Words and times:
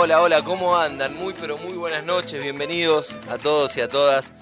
Hola, 0.00 0.22
hola, 0.22 0.44
¿cómo 0.44 0.76
andan? 0.78 1.16
Muy, 1.16 1.34
pero 1.34 1.58
muy 1.58 1.72
buenas 1.72 2.04
noches, 2.04 2.40
bienvenidos 2.40 3.18
a 3.28 3.36
todos 3.36 3.76
y 3.76 3.80
a 3.80 3.88
todas. 3.88 4.32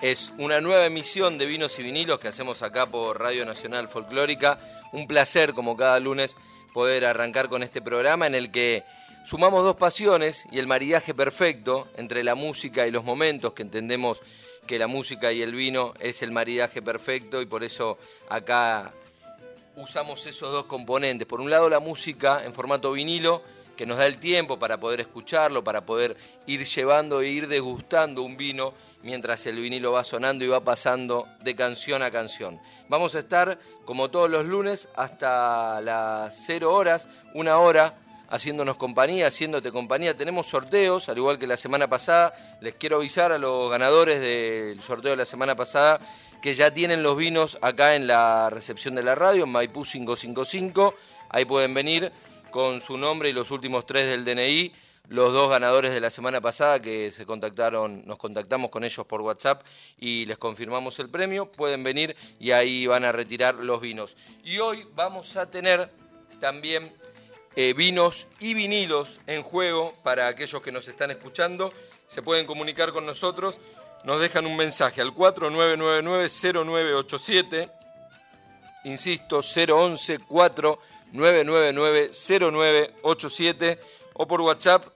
Es 0.00 0.32
una 0.38 0.60
nueva 0.60 0.86
emisión 0.86 1.38
de 1.38 1.46
Vinos 1.46 1.76
y 1.80 1.82
Vinilos 1.82 2.20
que 2.20 2.28
hacemos 2.28 2.62
acá 2.62 2.86
por 2.86 3.18
Radio 3.18 3.44
Nacional 3.44 3.88
Folclórica. 3.88 4.60
Un 4.92 5.08
placer, 5.08 5.54
como 5.54 5.76
cada 5.76 5.98
lunes, 5.98 6.36
poder 6.72 7.04
arrancar 7.04 7.48
con 7.48 7.64
este 7.64 7.82
programa 7.82 8.28
en 8.28 8.36
el 8.36 8.52
que 8.52 8.84
sumamos 9.26 9.64
dos 9.64 9.74
pasiones 9.74 10.46
y 10.52 10.60
el 10.60 10.68
maridaje 10.68 11.14
perfecto 11.14 11.88
entre 11.96 12.22
la 12.22 12.36
música 12.36 12.86
y 12.86 12.92
los 12.92 13.02
momentos, 13.02 13.54
que 13.54 13.62
entendemos 13.62 14.20
que 14.68 14.78
la 14.78 14.86
música 14.86 15.32
y 15.32 15.42
el 15.42 15.52
vino 15.52 15.94
es 15.98 16.22
el 16.22 16.30
maridaje 16.30 16.80
perfecto 16.80 17.42
y 17.42 17.46
por 17.46 17.64
eso 17.64 17.98
acá 18.28 18.92
usamos 19.74 20.24
esos 20.26 20.52
dos 20.52 20.66
componentes. 20.66 21.26
Por 21.26 21.40
un 21.40 21.50
lado 21.50 21.68
la 21.68 21.80
música 21.80 22.44
en 22.44 22.54
formato 22.54 22.92
vinilo, 22.92 23.42
que 23.76 23.86
nos 23.86 23.98
da 23.98 24.06
el 24.06 24.18
tiempo 24.18 24.58
para 24.58 24.78
poder 24.78 25.00
escucharlo, 25.00 25.64
para 25.64 25.84
poder 25.86 26.16
ir 26.46 26.64
llevando 26.64 27.20
e 27.20 27.28
ir 27.28 27.48
degustando 27.48 28.22
un 28.22 28.36
vino 28.36 28.74
mientras 29.02 29.46
el 29.46 29.56
vinilo 29.56 29.92
va 29.92 30.04
sonando 30.04 30.44
y 30.44 30.48
va 30.48 30.62
pasando 30.62 31.28
de 31.40 31.56
canción 31.56 32.02
a 32.02 32.10
canción. 32.10 32.60
Vamos 32.88 33.14
a 33.14 33.20
estar, 33.20 33.58
como 33.84 34.10
todos 34.10 34.30
los 34.30 34.44
lunes, 34.44 34.88
hasta 34.96 35.80
las 35.80 36.44
0 36.46 36.72
horas, 36.72 37.08
una 37.34 37.58
hora, 37.58 37.94
haciéndonos 38.28 38.76
compañía, 38.76 39.26
haciéndote 39.26 39.72
compañía. 39.72 40.16
Tenemos 40.16 40.46
sorteos, 40.46 41.08
al 41.08 41.18
igual 41.18 41.38
que 41.38 41.46
la 41.46 41.56
semana 41.56 41.88
pasada. 41.88 42.32
Les 42.60 42.74
quiero 42.74 42.96
avisar 42.96 43.32
a 43.32 43.38
los 43.38 43.70
ganadores 43.70 44.20
del 44.20 44.80
sorteo 44.82 45.10
de 45.10 45.18
la 45.18 45.26
semana 45.26 45.54
pasada 45.54 46.00
que 46.40 46.54
ya 46.54 46.74
tienen 46.74 47.04
los 47.04 47.16
vinos 47.16 47.56
acá 47.62 47.94
en 47.94 48.08
la 48.08 48.50
recepción 48.50 48.96
de 48.96 49.04
la 49.04 49.14
radio, 49.14 49.44
en 49.44 49.50
Maipú 49.50 49.84
555. 49.84 50.94
Ahí 51.28 51.44
pueden 51.44 51.72
venir 51.72 52.10
con 52.52 52.80
su 52.80 52.96
nombre 52.96 53.30
y 53.30 53.32
los 53.32 53.50
últimos 53.50 53.84
tres 53.86 54.06
del 54.06 54.24
DNI, 54.24 54.72
los 55.08 55.32
dos 55.32 55.50
ganadores 55.50 55.92
de 55.92 55.98
la 56.00 56.10
semana 56.10 56.40
pasada 56.40 56.80
que 56.80 57.10
se 57.10 57.26
contactaron, 57.26 58.06
nos 58.06 58.18
contactamos 58.18 58.70
con 58.70 58.84
ellos 58.84 59.04
por 59.04 59.20
WhatsApp 59.22 59.64
y 59.98 60.24
les 60.26 60.38
confirmamos 60.38 61.00
el 61.00 61.08
premio, 61.08 61.50
pueden 61.50 61.82
venir 61.82 62.14
y 62.38 62.52
ahí 62.52 62.86
van 62.86 63.04
a 63.04 63.10
retirar 63.10 63.56
los 63.56 63.80
vinos. 63.80 64.16
Y 64.44 64.58
hoy 64.58 64.86
vamos 64.94 65.36
a 65.36 65.50
tener 65.50 65.90
también 66.38 66.94
eh, 67.56 67.74
vinos 67.74 68.28
y 68.38 68.54
vinilos 68.54 69.20
en 69.26 69.42
juego 69.42 69.92
para 70.04 70.28
aquellos 70.28 70.62
que 70.62 70.70
nos 70.70 70.86
están 70.86 71.10
escuchando. 71.10 71.72
Se 72.06 72.22
pueden 72.22 72.46
comunicar 72.46 72.92
con 72.92 73.04
nosotros, 73.04 73.58
nos 74.04 74.20
dejan 74.20 74.46
un 74.46 74.56
mensaje 74.56 75.00
al 75.00 75.12
4999-0987, 75.14 77.68
insisto, 78.84 79.40
011 79.40 80.20
4 80.20 80.78
999-0987 81.12 83.78
o 84.14 84.26
por 84.26 84.40
WhatsApp 84.40 84.86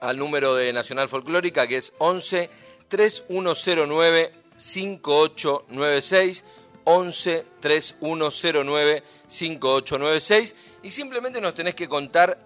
al 0.00 0.18
número 0.18 0.54
de 0.54 0.72
Nacional 0.72 1.08
Folclórica 1.08 1.66
que 1.66 1.78
es 1.78 1.92
11 1.98 2.48
3109 2.88 4.32
5896 4.56 6.44
11 6.84 7.46
3109 7.60 9.02
5896 9.26 10.54
y 10.82 10.90
simplemente 10.90 11.40
nos 11.40 11.54
tenés 11.54 11.74
que 11.74 11.88
contar 11.88 12.38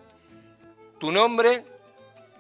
tu 0.99 1.11
nombre 1.13 1.65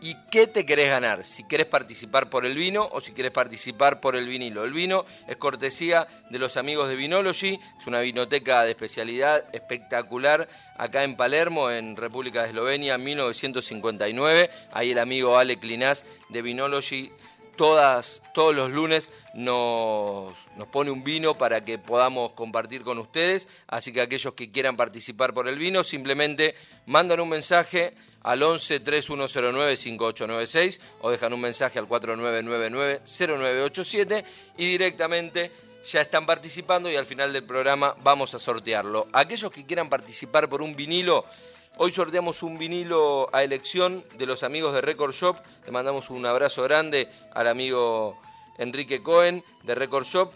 y 0.00 0.16
qué 0.31 0.47
te 0.47 0.65
querés 0.65 0.88
ganar, 0.88 1.25
si 1.25 1.44
querés 1.44 1.66
participar 1.66 2.31
por 2.31 2.47
el 2.47 2.55
vino 2.55 2.88
o 2.93 3.00
si 3.00 3.12
querés 3.12 3.33
participar 3.33 4.00
por 4.00 4.16
el 4.16 4.27
vinilo. 4.27 4.65
El 4.65 4.72
vino 4.72 5.05
es 5.28 5.37
cortesía 5.37 6.09
de 6.31 6.38
los 6.38 6.56
amigos 6.56 6.88
de 6.88 6.97
Vinology, 6.97 7.59
es 7.78 7.87
una 7.87 8.00
vinoteca 8.00 8.65
de 8.65 8.71
especialidad 8.71 9.44
espectacular 9.53 10.49
acá 10.78 11.05
en 11.05 11.16
Palermo, 11.16 11.71
en 11.71 11.97
República 11.97 12.43
de 12.43 12.49
Eslovenia, 12.49 12.97
1959. 12.97 14.50
Ahí 14.72 14.93
el 14.93 14.99
amigo 14.99 15.37
Ale 15.37 15.59
Clinás 15.59 16.05
de 16.31 16.43
Vinology 16.43 17.12
todas, 17.56 18.22
todos 18.33 18.55
los 18.55 18.71
lunes 18.71 19.10
nos, 19.34 20.34
nos, 20.56 20.69
pone 20.69 20.91
un 20.91 21.05
vino 21.05 21.37
para 21.37 21.62
que 21.62 21.78
podamos 21.78 22.33
compartir 22.33 22.83
con 22.83 22.99
ustedes. 22.99 23.49
Así 23.66 23.93
que 23.93 24.00
aquellos 24.00 24.33
que 24.33 24.50
quieran 24.50 24.78
participar 24.78 25.34
por 25.34 25.47
el 25.47 25.59
vino, 25.59 25.84
simplemente 25.84 26.55
mandan 26.87 27.21
un 27.21 27.28
mensaje 27.28 27.93
al 28.22 28.42
11 28.42 28.81
3109 28.81 29.76
5896 29.76 30.81
o 31.00 31.10
dejan 31.10 31.32
un 31.32 31.41
mensaje 31.41 31.78
al 31.78 31.86
4999 31.86 33.03
0987 33.04 34.25
y 34.58 34.66
directamente 34.66 35.50
ya 35.84 36.03
están 36.03 36.26
participando 36.26 36.91
y 36.91 36.97
al 36.97 37.06
final 37.06 37.32
del 37.32 37.44
programa 37.44 37.97
vamos 38.03 38.34
a 38.34 38.38
sortearlo. 38.38 39.09
Aquellos 39.12 39.50
que 39.50 39.64
quieran 39.64 39.88
participar 39.88 40.48
por 40.48 40.62
un 40.62 40.76
vinilo, 40.76 41.25
hoy 41.78 41.91
sorteamos 41.91 42.42
un 42.42 42.59
vinilo 42.59 43.30
a 43.32 43.42
elección 43.42 44.04
de 44.19 44.26
los 44.26 44.42
amigos 44.42 44.75
de 44.75 44.82
Record 44.82 45.14
Shop. 45.14 45.38
Le 45.64 45.72
mandamos 45.72 46.10
un 46.10 46.26
abrazo 46.26 46.62
grande 46.62 47.09
al 47.32 47.48
amigo 47.48 48.20
Enrique 48.59 49.03
Cohen 49.03 49.42
de 49.62 49.75
Record 49.75 50.04
Shop. 50.04 50.34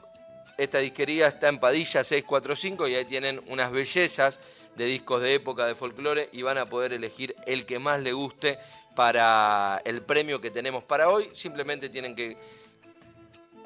Esta 0.56 0.78
disquería 0.78 1.26
está 1.26 1.48
en 1.48 1.58
Padilla 1.58 2.04
645 2.04 2.88
y 2.88 2.94
ahí 2.94 3.04
tienen 3.04 3.42
unas 3.48 3.70
bellezas 3.70 4.40
de 4.76 4.84
discos 4.86 5.22
de 5.22 5.34
época 5.34 5.66
de 5.66 5.74
folclore 5.74 6.28
y 6.32 6.42
van 6.42 6.58
a 6.58 6.68
poder 6.68 6.92
elegir 6.92 7.34
el 7.46 7.66
que 7.66 7.78
más 7.78 8.00
le 8.00 8.12
guste 8.12 8.58
para 8.94 9.80
el 9.84 10.02
premio 10.02 10.40
que 10.40 10.50
tenemos 10.50 10.84
para 10.84 11.08
hoy. 11.08 11.28
Simplemente 11.32 11.88
tienen 11.88 12.14
que 12.14 12.36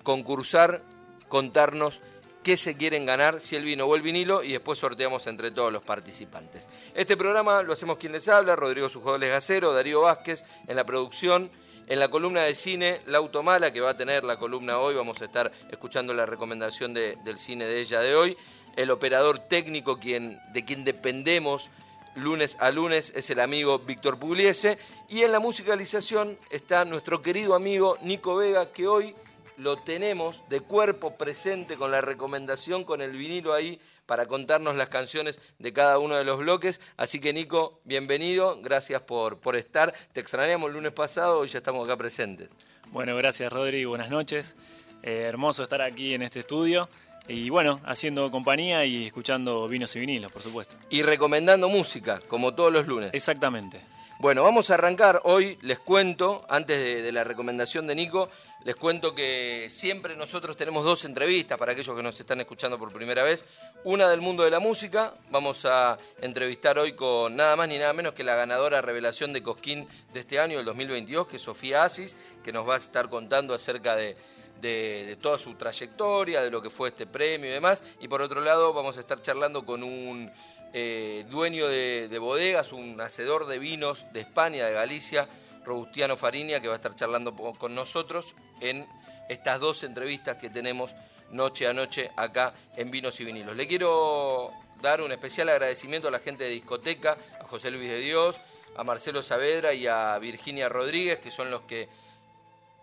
concursar, 0.03 0.83
contarnos 1.29 2.01
qué 2.43 2.57
se 2.57 2.77
quieren 2.77 3.05
ganar, 3.05 3.41
si 3.41 3.57
el 3.57 3.65
vino 3.65 3.85
o 3.85 3.95
el 3.95 4.03
vinilo, 4.03 4.43
y 4.43 4.53
después 4.53 4.79
sorteamos 4.79 5.27
entre 5.27 5.51
todos 5.51 5.73
los 5.73 5.83
participantes. 5.83 6.69
Este 6.95 7.17
programa 7.17 7.63
lo 7.63 7.73
hacemos 7.73 7.99
quien 7.99 8.13
les 8.13 8.29
habla, 8.29 8.57
Rodrigo 8.57 8.89
Sujodoles 8.89 9.31
Gacero, 9.31 9.73
Darío 9.73 10.03
Vázquez, 10.03 10.45
en 10.67 10.77
la 10.77 10.87
producción. 10.87 11.51
En 11.91 11.99
la 12.01 12.09
columna 12.09 12.43
de 12.43 12.55
cine, 12.55 13.01
La 13.07 13.17
Automala, 13.17 13.73
que 13.73 13.81
va 13.81 13.91
a 13.91 13.97
tener 13.97 14.23
la 14.23 14.39
columna 14.39 14.79
hoy, 14.79 14.95
vamos 14.95 15.23
a 15.23 15.25
estar 15.25 15.51
escuchando 15.71 16.13
la 16.13 16.27
recomendación 16.27 16.93
del 16.93 17.39
cine 17.39 17.65
de 17.65 17.81
ella 17.81 18.01
de 18.01 18.15
hoy. 18.15 18.37
El 18.77 18.91
operador 18.91 19.39
técnico 19.39 19.95
de 19.97 20.65
quien 20.67 20.85
dependemos 20.85 21.71
lunes 22.15 22.59
a 22.61 22.71
lunes 22.71 23.11
es 23.17 23.31
el 23.31 23.41
amigo 23.41 23.79
Víctor 23.79 24.19
Pugliese. 24.19 24.77
Y 25.09 25.23
en 25.23 25.33
la 25.33 25.41
musicalización 25.41 26.39
está 26.51 26.85
nuestro 26.85 27.23
querido 27.23 27.55
amigo 27.55 27.97
Nico 28.03 28.37
Vega 28.37 28.71
que 28.71 28.87
hoy 28.87 29.15
lo 29.59 29.77
tenemos 29.77 30.45
de 30.49 30.61
cuerpo 30.61 31.17
presente 31.17 31.77
con 31.77 31.91
la 31.91 32.01
recomendación, 32.01 32.85
con 32.85 33.03
el 33.03 33.13
vinilo 33.13 33.53
ahí 33.53 33.81
para 34.07 34.27
contarnos 34.27 34.77
las 34.77 34.89
canciones 34.89 35.41
de 35.59 35.73
cada 35.73 35.99
uno 35.99 36.17
de 36.17 36.25
los 36.25 36.39
bloques. 36.39 36.81
Así 36.97 37.21
que 37.21 37.33
Nico, 37.33 37.81
bienvenido, 37.85 38.61
gracias 38.63 39.03
por, 39.03 39.39
por 39.39 39.57
estar. 39.57 39.93
Te 40.13 40.21
extrañamos 40.21 40.69
el 40.69 40.75
lunes 40.75 40.93
pasado, 40.93 41.41
hoy 41.41 41.49
ya 41.49 41.59
estamos 41.59 41.87
acá 41.87 41.97
presentes. 41.97 42.49
Bueno, 42.87 43.17
gracias 43.17 43.53
Rodri, 43.53 43.85
buenas 43.85 44.11
noches. 44.11 44.57
Eh, 45.03 45.25
hermoso 45.29 45.65
estar 45.65 45.83
aquí 45.83 46.15
en 46.15 46.23
este 46.23 46.41
estudio. 46.41 46.89
Y 47.27 47.51
bueno, 47.51 47.81
haciendo 47.85 48.31
compañía 48.31 48.87
y 48.87 49.05
escuchando 49.05 49.69
vinos 49.69 49.95
y 49.97 50.01
vinilos, 50.01 50.33
por 50.33 50.41
supuesto. 50.41 50.77
Y 50.89 51.03
recomendando 51.03 51.69
música, 51.69 52.21
como 52.27 52.55
todos 52.55 52.73
los 52.73 52.87
lunes. 52.87 53.11
Exactamente. 53.13 53.81
Bueno, 54.21 54.43
vamos 54.43 54.71
a 54.71 54.75
arrancar 54.75 55.21
hoy, 55.23 55.59
les 55.63 55.79
cuento, 55.79 56.45
antes 56.49 57.03
de, 57.05 57.13
la 57.13 57.23
recomendación 57.23 57.87
de 57.87 57.95
Nico, 57.95 58.31
les 58.65 58.77
cuento 58.77 59.15
que 59.15 59.69
siempre 59.71 60.17
nosotros 60.17 60.57
tenemos 60.57 60.85
dos 60.85 61.05
entrevistas 61.05 61.59
para 61.59 61.73
aquellos 61.73 61.97
que 61.97 62.03
nos 62.03 62.19
están 62.19 62.41
escuchando 62.41 62.79
por 62.79 62.93
primera 62.93 63.23
vez. 63.23 63.45
Una 63.85 64.09
del 64.09 64.21
mundo 64.21 64.43
de 64.43 64.51
la 64.51 64.61
música, 64.61 65.15
vamos 65.31 65.65
a 65.65 65.99
entrevistar 66.21 66.79
hoy 66.79 66.93
con 66.93 67.37
nada 67.37 67.57
más 67.57 67.69
ni 67.69 67.79
nada 67.79 67.93
menos 67.93 68.15
que 68.15 68.25
la 68.25 68.35
ganadora 68.35 68.83
revelación 68.83 69.33
de 69.33 69.43
Cosquín 69.43 69.87
de 70.13 70.21
este 70.21 70.41
año, 70.41 70.59
el 70.59 70.65
2022, 70.65 71.27
que 71.27 71.37
es 71.37 71.43
Sofía 71.43 71.85
Asis, 71.85 72.17
que 72.43 72.53
nos 72.53 72.69
va 72.69 72.75
a 72.75 72.79
estar 72.79 73.09
contando 73.09 73.55
acerca 73.55 73.97
de 73.97 74.17
de, 74.61 75.17
toda 75.21 75.39
su 75.39 75.55
trayectoria, 75.55 76.43
de 76.43 76.51
lo 76.51 76.63
que 76.63 76.71
fue 76.71 76.91
este 76.91 77.07
premio 77.07 77.49
y 77.49 77.53
demás. 77.53 77.83
Y 78.01 78.09
por 78.09 78.23
otro 78.23 78.41
lado 78.41 78.73
vamos 78.73 78.97
a 78.97 79.01
estar 79.01 79.21
charlando 79.21 79.65
con 79.65 79.83
un 79.83 80.31
eh, 80.73 81.25
dueño 81.31 81.69
de, 81.69 82.19
bodegas, 82.19 82.73
un 82.73 83.01
hacedor 83.01 83.47
de 83.47 83.59
vinos 83.59 84.07
de 84.13 84.21
España, 84.21 84.67
de 84.67 84.73
Galicia, 84.73 85.29
Robustiano 85.69 86.17
Farinia, 86.17 86.61
que 86.61 86.69
va 86.69 86.75
a 86.75 86.77
estar 86.77 86.95
charlando 86.95 87.37
con 87.37 87.75
nosotros 87.75 88.35
en 88.61 88.89
estas 89.29 89.61
dos 89.61 89.85
entrevistas 89.85 90.39
que 90.39 90.49
tenemos 90.49 90.95
noche 91.31 91.67
a 91.67 91.75
noche 91.75 92.11
acá 92.17 92.55
en 92.77 92.91
Vinos 92.91 93.21
y 93.21 93.25
Vinilos. 93.25 93.55
Le 93.55 93.69
quiero 93.69 94.51
dar 94.81 95.03
un 95.03 95.13
especial 95.13 95.51
agradecimiento 95.51 96.09
a 96.09 96.11
la 96.11 96.21
gente 96.21 96.45
de 96.45 96.51
discoteca, 96.51 97.19
a 97.41 97.45
José 97.45 97.71
Luis 97.71 97.91
de 97.91 98.01
Dios, 98.01 98.41
a 98.77 98.83
Marcelo 98.83 99.23
Saavedra 99.23 99.75
y 99.75 99.87
a 99.87 100.19
Virginia 100.19 100.71
Rodríguez, 100.71 101.19
que 101.19 101.31
son 101.31 101.51
los 101.51 101.63
que 101.63 101.89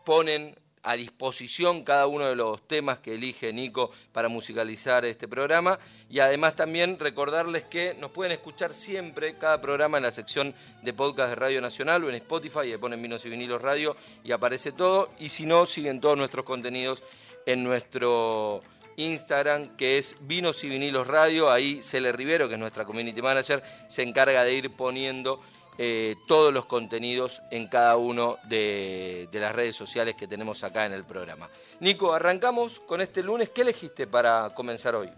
ponen 0.04 0.56
a 0.86 0.96
disposición 0.96 1.84
cada 1.84 2.06
uno 2.08 2.26
de 2.26 2.36
los 2.36 2.66
temas 2.68 3.00
que 3.00 3.16
elige 3.16 3.52
Nico 3.52 3.92
para 4.14 4.30
musicalizar 4.30 5.04
este 5.04 5.28
programa. 5.28 5.80
Y 6.10 6.20
además 6.20 6.56
también 6.56 7.00
recordarles 7.00 7.64
que 7.64 7.96
nos 7.96 8.12
pueden 8.12 8.32
escuchar 8.32 8.74
siempre 8.74 9.36
cada 9.38 9.60
programa 9.60 9.98
en 9.98 10.04
la 10.04 10.12
sección 10.12 10.54
de 10.84 10.94
podcast 10.94 11.30
de 11.30 11.36
Radio 11.36 11.60
Nacional 11.60 12.04
o 12.04 12.10
en 12.10 12.16
Spotify, 12.16 12.72
y 12.72 12.78
ponen 12.78 13.02
Vinos 13.02 13.26
y 13.26 13.30
Vinilos 13.30 13.62
Radio 13.62 13.98
y 14.24 14.32
aparece 14.32 14.72
todo. 14.72 15.10
Y 15.20 15.30
si 15.30 15.46
no, 15.46 15.66
siguen 15.66 16.00
todos 16.00 16.18
nuestros 16.18 16.46
contenidos 16.46 17.02
en 17.48 17.64
nuestro 17.64 18.62
Instagram, 18.98 19.76
que 19.76 19.98
es 19.98 20.16
Vinos 20.22 20.64
y 20.64 20.70
Vinilos 20.70 21.08
Radio. 21.08 21.52
Ahí 21.52 21.82
Cele 21.82 22.12
Rivero, 22.12 22.48
que 22.48 22.54
es 22.54 22.60
nuestra 22.60 22.86
community 22.86 23.22
manager, 23.22 23.64
se 23.88 24.04
encarga 24.04 24.44
de 24.44 24.54
ir 24.54 24.72
poniendo 24.76 25.42
eh, 25.77 26.16
todos 26.27 26.54
los 26.54 26.66
contenidos 26.66 27.42
en 27.51 27.68
cada 27.68 27.98
uno 27.98 28.38
de, 28.44 29.27
las 29.33 29.54
redes 29.54 29.75
sociales 29.75 30.16
que 30.16 30.27
tenemos 30.27 30.63
acá 30.63 30.86
en 30.86 30.94
el 30.94 31.04
programa. 31.04 31.50
Nico, 31.81 32.13
arrancamos 32.13 32.80
con 32.80 33.01
este 33.01 33.22
lunes. 33.22 33.50
¿Qué 33.50 33.63
elegiste 33.63 34.07
para 34.07 34.54
comenzar 34.54 34.95
hoy? 34.95 35.10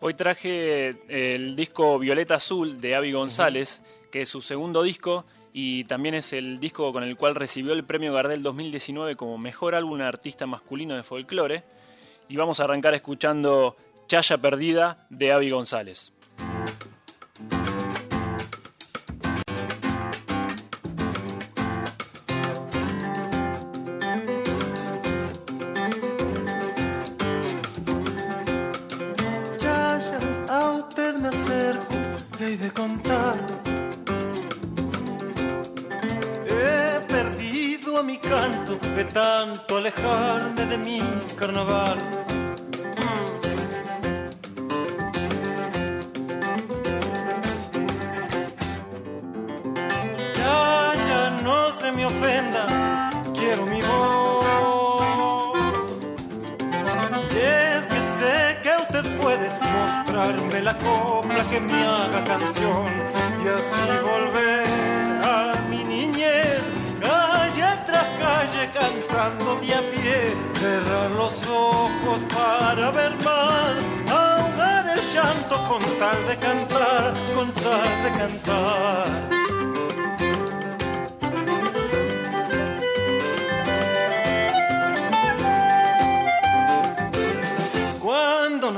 Hoy 0.00 0.14
traje 0.14 0.96
el 1.08 1.56
disco 1.56 1.98
Violeta 1.98 2.34
Azul 2.34 2.80
de 2.80 2.94
Avi 2.94 3.12
González, 3.12 3.82
que 4.10 4.22
es 4.22 4.28
su 4.28 4.42
segundo 4.42 4.82
disco 4.82 5.24
y 5.54 5.84
también 5.84 6.14
es 6.14 6.32
el 6.32 6.58
disco 6.60 6.92
con 6.92 7.04
el 7.04 7.16
cual 7.16 7.34
recibió 7.34 7.72
el 7.72 7.84
premio 7.84 8.12
Gardel 8.12 8.42
2019 8.42 9.16
como 9.16 9.38
mejor 9.38 9.74
álbum 9.74 10.00
artista 10.00 10.46
masculino 10.46 10.96
de 10.96 11.02
folclore. 11.02 11.62
Y 12.28 12.36
vamos 12.36 12.60
a 12.60 12.64
arrancar 12.64 12.94
escuchando 12.94 13.76
Chaya 14.06 14.38
Perdida 14.38 15.06
de 15.10 15.32
Avi 15.32 15.50
González. 15.50 16.12
De 32.56 32.70
contar. 32.70 33.36
He 36.46 37.00
perdido 37.08 37.98
a 37.98 38.02
mi 38.02 38.18
canto 38.18 38.76
de 38.94 39.04
tanto 39.04 39.78
alejarme 39.78 40.66
de 40.66 40.76
mi 40.76 41.00
carnaval. 41.38 41.98
Ya, 50.36 50.92
ya 51.08 51.30
no 51.42 51.72
se 51.80 51.90
me 51.92 52.04
ofenda, 52.04 52.66
la 60.72 60.78
copla 60.78 61.44
que 61.50 61.60
me 61.60 61.84
haga 61.84 62.24
canción 62.24 62.86
y 63.44 63.48
así 63.48 63.90
volver 64.02 64.66
a 65.22 65.54
mi 65.68 65.84
niñez, 65.84 66.62
calle 67.00 67.68
tras 67.86 68.06
calle 68.18 68.70
cantando 68.72 69.56
de 69.56 69.72
a 69.72 69.80
pie, 69.90 70.34
cerrar 70.54 71.10
los 71.10 71.34
ojos 71.46 72.18
para 72.32 72.90
ver 72.90 73.14
más, 73.24 73.74
ahogar 74.10 74.88
el 74.96 75.02
llanto 75.12 75.56
con 75.68 75.82
tal 75.98 76.26
de 76.26 76.36
cantar, 76.36 77.14
con 77.34 77.50
tal 77.52 78.02
de 78.04 78.18
cantar. 78.18 79.32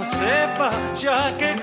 sepa 0.05 0.71
ya 0.97 1.37
que 1.39 1.54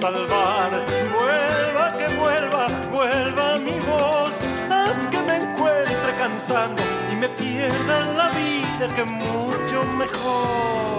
salvar. 0.00 0.70
Vuelva, 1.12 1.96
que 1.98 2.06
vuelva, 2.16 2.66
vuelva 2.90 3.58
mi 3.58 3.78
voz, 3.80 4.32
haz 4.70 5.06
que 5.08 5.20
me 5.22 5.36
encuentre 5.36 6.10
cantando 6.18 6.82
y 7.12 7.16
me 7.16 7.28
pierda 7.28 8.04
la 8.16 8.28
vida 8.28 8.94
que 8.94 9.04
mucho 9.04 9.84
mejor. 9.96 10.97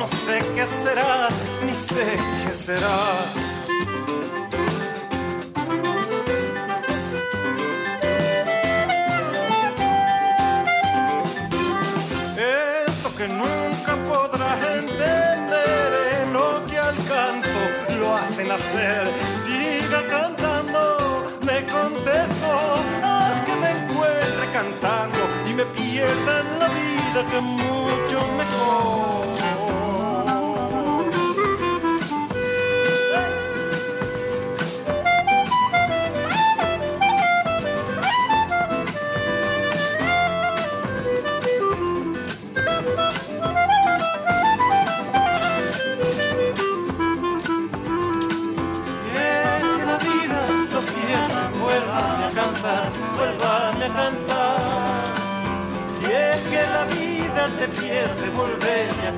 No 0.00 0.06
sé 0.06 0.38
qué 0.54 0.64
será, 0.82 1.28
ni 1.66 1.74
sé 1.74 2.06
qué 2.42 2.52
será. 2.54 3.00
Esto 12.86 13.08
que 13.18 13.28
nunca 13.28 13.92
podrás 14.08 14.58
entender 14.78 15.88
en 16.22 16.32
lo 16.32 16.64
que 16.64 16.78
al 16.78 16.96
canto 17.12 17.60
lo 17.98 18.16
hacen 18.16 18.50
hacer. 18.50 19.04
Siga 19.44 20.00
cantando, 20.16 20.80
me 21.48 21.58
contesto, 21.76 22.50
haz 23.02 23.36
que 23.46 23.54
me 23.62 23.70
encuentre 23.78 24.44
cantando 24.58 25.20
y 25.50 25.52
me 25.52 25.64
pierda 25.66 26.32
en 26.40 26.58
la 26.58 26.68
vida 26.68 27.20
que 27.30 27.40
mucho 27.40 28.09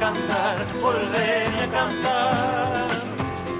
cantar, 0.02 0.66
volverme 0.80 1.62
a 1.62 1.70
cantar. 1.70 2.88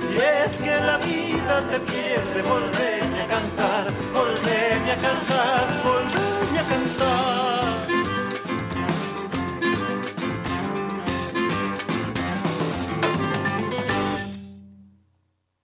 Si 0.01 0.19
es 0.19 0.53
que 0.65 0.77
la 0.89 0.97
vida 0.99 1.55
te 1.71 1.79
pierde, 1.91 2.43
volverme 2.43 3.21
a 3.21 3.29
cantar, 3.29 3.85
volverme 4.13 4.91
a 4.91 4.97
cantar, 4.97 5.65
volverme 5.85 6.59
a 6.59 6.67
cantar. 6.73 7.63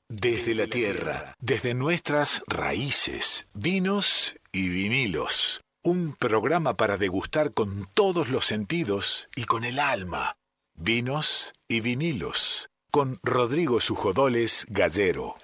Desde 0.09 0.55
la 0.55 0.67
tierra, 0.69 1.35
desde 1.41 1.75
nuestras 1.75 2.43
raíces, 2.47 3.49
vinos 3.53 4.37
y 4.53 4.69
vinilos. 4.69 5.61
Un 5.83 6.15
programa 6.15 6.75
para 6.75 6.97
degustar 6.99 7.53
con 7.53 7.89
todos 7.95 8.29
los 8.29 8.45
sentidos 8.45 9.29
y 9.35 9.45
con 9.45 9.65
el 9.65 9.81
alma. 9.81 10.37
Vinos 10.81 11.55
y 11.67 11.81
vinilos. 11.81 12.71
Con 12.93 13.19
Rodrigo 13.25 13.81
Sujodoles 13.81 14.65
Gallero. 14.71 15.35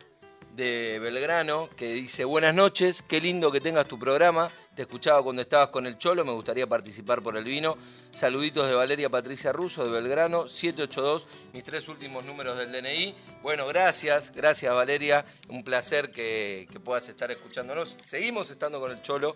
de 0.55 0.99
Belgrano 0.99 1.69
que 1.75 1.91
dice 1.91 2.23
buenas 2.23 2.55
noches, 2.55 3.03
qué 3.05 3.19
lindo 3.19 3.51
que 3.51 3.59
tengas 3.59 3.89
tu 3.89 3.99
programa, 3.99 4.49
te 4.73 4.83
escuchaba 4.83 5.21
cuando 5.21 5.41
estabas 5.41 5.67
con 5.67 5.85
el 5.85 5.97
Cholo, 5.97 6.23
me 6.23 6.31
gustaría 6.31 6.65
participar 6.65 7.21
por 7.21 7.35
el 7.35 7.43
vino. 7.43 7.77
Saluditos 8.11 8.69
de 8.69 8.73
Valeria 8.73 9.09
Patricia 9.09 9.51
Russo 9.51 9.83
de 9.83 9.91
Belgrano, 9.91 10.47
782, 10.47 11.27
mis 11.51 11.65
tres 11.65 11.89
últimos 11.89 12.23
números 12.23 12.57
del 12.57 12.71
DNI. 12.71 13.13
Bueno, 13.43 13.67
gracias, 13.67 14.31
gracias 14.31 14.73
Valeria, 14.73 15.25
un 15.49 15.65
placer 15.65 16.11
que, 16.11 16.69
puedas 16.85 17.09
estar 17.09 17.29
escuchándonos. 17.31 17.97
Seguimos 18.05 18.49
estando 18.49 18.79
con 18.79 18.91
el 18.91 19.01
Cholo 19.01 19.35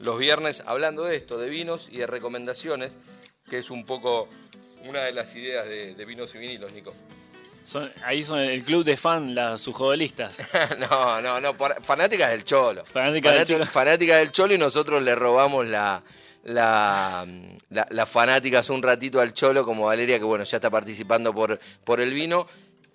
los 0.00 0.18
viernes 0.18 0.64
hablando 0.66 1.04
de 1.04 1.14
esto, 1.14 1.38
de 1.38 1.48
vinos 1.48 1.88
y 1.92 1.98
de 1.98 2.08
recomendaciones, 2.08 2.96
que 3.48 3.58
es 3.58 3.70
un 3.70 3.86
poco 3.86 4.28
una 4.84 5.04
de 5.04 5.12
las 5.12 5.36
ideas 5.36 5.64
de, 5.68 5.94
de 5.94 6.04
vinos 6.04 6.34
y 6.34 6.38
vinilos, 6.38 6.72
Nico 6.72 6.92
ahí 8.04 8.24
son 8.24 8.40
el 8.40 8.62
club 8.62 8.84
de 8.84 8.96
fan, 8.96 9.34
las 9.34 9.60
sujodolistas. 9.60 10.38
no, 10.78 11.20
no, 11.20 11.40
no, 11.40 11.54
fanáticas 11.54 12.30
del 12.30 12.44
cholo. 12.44 12.84
Fanáticas 12.84 13.34
del 13.34 13.46
cholo. 13.46 13.66
Fanáticas 13.66 14.18
del 14.18 14.32
cholo 14.32 14.54
y 14.54 14.58
nosotros 14.58 15.02
le 15.02 15.14
robamos 15.14 15.68
la, 15.68 16.02
la, 16.44 17.26
la, 17.68 18.06
fanáticas 18.06 18.70
un 18.70 18.82
ratito 18.82 19.20
al 19.20 19.34
cholo, 19.34 19.64
como 19.64 19.84
Valeria, 19.86 20.18
que 20.18 20.24
bueno, 20.24 20.44
ya 20.44 20.56
está 20.56 20.70
participando 20.70 21.34
por, 21.34 21.58
por 21.84 22.00
el 22.00 22.12
vino. 22.12 22.46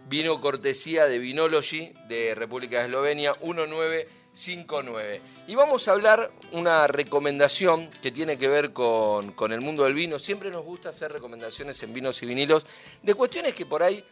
Vino 0.05 0.41
cortesía 0.41 1.05
de 1.05 1.17
Vinology 1.17 1.93
de 2.09 2.35
República 2.35 2.79
de 2.79 2.87
Eslovenia 2.87 3.35
1959. 3.41 5.21
Y 5.47 5.55
vamos 5.55 5.87
a 5.87 5.93
hablar 5.93 6.29
una 6.51 6.87
recomendación 6.87 7.89
que 8.01 8.11
tiene 8.11 8.37
que 8.37 8.49
ver 8.49 8.73
con, 8.73 9.31
con 9.31 9.53
el 9.53 9.61
mundo 9.61 9.85
del 9.85 9.93
vino. 9.93 10.19
Siempre 10.19 10.51
nos 10.51 10.65
gusta 10.65 10.89
hacer 10.89 11.13
recomendaciones 11.13 11.81
en 11.83 11.93
vinos 11.93 12.21
y 12.21 12.25
vinilos 12.25 12.65
de 13.01 13.13
cuestiones 13.13 13.53
que 13.53 13.65
por 13.65 13.81
ahí 13.81 14.03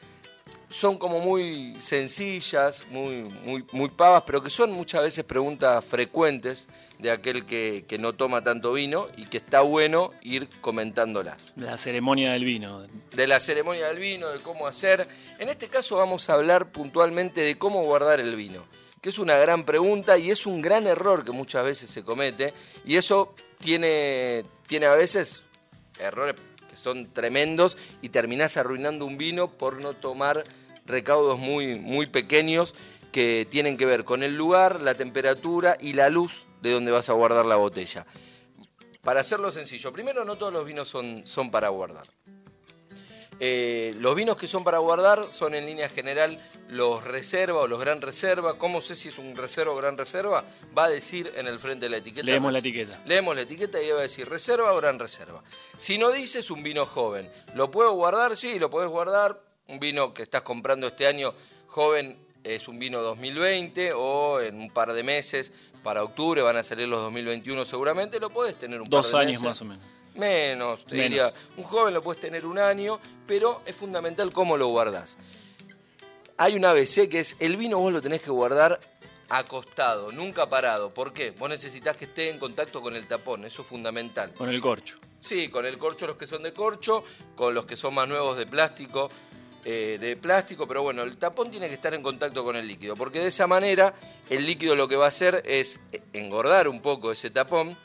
son 0.70 0.98
como 0.98 1.20
muy 1.20 1.76
sencillas, 1.82 2.86
muy, 2.90 3.24
muy, 3.46 3.66
muy 3.72 3.90
pavas, 3.90 4.24
pero 4.26 4.42
que 4.42 4.50
son 4.50 4.72
muchas 4.72 5.02
veces 5.02 5.26
preguntas 5.26 5.84
frecuentes 5.84 6.68
de 6.98 7.12
aquel 7.12 7.46
que, 7.46 7.86
no 8.00 8.14
toma 8.14 8.42
tanto 8.42 8.74
vino 8.74 9.08
y 9.18 9.26
que 9.26 9.38
está 9.38 9.62
bueno 9.62 10.12
ir 10.22 10.48
comentándolas. 10.62 11.54
De 11.56 11.66
la 11.66 11.78
ceremonia 11.78 12.32
del 12.34 12.46
vino. 12.46 12.88
De 13.14 13.28
la 13.28 13.40
ceremonia 13.40 13.88
del 13.88 14.00
vino, 14.00 14.30
de 14.30 14.40
cómo 14.40 14.68
hacer. 14.68 15.08
En 15.40 15.50
este 15.50 15.68
caso 15.68 15.98
vamos 15.98 16.30
a 16.30 16.36
hablar 16.36 16.72
puntualmente 16.72 17.42
de 17.42 17.58
cómo 17.58 17.84
guardar 17.84 18.20
el 18.20 18.36
vino, 18.36 18.64
que 19.02 19.10
es 19.10 19.20
una 19.20 19.36
gran 19.36 19.66
pregunta 19.66 20.18
y 20.18 20.32
es 20.32 20.46
un 20.46 20.62
gran 20.62 20.88
error 20.88 21.26
que 21.26 21.32
muchas 21.32 21.66
veces 21.66 21.90
se 21.90 22.04
comete 22.04 22.54
y 22.86 22.96
eso 22.98 23.34
tiene, 23.60 24.46
tiene 24.68 24.86
a 24.86 24.96
veces 24.96 25.44
errores 26.00 26.36
que 26.72 26.78
son 26.78 27.12
tremendos 27.12 27.78
y 28.02 28.10
terminás 28.10 28.56
arruinando 28.56 29.06
un 29.06 29.18
vino 29.18 29.52
por 29.52 29.82
no 29.82 29.94
tomar 29.94 30.46
recaudos 30.86 31.38
muy, 31.38 31.76
muy 31.76 32.08
pequeños 32.08 32.76
que 33.12 33.46
tienen 33.52 33.76
que 33.76 33.86
ver 33.86 34.06
con 34.06 34.24
el 34.24 34.38
lugar, 34.38 34.80
la 34.80 34.96
temperatura 34.96 35.76
y 35.82 35.92
la 35.94 36.10
luz 36.10 36.44
de 36.62 36.72
donde 36.72 36.92
vas 36.92 37.10
a 37.10 37.14
guardar 37.14 37.46
la 37.46 37.58
botella. 37.58 38.06
Para 39.02 39.20
hacerlo 39.20 39.52
sencillo, 39.52 39.92
primero 39.92 40.24
no 40.24 40.38
todos 40.38 40.54
los 40.54 40.66
vinos 40.66 40.88
son, 40.88 41.24
son 41.26 41.52
para 41.52 41.68
guardar. 41.68 42.08
Eh, 43.44 43.96
los 43.98 44.14
vinos 44.14 44.38
que 44.38 44.48
son 44.48 44.64
para 44.64 44.78
guardar 44.78 45.26
son 45.26 45.56
en 45.56 45.66
línea 45.66 45.90
general 45.90 46.40
los 46.70 47.04
reserva 47.04 47.62
o 47.62 47.68
los 47.68 47.80
gran 47.80 48.00
reserva. 48.00 48.60
¿Cómo 48.60 48.82
sé 48.82 48.96
si 48.96 49.10
es 49.10 49.18
un 49.18 49.36
reserva 49.36 49.72
o 49.72 49.76
gran 49.76 49.98
reserva? 49.98 50.46
Va 50.78 50.86
a 50.86 50.90
decir 50.90 51.34
en 51.36 51.48
el 51.48 51.58
frente 51.58 51.86
de 51.86 51.90
la 51.90 51.98
etiqueta. 51.98 52.24
Leemos 52.24 52.54
la 52.54 52.60
etiqueta. 52.60 53.02
Leemos 53.08 53.36
la 53.36 53.42
etiqueta 53.42 53.82
y 53.82 53.90
va 53.90 53.98
a 53.98 54.04
decir 54.04 54.30
reserva 54.30 54.72
o 54.72 54.78
gran 54.78 55.00
reserva. 55.00 55.44
Si 55.76 55.98
no 55.98 56.12
dice 56.12 56.40
es 56.40 56.52
un 56.52 56.62
vino 56.62 56.86
joven. 56.86 57.28
¿Lo 57.56 57.72
puedo 57.72 57.94
guardar? 57.94 58.38
Sí, 58.38 58.60
lo 58.60 58.70
puedes 58.70 58.92
guardar. 58.92 59.42
Un 59.68 59.80
vino 59.80 60.14
que 60.14 60.22
estás 60.22 60.44
comprando 60.44 60.86
este 60.86 61.08
año 61.08 61.34
joven 61.66 62.20
es 62.44 62.68
un 62.68 62.78
vino 62.78 63.02
2020 63.02 63.94
o 63.94 64.40
en 64.40 64.62
un 64.62 64.70
par 64.70 64.94
de 64.94 65.02
meses, 65.02 65.52
para 65.84 66.04
octubre 66.04 66.42
van 66.44 66.58
a 66.58 66.64
salir 66.64 66.88
los 66.88 67.02
2021 67.02 67.66
seguramente, 67.66 68.20
lo 68.20 68.30
puedes 68.30 68.58
tener 68.58 68.82
un 68.82 68.88
Dos 68.88 69.12
par 69.12 69.22
de 69.22 69.28
años 69.28 69.42
más 69.42 69.62
o 69.62 69.66
menos. 69.66 69.84
Menos, 70.16 70.86
te 70.86 70.96
diría. 70.96 71.34
Un 71.58 71.64
joven 71.64 71.94
lo 71.94 72.04
puedes 72.04 72.22
tener 72.22 72.46
un 72.46 72.58
año, 72.58 73.00
pero 73.26 73.62
es 73.66 73.76
fundamental 73.76 74.32
cómo 74.34 74.58
lo 74.58 74.68
guardas. 74.68 75.18
Hay 76.38 76.56
un 76.56 76.66
ABC 76.66 77.08
que 77.10 77.20
es 77.20 77.36
el 77.40 77.56
vino 77.56 77.78
vos 77.78 77.94
lo 77.94 78.02
tenés 78.02 78.22
que 78.22 78.32
guardar 78.32 78.80
acostado, 79.30 80.12
nunca 80.12 80.50
parado. 80.50 80.94
¿Por 80.94 81.14
qué? 81.14 81.32
Vos 81.32 81.50
necesitas 81.50 81.96
que 81.96 82.06
esté 82.06 82.30
en 82.30 82.40
contacto 82.40 82.82
con 82.82 82.96
el 82.96 83.08
tapón, 83.08 83.46
eso 83.46 83.62
es 83.62 83.68
fundamental. 83.68 84.34
Con 84.34 84.50
el 84.50 84.60
corcho. 84.60 84.98
Sí, 85.20 85.50
con 85.50 85.66
el 85.66 85.78
corcho 85.78 86.08
los 86.08 86.18
que 86.18 86.28
son 86.28 86.44
de 86.44 86.52
corcho, 86.52 87.04
con 87.36 87.54
los 87.54 87.66
que 87.66 87.78
son 87.78 87.94
más 87.94 88.08
nuevos 88.08 88.38
de 88.38 88.46
plástico, 88.46 89.10
eh, 89.64 89.98
de 90.02 90.18
plástico, 90.18 90.68
pero 90.68 90.82
bueno, 90.82 91.04
el 91.04 91.18
tapón 91.18 91.52
tiene 91.52 91.68
que 91.68 91.76
estar 91.76 91.94
en 91.94 92.02
contacto 92.02 92.44
con 92.44 92.56
el 92.56 92.68
líquido, 92.68 92.96
porque 92.96 93.20
de 93.20 93.28
esa 93.28 93.48
manera 93.48 93.94
el 94.30 94.46
líquido 94.46 94.76
lo 94.76 94.88
que 94.88 94.96
va 94.96 95.06
a 95.06 95.10
hacer 95.10 95.44
es 95.46 95.80
engordar 96.12 96.68
un 96.68 96.82
poco 96.82 97.12
ese 97.12 97.30
tapón 97.30 97.78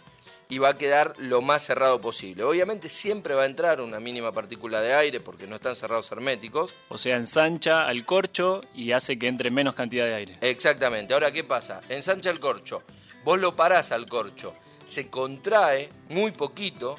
y 0.48 0.58
va 0.58 0.70
a 0.70 0.78
quedar 0.78 1.14
lo 1.18 1.42
más 1.42 1.64
cerrado 1.64 2.00
posible. 2.00 2.44
Obviamente 2.44 2.88
siempre 2.88 3.34
va 3.34 3.42
a 3.42 3.46
entrar 3.46 3.80
una 3.80 3.98
mínima 3.98 4.32
partícula 4.32 4.80
de 4.80 4.94
aire 4.94 5.20
porque 5.20 5.46
no 5.46 5.56
están 5.56 5.76
cerrados 5.76 6.10
herméticos. 6.12 6.74
O 6.88 6.98
sea, 6.98 7.16
ensancha 7.16 7.86
al 7.86 8.04
corcho 8.04 8.60
y 8.74 8.92
hace 8.92 9.18
que 9.18 9.28
entre 9.28 9.50
menos 9.50 9.74
cantidad 9.74 10.06
de 10.06 10.14
aire. 10.14 10.38
Exactamente. 10.40 11.14
Ahora, 11.14 11.32
¿qué 11.32 11.44
pasa? 11.44 11.80
Ensancha 11.88 12.30
el 12.30 12.40
corcho. 12.40 12.82
Vos 13.24 13.40
lo 13.40 13.56
parás 13.56 13.90
al 13.92 14.08
corcho. 14.08 14.54
Se 14.84 15.08
contrae 15.08 15.90
muy 16.08 16.30
poquito, 16.30 16.96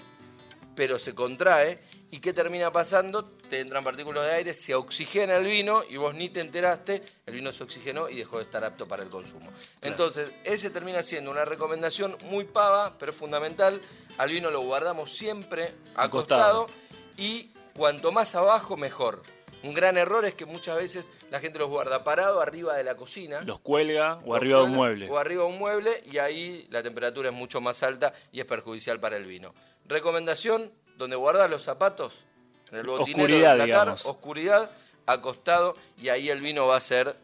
pero 0.76 1.00
se 1.00 1.16
contrae. 1.16 1.80
¿Y 2.12 2.20
qué 2.20 2.34
termina 2.34 2.72
pasando? 2.72 3.37
Te 3.50 3.60
entran 3.60 3.84
partículas 3.84 4.26
de 4.26 4.34
aire, 4.34 4.54
se 4.54 4.76
oxigena 4.76 5.38
el 5.38 5.46
vino 5.46 5.84
y 5.90 5.98
vos 5.98 6.14
ni 6.14 6.30
te 6.30 6.42
enteraste, 6.42 7.04
el 7.26 7.34
vino 7.34 7.52
se 7.52 7.64
oxigenó 7.64 8.10
y 8.10 8.18
dejó 8.18 8.38
de 8.38 8.44
estar 8.44 8.64
apto 8.64 8.88
para 8.88 9.04
el 9.04 9.10
consumo. 9.10 9.52
Entonces, 9.82 10.32
ese 10.44 10.70
termina 10.70 11.04
siendo 11.04 11.32
una 11.32 11.46
recomendación 11.46 12.18
muy 12.24 12.46
pava, 12.46 12.98
pero 12.98 13.14
fundamental. 13.14 13.82
Al 14.18 14.32
vino 14.32 14.52
lo 14.52 14.62
guardamos 14.62 15.16
siempre 15.16 15.76
acostado, 15.96 16.68
y 17.18 17.52
cuanto 17.76 18.12
más 18.12 18.36
abajo, 18.36 18.78
mejor. 18.78 19.24
Un 19.64 19.74
gran 19.74 19.98
error 19.98 20.24
es 20.26 20.36
que 20.36 20.46
muchas 20.46 20.78
veces 20.78 21.12
la 21.32 21.40
gente 21.40 21.58
los 21.58 21.70
guarda 21.70 22.04
parado 22.04 22.42
arriba 22.42 22.76
de 22.76 22.84
la 22.84 22.96
cocina. 22.96 23.42
Los 23.42 23.60
cuelga 23.60 24.20
o 24.24 24.36
arriba 24.36 24.60
de 24.60 24.66
un 24.66 24.72
mueble. 24.72 25.10
O 25.10 25.18
arriba 25.18 25.44
de 25.44 25.50
un 25.50 25.58
mueble 25.58 26.04
y 26.06 26.20
ahí 26.20 26.68
la 26.70 26.84
temperatura 26.84 27.30
es 27.30 27.36
mucho 27.36 27.60
más 27.60 27.82
alta 27.82 28.14
y 28.32 28.40
es 28.40 28.46
perjudicial 28.46 29.00
para 29.00 29.18
el 29.18 29.26
vino. 29.26 29.54
Recomendación, 29.86 30.72
donde 30.98 31.16
guardas 31.16 31.50
los 31.50 31.64
zapatos, 31.64 32.26
el 32.72 32.90
oscuridad, 32.90 33.58
digamos. 33.64 34.06
oscuridad, 34.06 34.70
acostado, 35.06 35.76
y 36.02 36.10
ahí 36.10 36.30
el 36.30 36.42
vino 36.42 36.68
va 36.68 36.78
a 36.78 36.82
ser 36.82 37.16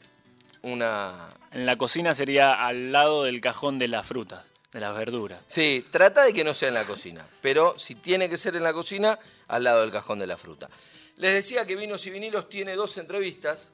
una... 0.61 1.29
En 1.51 1.65
la 1.65 1.77
cocina 1.77 2.13
sería 2.13 2.65
al 2.65 2.91
lado 2.91 3.23
del 3.23 3.41
cajón 3.41 3.77
de 3.77 3.87
las 3.87 4.05
frutas, 4.05 4.43
de 4.71 4.79
las 4.79 4.95
verduras. 4.95 5.41
Sí, 5.47 5.85
trata 5.91 6.23
de 6.23 6.33
que 6.33 6.43
no 6.43 6.53
sea 6.53 6.69
en 6.69 6.73
la 6.75 6.85
cocina, 6.85 7.25
pero 7.41 7.77
si 7.77 7.95
tiene 7.95 8.29
que 8.29 8.37
ser 8.37 8.55
en 8.55 8.63
la 8.63 8.73
cocina, 8.73 9.19
al 9.47 9.63
lado 9.63 9.81
del 9.81 9.91
cajón 9.91 10.19
de 10.19 10.27
la 10.27 10.37
fruta. 10.37 10.69
Les 11.17 11.33
decía 11.33 11.65
que 11.65 11.75
Vinos 11.75 12.05
y 12.07 12.09
Vinilos 12.09 12.49
tiene 12.49 12.75
dos 12.75 12.97
entrevistas 12.97 13.72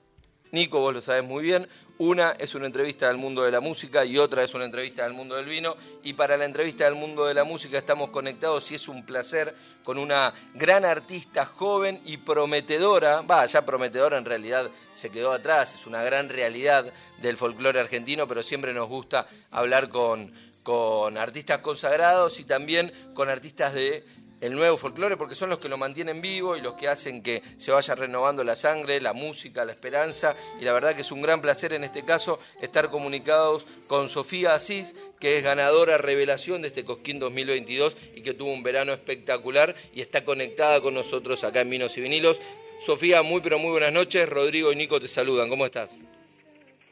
Nico, 0.51 0.79
vos 0.79 0.93
lo 0.93 1.01
sabés 1.01 1.23
muy 1.23 1.43
bien. 1.43 1.67
Una 1.99 2.31
es 2.39 2.55
una 2.55 2.65
entrevista 2.65 3.07
del 3.07 3.17
mundo 3.17 3.43
de 3.43 3.51
la 3.51 3.59
música 3.59 4.05
y 4.05 4.17
otra 4.17 4.43
es 4.43 4.53
una 4.53 4.65
entrevista 4.65 5.03
del 5.03 5.13
mundo 5.13 5.35
del 5.35 5.45
vino. 5.45 5.75
Y 6.01 6.13
para 6.13 6.37
la 6.37 6.45
entrevista 6.45 6.85
del 6.85 6.95
mundo 6.95 7.25
de 7.25 7.33
la 7.33 7.43
música 7.43 7.77
estamos 7.77 8.09
conectados 8.09 8.71
y 8.71 8.75
es 8.75 8.87
un 8.87 9.05
placer 9.05 9.53
con 9.83 9.99
una 9.99 10.33
gran 10.55 10.85
artista 10.85 11.45
joven 11.45 12.01
y 12.05 12.17
prometedora. 12.17 13.21
Va, 13.21 13.45
ya 13.45 13.65
prometedora 13.65 14.17
en 14.17 14.25
realidad 14.25 14.71
se 14.95 15.09
quedó 15.09 15.33
atrás, 15.33 15.75
es 15.75 15.85
una 15.85 16.01
gran 16.01 16.29
realidad 16.29 16.91
del 17.21 17.37
folclore 17.37 17.79
argentino, 17.79 18.27
pero 18.27 18.43
siempre 18.43 18.73
nos 18.73 18.87
gusta 18.87 19.27
hablar 19.51 19.89
con, 19.89 20.33
con 20.63 21.17
artistas 21.17 21.59
consagrados 21.59 22.39
y 22.39 22.45
también 22.45 22.91
con 23.13 23.29
artistas 23.29 23.73
de 23.73 24.05
el 24.41 24.53
nuevo 24.53 24.77
folclore 24.77 25.17
porque 25.17 25.35
son 25.35 25.49
los 25.49 25.59
que 25.59 25.69
lo 25.69 25.77
mantienen 25.77 26.21
vivo 26.21 26.55
y 26.55 26.61
los 26.61 26.73
que 26.73 26.87
hacen 26.87 27.21
que 27.21 27.41
se 27.57 27.71
vaya 27.71 27.95
renovando 27.95 28.43
la 28.43 28.55
sangre, 28.55 29.01
la 29.01 29.13
música, 29.13 29.65
la 29.65 29.71
esperanza. 29.71 30.35
Y 30.59 30.63
la 30.63 30.73
verdad 30.73 30.95
que 30.95 31.01
es 31.01 31.11
un 31.11 31.21
gran 31.21 31.41
placer 31.41 31.73
en 31.73 31.83
este 31.83 32.05
caso 32.05 32.39
estar 32.61 32.89
comunicados 32.89 33.65
con 33.87 34.07
Sofía 34.07 34.53
Asís, 34.53 34.95
que 35.19 35.37
es 35.37 35.43
ganadora 35.43 35.97
revelación 35.97 36.61
de 36.61 36.69
este 36.69 36.85
Cosquín 36.85 37.19
2022 37.19 37.97
y 38.15 38.21
que 38.21 38.33
tuvo 38.33 38.53
un 38.53 38.63
verano 38.63 38.93
espectacular 38.93 39.75
y 39.93 40.01
está 40.01 40.23
conectada 40.23 40.81
con 40.81 40.93
nosotros 40.93 41.43
acá 41.43 41.61
en 41.61 41.69
Vinos 41.69 41.97
y 41.97 42.01
Vinilos. 42.01 42.41
Sofía, 42.79 43.21
muy 43.23 43.41
pero 43.41 43.59
muy 43.59 43.71
buenas 43.71 43.91
noches. 43.91 44.27
Rodrigo 44.29 44.71
y 44.71 44.75
Nico 44.75 45.01
te 45.01 45.09
saludan. 45.09 45.49
¿Cómo 45.49 45.65
estás? 45.65 45.99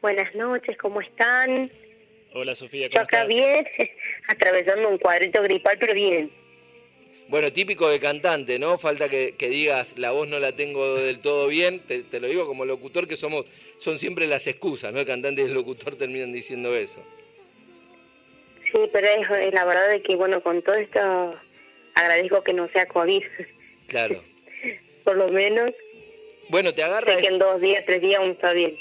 Buenas 0.02 0.32
noches, 0.34 0.76
¿cómo 0.76 1.00
están? 1.00 1.70
Hola 2.34 2.54
Sofía, 2.54 2.88
¿cómo 2.88 2.96
Yo 2.96 3.02
acá 3.02 3.24
bien, 3.24 3.66
atravesando 4.28 4.90
un 4.90 4.98
cuadrito 4.98 5.42
gripal, 5.42 5.76
pero 5.80 5.94
bien. 5.94 6.30
Bueno, 7.28 7.52
típico 7.52 7.90
de 7.90 8.00
cantante, 8.00 8.58
¿no? 8.58 8.78
Falta 8.78 9.10
que, 9.10 9.34
digas, 9.38 9.98
la 9.98 10.12
voz 10.12 10.26
no 10.28 10.38
la 10.38 10.52
tengo 10.52 10.94
del 10.94 11.20
todo 11.20 11.46
bien. 11.46 11.80
Te, 11.80 12.20
lo 12.20 12.26
digo 12.26 12.46
como 12.46 12.64
locutor, 12.64 13.06
que 13.06 13.16
somos 13.16 13.44
son 13.76 13.98
siempre 13.98 14.26
las 14.26 14.46
excusas, 14.46 14.94
¿no? 14.94 15.00
El 15.00 15.06
cantante 15.06 15.42
y 15.42 15.44
el 15.44 15.52
locutor 15.52 15.96
terminan 15.96 16.32
diciendo 16.32 16.74
eso. 16.74 17.04
Sí, 18.64 18.78
pero 18.90 19.06
es, 19.06 19.52
la 19.52 19.66
verdad 19.66 19.90
de 19.90 20.02
que, 20.02 20.16
bueno, 20.16 20.42
con 20.42 20.62
todo 20.62 20.76
esto 20.76 20.98
agradezco 21.94 22.42
que 22.42 22.54
no 22.54 22.66
sea 22.70 22.88
COVID. 22.88 23.22
Claro. 23.88 24.22
Por 25.04 25.16
lo 25.16 25.28
menos. 25.28 25.72
Bueno, 26.48 26.72
te 26.72 26.82
agarra... 26.82 27.14
Sé 27.14 27.20
que 27.20 27.28
en 27.28 27.38
dos 27.38 27.60
días, 27.60 27.84
tres 27.84 28.00
días 28.00 28.20
aún 28.20 28.30
está 28.30 28.54
bien. 28.54 28.78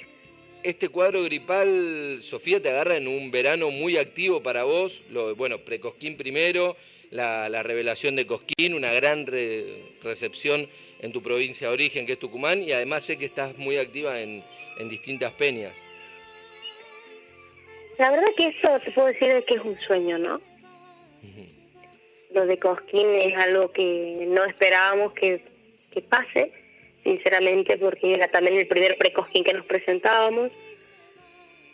Este 0.63 0.87
cuadro 0.87 1.21
gripal, 1.23 2.19
Sofía, 2.21 2.61
te 2.61 2.69
agarra 2.69 2.95
en 2.95 3.09
un 3.09 3.29
verano 3.29 3.71
muy 3.71 3.97
activo 3.97 4.41
para 4.41 4.63
vos. 4.63 5.03
Lo, 5.09 5.35
bueno, 5.35 5.59
Precosquín 5.59 6.15
primero 6.15 6.77
la, 7.11 7.63
revelación 7.63 8.15
de 8.15 8.27
Cosquín, 8.27 8.73
una 8.73 8.91
gran 8.93 9.25
recepción 10.03 10.67
en 10.99 11.11
tu 11.11 11.21
provincia 11.21 11.67
de 11.67 11.73
origen, 11.73 12.05
que 12.05 12.13
es 12.13 12.19
Tucumán, 12.19 12.63
y 12.63 12.71
además 12.71 13.03
sé 13.03 13.17
que 13.17 13.25
estás 13.25 13.57
muy 13.57 13.77
activa 13.77 14.19
en, 14.19 14.43
distintas 14.89 15.31
peñas. 15.33 15.81
La 17.97 18.11
verdad 18.11 18.27
que 18.37 18.49
eso 18.49 18.79
te 18.85 18.91
puedo 18.91 19.07
decir 19.07 19.43
que 19.47 19.55
es 19.55 19.61
un 19.61 19.77
sueño, 19.87 20.19
¿no? 20.19 20.39
Lo 22.31 22.45
de 22.45 22.59
Cosquín 22.59 23.07
es 23.15 23.33
algo 23.35 23.71
que 23.71 24.25
no 24.27 24.45
esperábamos 24.45 25.13
que, 25.13 25.43
que 25.89 26.01
pase, 26.03 26.51
sinceramente, 27.03 27.77
porque 27.77 28.13
era 28.13 28.27
también 28.27 28.57
el 28.57 28.67
primer 28.67 28.97
pre-Cosquín 28.99 29.43
que 29.43 29.53
nos 29.53 29.65
presentábamos. 29.65 30.51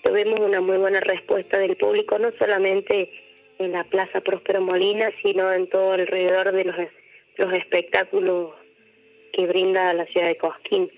Tuvimos 0.01 0.39
una 0.39 0.61
muy 0.61 0.77
buena 0.77 1.01
respuesta 1.01 1.57
del 1.57 1.75
público, 1.75 2.17
no 2.17 2.31
solamente 2.39 3.09
en 3.63 3.71
la 3.71 3.83
Plaza 3.83 4.21
Próspero 4.21 4.61
Molina, 4.61 5.11
sino 5.21 5.51
en 5.51 5.67
todo 5.69 5.93
alrededor 5.93 6.51
de 6.51 6.65
los, 6.65 6.75
los 7.37 7.53
espectáculos 7.53 8.53
que 9.31 9.47
brinda 9.47 9.93
la 9.93 10.05
ciudad 10.07 10.27
de 10.27 10.37
Cosquín. 10.37 10.91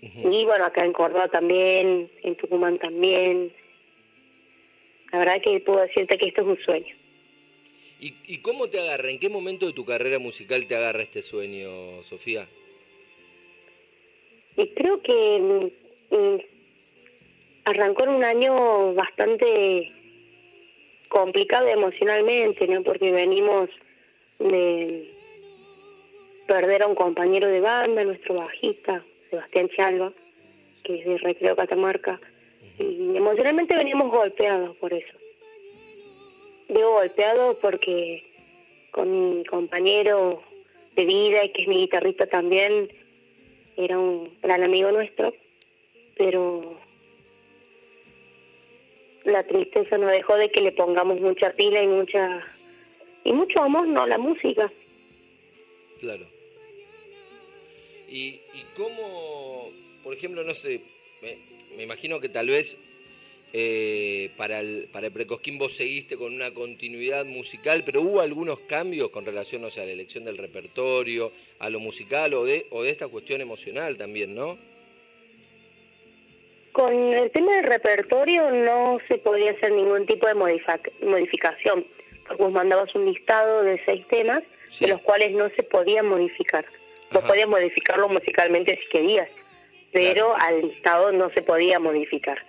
Y 0.00 0.44
bueno, 0.44 0.64
acá 0.64 0.84
en 0.84 0.92
Córdoba 0.92 1.28
también, 1.28 2.10
en 2.22 2.34
Tucumán 2.36 2.78
también. 2.78 3.52
La 5.12 5.18
verdad 5.18 5.42
que 5.42 5.60
puedo 5.60 5.80
decirte 5.80 6.16
que 6.16 6.28
esto 6.28 6.42
es 6.42 6.46
un 6.46 6.64
sueño. 6.64 6.96
¿Y, 8.00 8.14
¿Y 8.26 8.38
cómo 8.38 8.68
te 8.70 8.80
agarra? 8.80 9.10
¿En 9.10 9.18
qué 9.18 9.28
momento 9.28 9.66
de 9.66 9.74
tu 9.74 9.84
carrera 9.84 10.18
musical 10.18 10.66
te 10.66 10.76
agarra 10.76 11.02
este 11.02 11.20
sueño, 11.20 12.02
Sofía? 12.02 12.48
Y 14.56 14.68
creo 14.68 15.02
que 15.02 15.70
mm, 16.10 16.16
mm, 16.16 16.38
arrancó 17.64 18.04
en 18.04 18.10
un 18.10 18.24
año 18.24 18.94
bastante 18.94 19.92
complicado 21.10 21.66
emocionalmente, 21.66 22.66
¿no? 22.66 22.82
Porque 22.82 23.12
venimos 23.12 23.68
de 24.38 25.12
perder 26.46 26.82
a 26.82 26.86
un 26.86 26.94
compañero 26.94 27.48
de 27.48 27.60
banda, 27.60 28.02
nuestro 28.04 28.36
bajista, 28.36 29.04
Sebastián 29.28 29.68
Chalva, 29.76 30.12
que 30.82 31.00
es 31.00 31.04
de 31.04 31.18
Recreo 31.18 31.54
Catamarca, 31.56 32.18
y 32.78 33.16
emocionalmente 33.16 33.76
veníamos 33.76 34.10
golpeados 34.10 34.74
por 34.76 34.94
eso. 34.94 35.18
Digo 36.68 36.92
golpeados 36.92 37.56
porque 37.60 38.24
con 38.92 39.10
mi 39.10 39.44
compañero 39.44 40.42
de 40.94 41.04
vida, 41.04 41.44
y 41.44 41.50
que 41.50 41.62
es 41.62 41.68
mi 41.68 41.76
guitarrista 41.76 42.26
también, 42.26 42.88
era 43.76 43.98
un 43.98 44.36
gran 44.42 44.62
amigo 44.62 44.90
nuestro, 44.92 45.34
pero 46.16 46.62
la 49.24 49.46
tristeza 49.46 49.98
no 49.98 50.08
dejó 50.08 50.36
de 50.36 50.50
que 50.50 50.60
le 50.60 50.72
pongamos 50.72 51.20
mucha 51.20 51.52
pila 51.52 51.82
y 51.82 51.88
mucha 51.88 52.44
y 53.24 53.32
mucho 53.32 53.60
amor 53.60 53.86
no 53.86 54.06
la 54.06 54.18
música. 54.18 54.72
Claro. 56.00 56.26
Y, 58.08 58.40
y 58.54 58.64
cómo 58.74 59.70
por 60.02 60.14
ejemplo 60.14 60.42
no 60.42 60.54
sé 60.54 60.80
me, 61.22 61.82
imagino 61.82 62.18
que 62.18 62.28
tal 62.28 62.48
vez 62.48 62.76
eh, 63.52 64.30
para 64.36 64.60
el 64.60 64.88
para 64.90 65.08
el 65.08 65.12
precosquín 65.12 65.58
vos 65.58 65.72
seguiste 65.74 66.16
con 66.16 66.34
una 66.34 66.52
continuidad 66.52 67.24
musical 67.24 67.82
pero 67.84 68.00
hubo 68.00 68.20
algunos 68.20 68.60
cambios 68.60 69.10
con 69.10 69.26
relación 69.26 69.64
o 69.64 69.70
sea, 69.70 69.82
a 69.82 69.86
la 69.86 69.92
elección 69.92 70.24
del 70.24 70.38
repertorio 70.38 71.32
a 71.58 71.68
lo 71.68 71.78
musical 71.78 72.34
o 72.34 72.44
de 72.44 72.66
o 72.70 72.82
de 72.82 72.90
esta 72.90 73.08
cuestión 73.08 73.40
emocional 73.40 73.96
también 73.96 74.34
no 74.34 74.58
con 76.72 76.92
el 76.94 77.30
tema 77.30 77.56
del 77.56 77.64
repertorio 77.64 78.50
no 78.50 78.98
se 79.08 79.18
podía 79.18 79.52
hacer 79.52 79.72
ningún 79.72 80.06
tipo 80.06 80.26
de 80.26 80.34
modificación, 80.34 81.86
porque 82.26 82.42
vos 82.42 82.52
mandabas 82.52 82.94
un 82.94 83.06
listado 83.06 83.62
de 83.62 83.80
seis 83.84 84.06
temas, 84.08 84.42
de 84.78 84.88
los 84.88 85.00
cuales 85.02 85.32
no 85.32 85.50
se 85.50 85.62
podía 85.62 86.02
modificar. 86.02 86.64
No 87.10 87.20
podías 87.20 87.48
modificarlo 87.48 88.08
musicalmente 88.08 88.78
si 88.82 88.88
querías, 88.88 89.28
pero 89.92 90.36
al 90.36 90.62
listado 90.62 91.10
no 91.12 91.30
se 91.30 91.42
podía 91.42 91.80
modificar. 91.80 92.44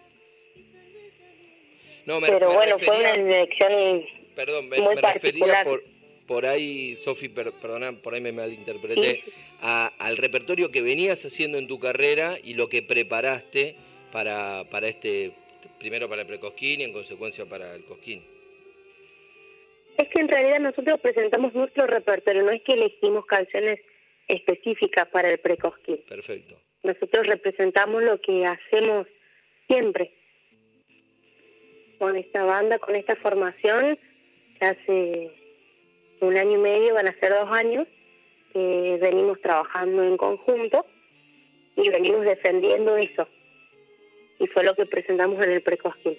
pero 2.05 2.53
bueno, 2.53 2.77
fue 2.77 2.99
una 2.99 3.11
elección 3.11 4.03
Perdón, 4.35 4.69
me, 4.69 4.77
refería 4.95 5.63
por, 5.63 5.83
por 6.25 6.45
ahí, 6.45 6.95
Sofi, 6.95 7.27
perdona, 7.29 7.91
por 7.91 8.13
ahí 8.13 8.21
me 8.21 8.31
malinterpreté, 8.31 9.23
al 9.59 10.17
repertorio 10.17 10.71
que 10.71 10.81
venías 10.81 11.25
haciendo 11.25 11.57
en 11.57 11.67
tu 11.67 11.79
carrera 11.79 12.37
y 12.41 12.53
lo 12.53 12.69
que 12.69 12.81
preparaste 12.81 13.75
para, 14.11 14.63
para 14.69 14.87
este, 14.87 15.31
primero 15.79 16.09
para 16.09 16.21
el 16.21 16.27
precosquín 16.27 16.81
y 16.81 16.83
en 16.83 16.93
consecuencia 16.93 17.45
para 17.45 17.75
el 17.75 17.85
cosquín? 17.85 18.23
Es 19.97 20.07
que 20.09 20.21
en 20.21 20.27
realidad 20.27 20.59
nosotros 20.59 20.99
presentamos 20.99 21.53
nuestro 21.53 21.87
repertorio, 21.87 22.43
no 22.43 22.51
es 22.51 22.61
que 22.63 22.73
elegimos 22.73 23.25
canciones 23.25 23.79
específicas 24.27 25.07
para 25.09 25.29
el 25.29 25.39
precosquín. 25.39 26.01
Perfecto. 26.07 26.55
Nosotros 26.83 27.27
representamos 27.27 28.01
lo 28.03 28.19
que 28.21 28.45
hacemos 28.45 29.07
siempre. 29.67 30.13
Con 31.99 32.15
esta 32.15 32.43
banda, 32.43 32.79
con 32.79 32.95
esta 32.95 33.15
formación, 33.17 33.99
hace 34.59 35.31
un 36.21 36.37
año 36.37 36.53
y 36.53 36.61
medio, 36.61 36.93
van 36.95 37.07
a 37.07 37.19
ser 37.19 37.31
dos 37.31 37.49
años, 37.51 37.87
que 38.53 38.97
venimos 38.99 39.39
trabajando 39.41 40.03
en 40.03 40.17
conjunto 40.17 40.85
y 41.75 41.89
venimos 41.89 42.25
defendiendo 42.25 42.97
eso, 42.97 43.27
y 44.41 44.47
fue 44.47 44.63
lo 44.63 44.75
que 44.75 44.85
presentamos 44.85 45.43
en 45.43 45.51
el 45.51 45.61
Precosquín. 45.61 46.17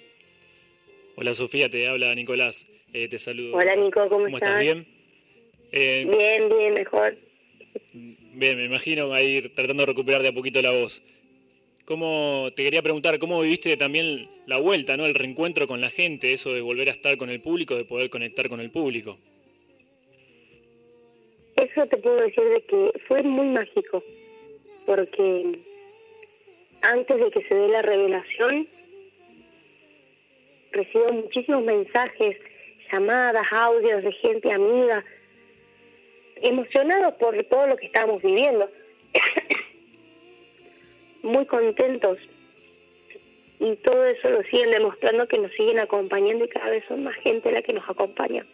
Hola 1.15 1.33
Sofía, 1.33 1.69
te 1.69 1.87
habla 1.87 2.15
Nicolás, 2.15 2.67
eh, 2.93 3.07
te 3.09 3.19
saludo. 3.19 3.55
Hola 3.55 3.75
Nico, 3.75 4.07
¿cómo, 4.07 4.27
estás? 4.27 4.61
¿Bien? 4.61 4.87
Eh, 5.71 6.07
bien, 6.09 6.49
bien, 6.49 6.73
mejor. 6.73 7.17
Bien, 7.93 8.57
me 8.57 8.65
imagino 8.65 9.11
a 9.11 9.21
ir 9.21 9.53
tratando 9.53 9.83
de 9.83 9.87
recuperar 9.87 10.21
de 10.21 10.29
a 10.29 10.33
poquito 10.33 10.61
la 10.61 10.71
voz. 10.71 11.03
¿Cómo, 11.85 12.49
te 12.55 12.63
quería 12.63 12.81
preguntar, 12.81 13.19
¿cómo 13.19 13.41
viviste 13.41 13.75
también 13.75 14.29
la 14.45 14.57
vuelta, 14.57 14.95
¿no? 14.95 15.05
el 15.05 15.15
reencuentro 15.15 15.67
con 15.67 15.81
la 15.81 15.89
gente, 15.89 16.31
eso 16.31 16.53
de 16.53 16.61
volver 16.61 16.87
a 16.87 16.93
estar 16.93 17.17
con 17.17 17.29
el 17.29 17.41
público, 17.41 17.75
de 17.75 17.83
poder 17.83 18.09
conectar 18.09 18.47
con 18.47 18.61
el 18.61 18.71
público? 18.71 19.17
Eso 21.57 21.85
te 21.87 21.97
puedo 21.97 22.15
decir 22.15 22.43
de 22.43 22.61
que 22.61 22.91
fue 23.05 23.21
muy 23.21 23.47
mágico, 23.47 24.01
porque 24.85 25.59
antes 26.83 27.17
de 27.17 27.31
que 27.31 27.47
se 27.47 27.55
dé 27.55 27.67
la 27.69 27.81
revelación, 27.81 28.67
recibo 30.71 31.13
muchísimos 31.13 31.63
mensajes, 31.63 32.37
llamadas, 32.91 33.47
audios 33.51 34.03
de 34.03 34.11
gente 34.11 34.51
amiga, 34.51 35.03
emocionados 36.41 37.13
por 37.15 37.41
todo 37.45 37.67
lo 37.67 37.77
que 37.77 37.85
estamos 37.85 38.21
viviendo, 38.21 38.69
muy 41.23 41.45
contentos 41.45 42.19
y 43.59 43.75
todo 43.77 44.05
eso 44.05 44.29
lo 44.29 44.43
siguen 44.43 44.71
demostrando 44.71 45.27
que 45.27 45.39
nos 45.39 45.51
siguen 45.53 45.79
acompañando 45.79 46.43
y 46.43 46.49
cada 46.49 46.69
vez 46.69 46.83
son 46.87 47.03
más 47.03 47.15
gente 47.15 47.51
la 47.51 47.61
que 47.61 47.73
nos 47.73 47.89
acompaña. 47.89 48.45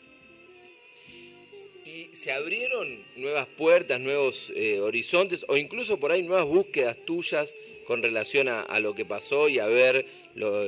¿Y 1.89 2.15
se 2.15 2.32
abrieron 2.32 3.04
nuevas 3.15 3.47
puertas, 3.47 3.99
nuevos 3.99 4.54
eh, 4.56 4.80
horizontes 4.80 5.43
o 5.47 5.58
incluso 5.58 5.99
por 5.99 6.12
ahí 6.12 6.21
nuevas 6.21 6.45
búsquedas 6.45 6.95
tuyas 7.04 7.56
con 7.88 8.04
relación 8.04 8.47
a, 8.47 8.80
lo 8.80 8.93
que 8.93 9.06
pasó 9.06 9.49
y 9.49 9.58
a 9.58 9.65
ver 9.65 10.06
lo, 10.36 10.62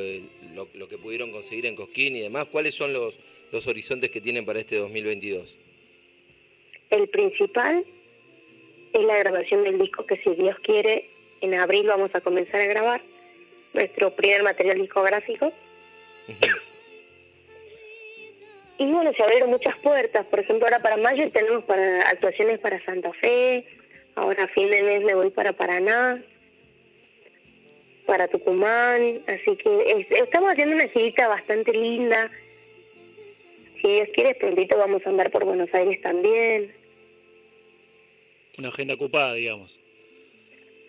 lo, 0.73 0.88
que 0.88 0.97
pudieron 0.97 1.31
conseguir 1.31 1.67
en 1.67 1.75
Cosquín 1.75 2.15
y 2.15 2.21
demás? 2.21 2.47
¿Cuáles 2.47 2.73
son 2.73 2.91
los, 2.93 3.19
los 3.51 3.67
horizontes 3.67 4.10
que 4.10 4.19
tienen 4.19 4.45
para 4.45 4.60
este 4.60 4.77
2022? 4.77 5.60
El 6.89 7.07
principal 7.10 7.86
es 8.91 9.03
la 9.03 9.19
grabación 9.19 9.63
del 9.63 9.77
disco 9.77 10.07
que 10.07 10.17
si 10.23 10.31
Dios 10.31 10.55
quiere, 10.63 11.07
en 11.41 11.53
abril 11.53 11.86
vamos 11.86 12.10
a 12.15 12.21
comenzar 12.21 12.62
a 12.62 12.65
grabar 12.65 13.03
nuestro 13.73 14.15
primer 14.15 14.41
material 14.41 14.79
discográfico. 14.79 15.53
Y 18.82 18.86
bueno, 18.88 19.13
se 19.13 19.22
abrieron 19.22 19.52
muchas 19.52 19.78
puertas. 19.78 20.26
Por 20.26 20.39
ejemplo, 20.39 20.65
ahora 20.65 20.82
para 20.82 20.98
mayo 20.98 21.30
tenemos 21.30 21.63
para 21.65 22.02
actuaciones 22.02 22.58
para 22.58 22.80
Santa 22.80 23.13
Fe. 23.13 23.63
Ahora 24.15 24.46
a 24.46 24.48
fin 24.48 24.72
de 24.72 24.82
mes 24.82 25.04
me 25.04 25.13
voy 25.13 25.30
para 25.30 25.54
Paraná, 25.54 26.20
para 28.08 28.28
Tucumán. 28.28 29.22
Así 29.28 29.56
que 29.56 30.08
estamos 30.10 30.52
haciendo 30.52 30.74
una 30.74 30.88
girita 30.88 31.28
bastante 31.28 31.74
linda. 31.74 32.32
Si 33.80 33.88
Dios 33.88 34.10
quiere, 34.15 34.34
prontito 34.34 34.76
vamos 34.80 35.06
a 35.06 35.10
andar 35.10 35.30
por 35.30 35.46
Buenos 35.46 35.72
Aires 35.76 36.02
también. 36.02 36.74
Una 38.58 38.70
agenda 38.70 38.96
ocupada, 38.96 39.36
digamos. 39.36 39.80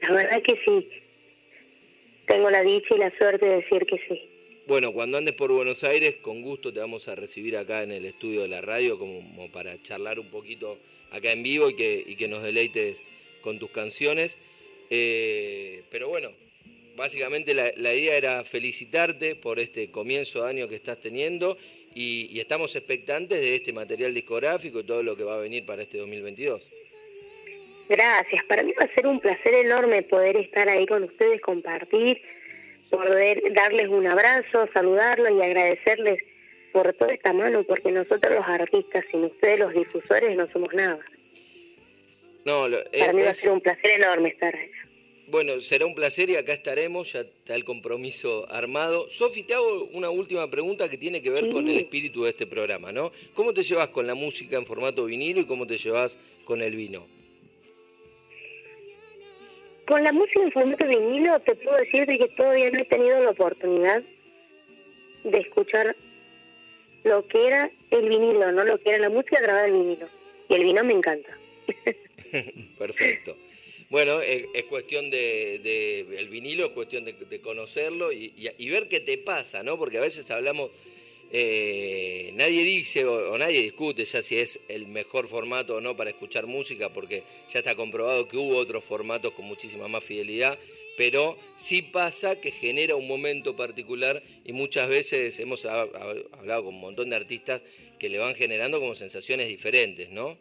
La 0.00 0.12
verdad 0.12 0.40
que 0.40 0.59
sí 0.64 0.88
tengo 2.26 2.48
la 2.48 2.62
dicha 2.62 2.94
y 2.94 2.98
la 2.98 3.14
suerte 3.18 3.44
de 3.44 3.57
decir 3.57 3.85
que 3.85 3.98
sí. 4.09 4.31
Bueno, 4.72 4.94
cuando 4.94 5.18
andes 5.18 5.35
por 5.35 5.52
Buenos 5.52 5.85
Aires, 5.85 6.16
con 6.22 6.40
gusto 6.40 6.72
te 6.72 6.80
vamos 6.80 7.06
a 7.06 7.14
recibir 7.14 7.58
acá 7.58 7.82
en 7.82 7.90
el 7.90 8.06
estudio 8.06 8.40
de 8.40 8.48
la 8.48 8.62
radio, 8.62 8.98
como, 8.98 9.52
para 9.52 9.76
charlar 9.82 10.18
un 10.18 10.30
poquito 10.30 10.78
acá 11.11 11.30
en 11.30 11.42
vivo 11.42 11.68
y 11.68 11.74
que, 11.74 12.26
nos 12.26 12.42
deleites 12.42 13.04
con 13.42 13.58
tus 13.58 13.70
canciones. 13.70 14.38
Eh, 14.88 15.82
pero 15.90 16.08
bueno, 16.08 16.30
básicamente 16.96 17.52
la, 17.52 17.94
idea 17.94 18.16
era 18.16 18.44
felicitarte 18.44 19.35
por 19.35 19.58
este 19.58 19.90
comienzo 19.90 20.42
de 20.42 20.48
año 20.48 20.68
que 20.70 20.76
estás 20.76 20.98
teniendo 20.98 21.58
y 21.94 22.40
estamos 22.40 22.74
expectantes 22.74 23.42
de 23.42 23.54
este 23.54 23.74
material 23.74 24.14
discográfico 24.14 24.80
y 24.80 24.85
todo 24.85 25.02
lo 25.02 25.18
que 25.18 25.24
va 25.24 25.35
a 25.35 25.40
venir 25.40 25.66
para 25.66 25.82
este 25.82 25.98
2022. 25.98 26.66
Gracias, 27.90 28.42
para 28.46 28.62
mí 28.62 28.72
va 28.80 28.87
a 28.87 28.94
ser 28.94 29.06
un 29.06 29.20
placer 29.20 29.52
enorme 29.52 30.02
poder 30.02 30.38
estar 30.38 30.66
ahí 30.66 30.87
con 30.87 31.02
ustedes, 31.02 31.42
compartir, 31.42 32.22
poder 32.90 33.42
darles 33.54 33.88
un 33.88 34.06
abrazo, 34.06 34.68
saludarlos 34.72 35.32
y 35.32 35.42
agradecerles 35.42 36.22
por 36.72 36.92
toda 36.94 37.12
esta 37.12 37.32
mano, 37.32 37.62
porque 37.64 37.90
nosotros 37.92 38.34
los 38.34 38.46
artistas, 38.46 39.04
sin 39.10 39.24
ustedes 39.24 39.58
los 39.58 39.74
difusores, 39.74 40.36
no 40.36 40.50
somos 40.52 40.72
nada. 40.74 41.00
No, 42.44 42.66
para 42.98 43.12
mí 43.12 43.22
va 43.22 43.30
a 43.30 43.34
ser 43.34 43.52
un 43.52 43.60
placer 43.60 44.00
enorme 44.00 44.30
estar 44.30 44.54
ahí. 44.54 44.70
Bueno, 45.28 45.60
será 45.60 45.86
un 45.86 45.94
placer 45.94 46.28
y 46.28 46.36
acá 46.36 46.52
estaremos, 46.52 47.12
ya 47.12 47.20
está 47.20 47.54
el 47.54 47.64
compromiso 47.64 48.46
armado. 48.50 49.08
Sofi, 49.08 49.44
te 49.44 49.54
hago 49.54 49.84
una 49.92 50.10
última 50.10 50.50
pregunta 50.50 50.90
que 50.90 50.98
tiene 50.98 51.22
que 51.22 51.30
ver 51.30 51.48
con 51.50 51.68
el 51.68 51.78
espíritu 51.78 52.24
de 52.24 52.30
este 52.30 52.46
programa, 52.46 52.92
¿no? 52.92 53.12
¿Cómo 53.34 53.54
te 53.54 53.62
llevas 53.62 53.88
con 53.88 54.06
la 54.06 54.14
música 54.14 54.56
en 54.56 54.66
formato 54.66 55.06
vinilo 55.06 55.40
y 55.40 55.46
cómo 55.46 55.66
te 55.66 55.78
llevas 55.78 56.18
con 56.44 56.60
el 56.60 56.76
vino? 56.76 57.06
Con 59.92 60.05
la 60.05 60.12
música 60.12 60.40
en 60.42 60.52
formato 60.52 60.87
vinilo 60.88 61.38
te 61.40 61.55
puedo 61.55 61.76
decir 61.76 62.07
que 62.07 62.26
todavía 62.35 62.70
no 62.70 62.81
he 62.81 62.85
tenido 62.87 63.22
la 63.24 63.28
oportunidad 63.28 64.02
de 65.22 65.38
escuchar 65.38 65.94
lo 67.05 67.28
que 67.28 67.46
era 67.46 67.70
el 67.90 68.09
vinilo, 68.09 68.52
no 68.52 68.64
lo 68.64 68.81
que 68.81 68.88
era 68.88 69.00
la 69.00 69.11
música 69.11 69.42
grabada 69.42 69.66
en 69.66 69.74
vinilo. 69.74 70.09
Y 70.48 70.55
el 70.55 70.64
vino 70.64 70.83
me 70.83 70.94
encanta. 70.94 71.37
Perfecto. 72.78 73.37
Bueno, 73.90 74.22
es, 74.22 74.64
cuestión 74.70 75.11
de, 75.11 76.07
el 76.16 76.28
vinilo, 76.31 76.64
es 76.64 76.70
cuestión 76.70 77.05
de, 77.05 77.40
conocerlo 77.42 78.12
y, 78.12 78.33
y, 78.35 78.70
ver 78.70 78.88
qué 78.88 79.00
te 79.00 79.18
pasa, 79.18 79.62
¿no? 79.62 79.76
Porque 79.76 79.98
a 79.98 80.00
veces 80.00 80.31
hablamos 80.31 80.70
eh, 81.34 82.30
nadie 82.34 82.62
dice 82.62 83.06
o, 83.06 83.38
nadie 83.38 83.62
discute 83.62 84.04
ya 84.04 84.22
si 84.22 84.38
es 84.38 84.60
el 84.68 84.86
mejor 84.86 85.28
formato 85.28 85.76
o 85.76 85.80
no 85.80 85.96
para 85.96 86.10
escuchar 86.10 86.46
música, 86.46 86.92
porque 86.92 87.22
ya 87.48 87.60
está 87.60 87.74
comprobado 87.74 88.28
que 88.28 88.36
hubo 88.36 88.56
otros 88.56 88.84
formatos 88.84 89.32
con 89.32 89.46
muchísima 89.46 89.88
más 89.88 90.04
fidelidad, 90.04 90.58
pero 90.98 91.38
sí 91.56 91.80
pasa 91.80 92.38
que 92.38 92.50
genera 92.50 92.96
un 92.96 93.08
momento 93.08 93.56
particular 93.56 94.22
y 94.44 94.52
muchas 94.52 94.90
veces 94.90 95.38
hemos 95.40 95.64
hablado 95.64 96.64
con 96.64 96.74
un 96.74 96.80
montón 96.80 97.08
de 97.08 97.16
artistas 97.16 97.62
que 97.98 98.10
le 98.10 98.18
van 98.18 98.34
generando 98.34 98.78
como 98.78 98.94
sensaciones 98.94 99.48
diferentes, 99.48 100.10
¿no? 100.10 100.36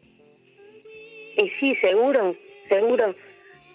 Y 1.38 1.50
sí, 1.60 1.74
seguro, 1.80 2.36
seguro, 2.68 3.16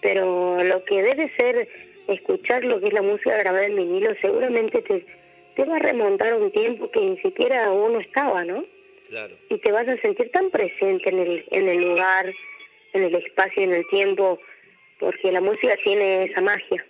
pero 0.01 0.63
lo 0.63 0.83
que 0.85 1.01
debe 1.01 1.31
ser 1.35 1.67
escuchar 2.07 2.63
lo 2.63 2.79
que 2.79 2.87
es 2.87 2.93
la 2.93 3.01
música 3.01 3.37
grabada 3.37 3.65
en 3.65 3.75
vinilo 3.75 4.13
seguramente 4.21 4.81
te 4.83 5.05
te 5.57 5.65
va 5.65 5.77
a 5.77 5.79
remontar 5.79 6.35
un 6.35 6.51
tiempo 6.51 6.89
que 6.91 7.01
ni 7.01 7.17
siquiera 7.17 7.71
uno 7.71 7.99
estaba, 7.99 8.45
¿no? 8.45 8.63
Claro. 9.09 9.35
Y 9.49 9.57
te 9.57 9.71
vas 9.71 9.87
a 9.87 9.99
sentir 10.01 10.29
tan 10.29 10.51
presente 10.51 11.09
en 11.09 11.17
el, 11.17 11.45
en 11.49 11.67
el 11.67 11.81
lugar, 11.81 12.31
en 12.93 13.03
el 13.03 13.15
espacio 13.15 13.63
en 13.63 13.73
el 13.73 13.87
tiempo, 13.87 14.39
porque 14.99 15.31
la 15.31 15.41
música 15.41 15.75
tiene 15.83 16.25
esa 16.25 16.41
magia 16.41 16.85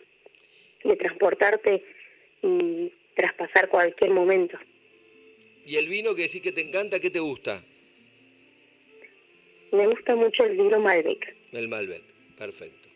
de 0.84 0.95
transportarte 0.97 1.82
y 2.43 2.91
traspasar 3.15 3.69
cualquier 3.69 4.12
momento. 4.12 4.58
¿Y 5.65 5.77
el 5.77 5.88
vino 5.88 6.13
que 6.13 6.23
decís 6.23 6.41
que 6.41 6.51
te 6.51 6.62
encanta, 6.62 6.99
qué 6.99 7.10
te 7.10 7.19
gusta? 7.19 7.63
Me 9.71 9.88
gusta 9.88 10.13
mucho 10.15 10.43
el 10.43 10.58
vino 10.58 10.77
Malbec. 10.80 11.36
El 11.53 11.69
Malbec, 11.69 12.03
perfecto. 12.38 12.89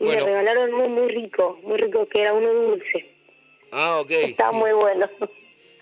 Y 0.00 0.04
me 0.04 0.18
regalaron 0.18 0.74
uno 0.74 0.88
muy 0.88 1.12
rico, 1.12 1.60
muy 1.62 1.78
rico, 1.78 2.08
que 2.08 2.22
era 2.22 2.32
uno 2.32 2.52
dulce. 2.52 3.15
Ah, 3.78 4.00
ok. 4.00 4.10
Está 4.10 4.52
muy 4.52 4.72
bueno. 4.72 5.06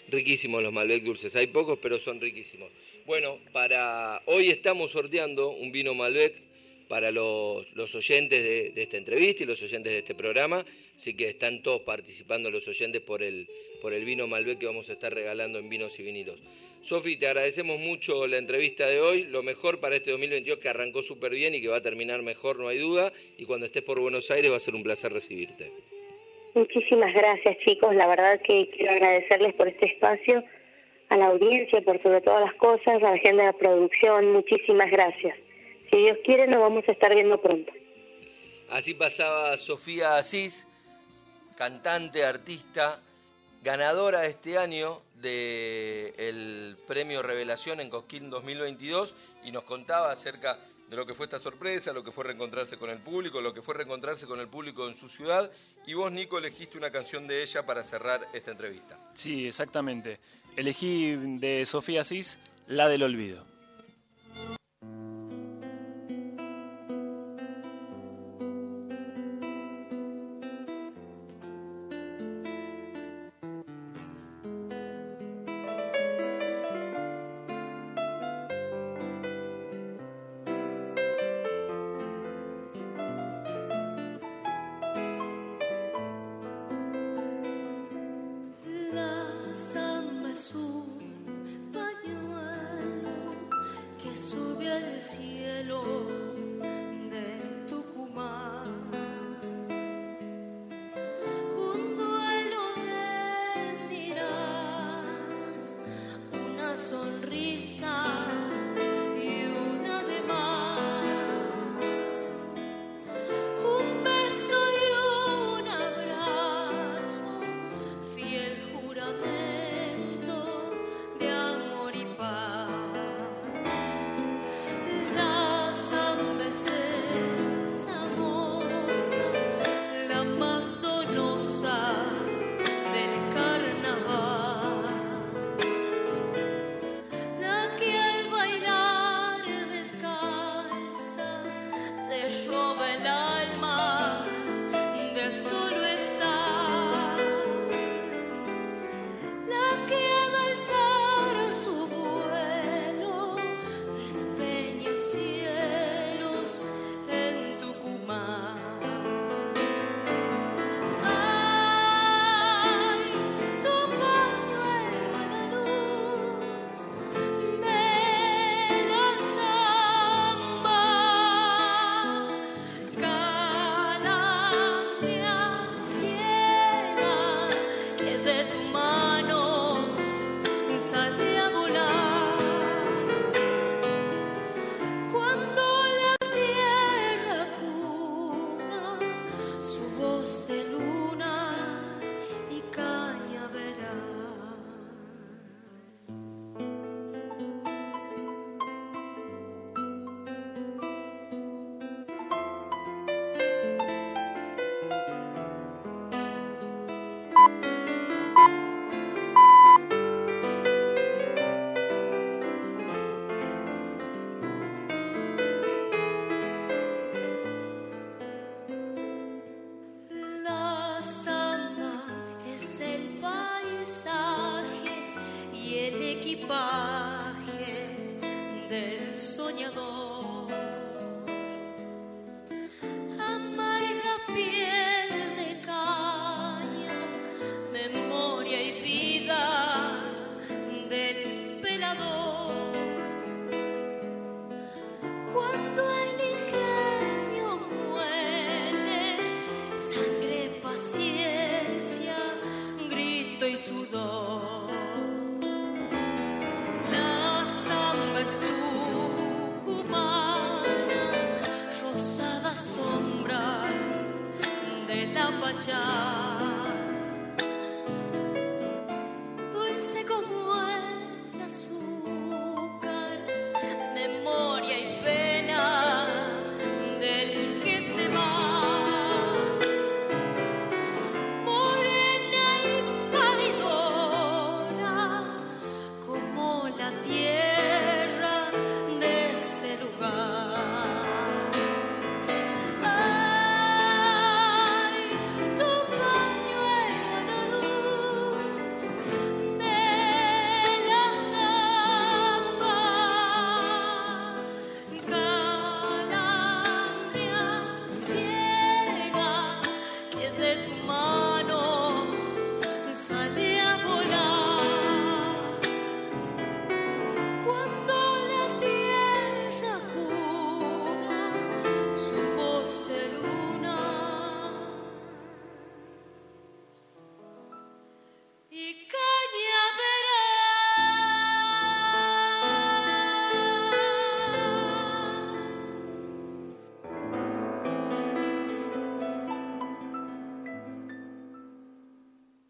Riquísimos 0.09 0.61
los 0.61 0.73
Malbec 0.73 1.05
dulces, 1.05 1.37
hay 1.37 1.47
pocos, 1.47 1.79
pero 1.81 1.97
son 1.97 2.21
riquísimos. 2.21 2.73
Bueno, 3.07 3.39
para 3.53 4.21
hoy 4.27 4.51
estamos 4.51 4.91
sorteando 4.91 5.51
un 5.51 5.71
vino 5.71 5.95
Malbec 5.95 6.43
para 6.89 7.13
los, 7.13 7.95
oyentes 7.95 8.43
de, 8.43 8.83
esta 8.83 8.97
entrevista 8.97 9.45
y 9.45 9.47
los 9.47 9.63
oyentes 9.63 9.93
de 9.93 9.99
este 9.99 10.17
programa, 10.17 10.65
así 10.97 11.15
que 11.15 11.29
están 11.29 11.63
todos 11.63 11.83
participando 11.83 12.51
los 12.51 12.67
oyentes 12.67 13.01
por 13.01 13.23
el, 13.23 13.49
por 13.81 13.93
el 13.93 14.05
vino 14.05 14.27
Malbec 14.27 14.59
que 14.59 14.67
vamos 14.67 14.91
a 14.91 14.95
estar 14.95 15.15
regalando 15.15 15.61
en 15.61 15.69
vinos 15.69 15.97
y 16.01 16.03
vinilos. 16.03 16.41
Sofi, 16.83 17.17
te 17.17 17.29
agradecemos 17.29 17.79
mucho 17.79 18.27
la 18.27 18.39
entrevista 18.39 18.89
de 18.89 19.01
hoy, 19.01 19.23
lo 19.23 19.45
mejor 19.45 19.79
para 19.79 19.95
este 19.95 20.11
2022 20.11 20.59
que 20.59 20.69
arrancó 20.69 21.01
súper 21.05 21.31
bien 21.31 21.55
y 21.55 21.61
que 21.61 21.69
va 21.69 21.77
a 21.77 21.81
terminar 21.81 22.23
mejor, 22.23 22.59
no 22.59 22.67
hay 22.67 22.79
duda, 22.79 23.13
y 23.39 23.45
cuando 23.45 23.67
estés 23.67 23.85
por 23.85 24.01
Buenos 24.01 24.33
Aires 24.33 24.51
va 24.51 24.57
a 24.57 24.61
ser 24.61 24.75
un 24.75 24.83
placer 24.83 25.13
recibirte. 25.13 25.71
Muchísimas 26.55 27.13
gracias 27.13 27.59
chicos, 27.59 27.95
la 27.97 28.07
verdad 28.07 28.41
que 28.41 28.71
quiero 28.71 28.93
agradecerles 28.93 29.55
por 29.55 29.67
este 29.67 29.87
espacio, 29.87 30.41
a 31.09 31.17
la 31.17 31.27
audiencia, 31.27 31.83
por 31.83 32.01
sobre 32.01 32.21
todas 32.21 32.45
las 32.45 32.55
cosas, 32.55 33.03
a 33.03 33.11
la 33.11 33.19
gente 33.19 33.43
de 33.43 33.47
la 33.47 33.53
producción, 33.53 34.33
muchísimas 34.33 34.89
gracias. 34.89 35.37
Si 35.91 35.99
Dios 35.99 36.17
quiere 36.25 36.47
nos 36.47 36.61
vamos 36.61 36.85
a 36.87 36.93
estar 36.93 37.13
viendo 37.13 37.41
pronto. 37.43 37.73
Así 38.71 38.95
pasaba 38.95 39.57
Sofía 39.57 40.17
Asís, 40.17 40.69
cantante, 41.57 42.25
artista, 42.25 43.01
ganadora 43.65 44.25
este 44.27 44.57
año 44.57 45.03
del 45.17 46.77
premio 46.87 47.23
Revelación 47.23 47.81
en 47.81 47.91
Cosquín 47.91 48.31
2022 48.31 49.17
y 49.43 49.51
nos 49.51 49.65
contaba 49.65 50.13
acerca 50.13 50.59
de 50.89 50.97
lo 50.97 51.07
que 51.07 51.15
fue 51.15 51.27
esta 51.27 51.39
sorpresa, 51.39 51.93
lo 51.93 52.05
que 52.05 52.13
fue 52.13 52.25
reencontrarse 52.25 52.77
con 52.77 52.91
el 52.91 52.99
público, 52.99 53.41
lo 53.41 53.55
que 53.55 53.63
fue 53.63 53.75
reencontrarse 53.75 54.27
con 54.27 54.41
el 54.41 54.49
público 54.49 54.87
en 54.89 54.95
su 54.95 55.09
ciudad. 55.09 55.51
Y 55.87 55.95
vos, 55.95 56.13
Nico, 56.13 56.39
elegiste 56.39 56.79
una 56.79 56.91
canción 56.91 57.27
de 57.27 57.43
ella 57.43 57.65
para 57.65 57.83
cerrar 57.85 58.21
esta 58.33 58.51
entrevista. 58.51 58.99
Sí, 59.15 59.47
exactamente. 59.47 60.21
Elegí 60.57 61.17
de 61.17 61.65
Sofía 61.65 62.03
Asís, 62.03 62.39
La 62.67 62.89
del 62.89 63.03
Olvido. 63.03 63.54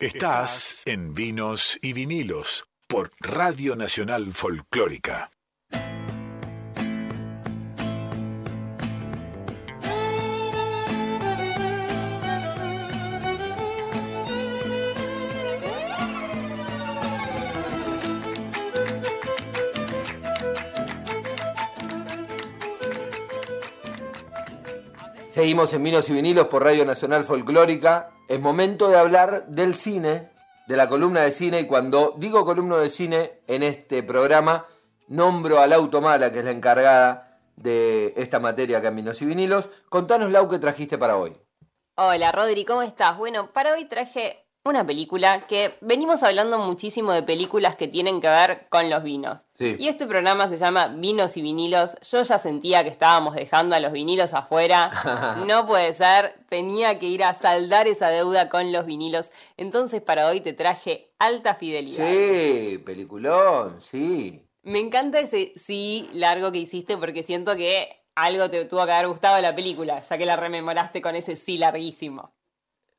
Estás 0.04 0.82
en 0.84 1.14
Vinos 1.14 1.78
y 1.80 1.94
Vinilos 1.94 2.66
por 2.88 3.10
Radio 3.20 3.74
Nacional 3.74 4.34
Folclórica. 4.34 5.33
Seguimos 25.44 25.74
en 25.74 25.82
Vinos 25.82 26.08
y 26.08 26.14
Vinilos 26.14 26.46
por 26.46 26.64
Radio 26.64 26.86
Nacional 26.86 27.22
Folclórica. 27.22 28.08
Es 28.28 28.40
momento 28.40 28.88
de 28.88 28.96
hablar 28.96 29.46
del 29.46 29.74
cine, 29.74 30.30
de 30.66 30.74
la 30.74 30.88
columna 30.88 31.20
de 31.20 31.32
cine. 31.32 31.60
Y 31.60 31.66
cuando 31.66 32.14
digo 32.16 32.46
columna 32.46 32.78
de 32.78 32.88
cine 32.88 33.42
en 33.46 33.62
este 33.62 34.02
programa, 34.02 34.66
nombro 35.06 35.60
a 35.60 35.66
Lau 35.66 35.88
Tomala, 35.88 36.32
que 36.32 36.38
es 36.38 36.46
la 36.46 36.50
encargada 36.50 37.42
de 37.56 38.14
esta 38.16 38.40
materia 38.40 38.78
acá 38.78 38.88
en 38.88 38.96
Vinos 38.96 39.20
y 39.20 39.26
Vinilos. 39.26 39.68
Contanos, 39.90 40.32
Lau, 40.32 40.48
qué 40.48 40.58
trajiste 40.58 40.96
para 40.96 41.18
hoy. 41.18 41.36
Hola 41.96 42.32
Rodri, 42.32 42.64
¿cómo 42.64 42.80
estás? 42.80 43.18
Bueno, 43.18 43.52
para 43.52 43.74
hoy 43.74 43.84
traje 43.84 44.43
una 44.66 44.86
película 44.86 45.42
que 45.42 45.74
venimos 45.82 46.22
hablando 46.22 46.58
muchísimo 46.58 47.12
de 47.12 47.22
películas 47.22 47.76
que 47.76 47.86
tienen 47.86 48.22
que 48.22 48.28
ver 48.28 48.66
con 48.70 48.88
los 48.88 49.02
vinos. 49.02 49.44
Sí. 49.52 49.76
Y 49.78 49.88
este 49.88 50.06
programa 50.06 50.48
se 50.48 50.56
llama 50.56 50.88
Vinos 50.88 51.36
y 51.36 51.42
Vinilos. 51.42 51.96
Yo 52.10 52.22
ya 52.22 52.38
sentía 52.38 52.82
que 52.82 52.88
estábamos 52.88 53.34
dejando 53.34 53.76
a 53.76 53.80
los 53.80 53.92
vinilos 53.92 54.32
afuera. 54.32 54.90
No 55.44 55.66
puede 55.66 55.92
ser, 55.92 56.34
tenía 56.48 56.98
que 56.98 57.06
ir 57.06 57.22
a 57.22 57.34
saldar 57.34 57.86
esa 57.86 58.08
deuda 58.08 58.48
con 58.48 58.72
los 58.72 58.86
vinilos. 58.86 59.30
Entonces 59.56 60.00
para 60.00 60.26
hoy 60.26 60.40
te 60.40 60.52
traje 60.54 61.10
alta 61.18 61.54
fidelidad. 61.54 62.06
Sí, 62.08 62.78
peliculón, 62.78 63.80
sí. 63.82 64.46
Me 64.62 64.78
encanta 64.78 65.20
ese 65.20 65.52
sí 65.56 66.08
largo 66.12 66.50
que 66.52 66.58
hiciste 66.58 66.96
porque 66.96 67.22
siento 67.22 67.56
que 67.56 67.88
algo 68.14 68.48
te 68.48 68.64
tuvo 68.64 68.86
que 68.86 68.92
haber 68.92 69.08
gustado 69.08 69.36
de 69.36 69.42
la 69.42 69.54
película, 69.54 70.02
ya 70.02 70.16
que 70.16 70.24
la 70.24 70.36
rememoraste 70.36 71.02
con 71.02 71.16
ese 71.16 71.36
sí 71.36 71.58
larguísimo. 71.58 72.32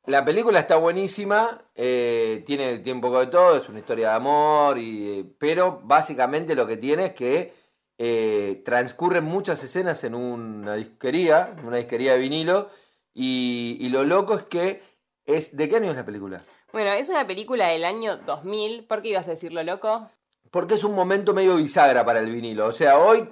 La 0.06 0.24
película 0.24 0.60
está 0.60 0.76
buenísima, 0.76 1.62
eh, 1.74 2.44
tiene, 2.46 2.78
tiene 2.78 2.96
un 2.96 3.00
poco 3.00 3.18
de 3.18 3.26
todo, 3.26 3.56
es 3.56 3.68
una 3.68 3.80
historia 3.80 4.10
de 4.10 4.14
amor, 4.14 4.78
y, 4.78 5.34
pero 5.36 5.80
básicamente 5.82 6.54
lo 6.54 6.64
que 6.64 6.76
tiene 6.76 7.06
es 7.06 7.14
que 7.14 7.52
eh, 7.98 8.62
transcurren 8.64 9.24
muchas 9.24 9.64
escenas 9.64 10.04
en 10.04 10.14
una 10.14 10.76
disquería, 10.76 11.52
en 11.58 11.66
una 11.66 11.78
disquería 11.78 12.12
de 12.12 12.20
vinilo, 12.20 12.70
y, 13.14 13.78
y 13.80 13.88
lo 13.88 14.04
loco 14.04 14.34
es 14.34 14.44
que 14.44 14.80
es... 15.24 15.56
¿De 15.56 15.68
qué 15.68 15.76
año 15.76 15.90
es 15.90 15.96
la 15.96 16.06
película? 16.06 16.40
Bueno, 16.72 16.92
es 16.92 17.08
una 17.08 17.26
película 17.26 17.68
del 17.68 17.84
año 17.84 18.18
2000. 18.18 18.84
¿Por 18.84 19.02
qué 19.02 19.08
ibas 19.08 19.26
a 19.26 19.30
decirlo 19.30 19.62
loco? 19.64 20.08
Porque 20.52 20.74
es 20.74 20.84
un 20.84 20.94
momento 20.94 21.34
medio 21.34 21.56
bisagra 21.56 22.04
para 22.04 22.20
el 22.20 22.30
vinilo. 22.30 22.66
O 22.66 22.72
sea, 22.72 22.98
hoy 22.98 23.28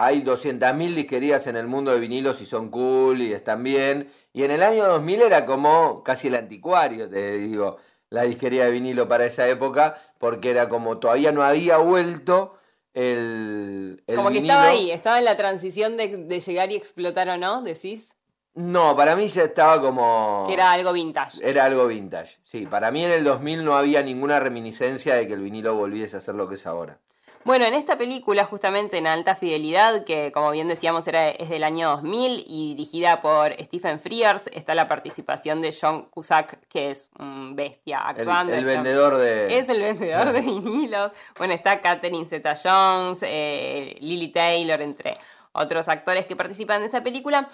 hay 0.00 0.22
200.000 0.22 0.94
disquerías 0.94 1.48
en 1.48 1.56
el 1.56 1.66
mundo 1.66 1.90
de 1.90 1.98
vinilos 1.98 2.40
y 2.40 2.46
son 2.46 2.70
cool 2.70 3.20
y 3.20 3.32
están 3.32 3.64
bien. 3.64 4.08
Y 4.32 4.44
en 4.44 4.52
el 4.52 4.62
año 4.62 4.86
2000 4.86 5.22
era 5.22 5.44
como 5.44 6.04
casi 6.04 6.28
el 6.28 6.36
anticuario, 6.36 7.08
te 7.08 7.38
digo, 7.38 7.78
la 8.08 8.22
disquería 8.22 8.66
de 8.66 8.70
vinilo 8.70 9.08
para 9.08 9.26
esa 9.26 9.48
época, 9.48 10.00
porque 10.18 10.50
era 10.50 10.68
como 10.68 10.98
todavía 10.98 11.32
no 11.32 11.42
había 11.42 11.78
vuelto 11.78 12.56
el, 12.94 14.00
el 14.06 14.14
Como 14.14 14.28
que 14.28 14.34
vinilo. 14.34 14.54
estaba 14.54 14.68
ahí, 14.70 14.92
estaba 14.92 15.18
en 15.18 15.24
la 15.24 15.36
transición 15.36 15.96
de, 15.96 16.06
de 16.16 16.38
llegar 16.40 16.70
y 16.70 16.76
explotar 16.76 17.28
o 17.30 17.36
no, 17.36 17.62
decís. 17.62 18.08
No, 18.54 18.94
para 18.94 19.16
mí 19.16 19.26
ya 19.26 19.42
estaba 19.42 19.80
como... 19.80 20.44
Que 20.46 20.54
era 20.54 20.70
algo 20.70 20.92
vintage. 20.92 21.38
Era 21.42 21.64
algo 21.64 21.88
vintage. 21.88 22.38
Sí, 22.44 22.66
para 22.66 22.92
mí 22.92 23.04
en 23.04 23.10
el 23.10 23.24
2000 23.24 23.64
no 23.64 23.76
había 23.76 24.02
ninguna 24.02 24.38
reminiscencia 24.38 25.16
de 25.16 25.26
que 25.26 25.34
el 25.34 25.40
vinilo 25.42 25.74
volviese 25.74 26.16
a 26.16 26.20
ser 26.20 26.36
lo 26.36 26.48
que 26.48 26.54
es 26.54 26.66
ahora. 26.68 27.00
Bueno, 27.44 27.64
en 27.64 27.74
esta 27.74 27.96
película, 27.96 28.44
justamente 28.44 28.98
en 28.98 29.06
alta 29.06 29.34
fidelidad, 29.34 30.04
que 30.04 30.32
como 30.32 30.50
bien 30.50 30.68
decíamos 30.68 31.06
era, 31.08 31.30
es 31.30 31.48
del 31.48 31.64
año 31.64 31.90
2000 31.90 32.44
y 32.46 32.74
dirigida 32.74 33.20
por 33.20 33.54
Stephen 33.62 34.00
Frears, 34.00 34.48
está 34.52 34.74
la 34.74 34.86
participación 34.86 35.60
de 35.60 35.74
John 35.78 36.10
Cusack, 36.10 36.66
que 36.68 36.90
es 36.90 37.10
un 37.18 37.56
bestia 37.56 37.98
El, 37.98 38.20
actuando. 38.20 38.52
el 38.52 38.64
vendedor 38.64 39.16
de... 39.16 39.58
Es 39.58 39.68
el 39.68 39.80
vendedor 39.80 40.32
de 40.32 40.40
vinilos. 40.40 41.12
Bueno, 41.38 41.54
está 41.54 41.80
Catherine 41.80 42.26
Zeta-Jones, 42.26 43.20
eh, 43.22 43.96
Lily 44.00 44.28
Taylor, 44.28 44.80
entre 44.82 45.16
otros 45.52 45.88
actores 45.88 46.26
que 46.26 46.36
participan 46.36 46.80
de 46.80 46.86
esta 46.86 47.02
película. 47.02 47.48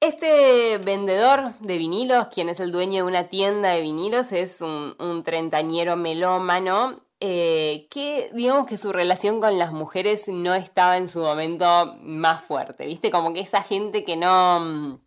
Este 0.00 0.78
vendedor 0.78 1.52
de 1.60 1.76
vinilos, 1.76 2.28
quien 2.28 2.48
es 2.48 2.60
el 2.60 2.70
dueño 2.70 3.04
de 3.04 3.08
una 3.10 3.28
tienda 3.28 3.70
de 3.70 3.80
vinilos, 3.80 4.32
es 4.32 4.60
un, 4.60 4.94
un 4.98 5.22
treintañero 5.22 5.96
melómano 5.96 7.07
eh, 7.20 7.88
que 7.90 8.30
digamos 8.32 8.66
que 8.66 8.76
su 8.76 8.92
relación 8.92 9.40
con 9.40 9.58
las 9.58 9.72
mujeres 9.72 10.28
no 10.28 10.54
estaba 10.54 10.96
en 10.96 11.08
su 11.08 11.20
momento 11.20 11.96
más 12.00 12.42
fuerte, 12.42 12.86
¿viste? 12.86 13.10
Como 13.10 13.32
que 13.32 13.40
esa 13.40 13.62
gente 13.62 14.04
que 14.04 14.16
no, 14.16 14.60
mm, 14.60 15.00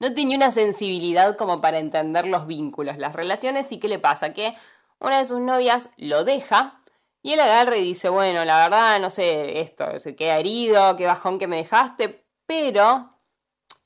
no 0.00 0.14
tenía 0.14 0.36
una 0.36 0.50
sensibilidad 0.50 1.36
como 1.36 1.60
para 1.60 1.78
entender 1.78 2.26
los 2.26 2.46
vínculos, 2.46 2.98
las 2.98 3.14
relaciones, 3.14 3.70
y 3.72 3.78
qué 3.78 3.88
le 3.88 3.98
pasa, 3.98 4.32
que 4.32 4.54
una 5.00 5.18
de 5.18 5.26
sus 5.26 5.40
novias 5.40 5.88
lo 5.96 6.24
deja 6.24 6.82
y 7.22 7.32
él 7.32 7.40
agarra 7.40 7.76
y 7.76 7.82
dice, 7.82 8.08
bueno, 8.08 8.44
la 8.44 8.58
verdad, 8.58 9.00
no 9.00 9.10
sé, 9.10 9.60
esto, 9.60 9.98
se 10.00 10.16
queda 10.16 10.38
herido, 10.38 10.96
qué 10.96 11.06
bajón 11.06 11.38
que 11.38 11.46
me 11.46 11.56
dejaste, 11.56 12.24
pero 12.46 13.17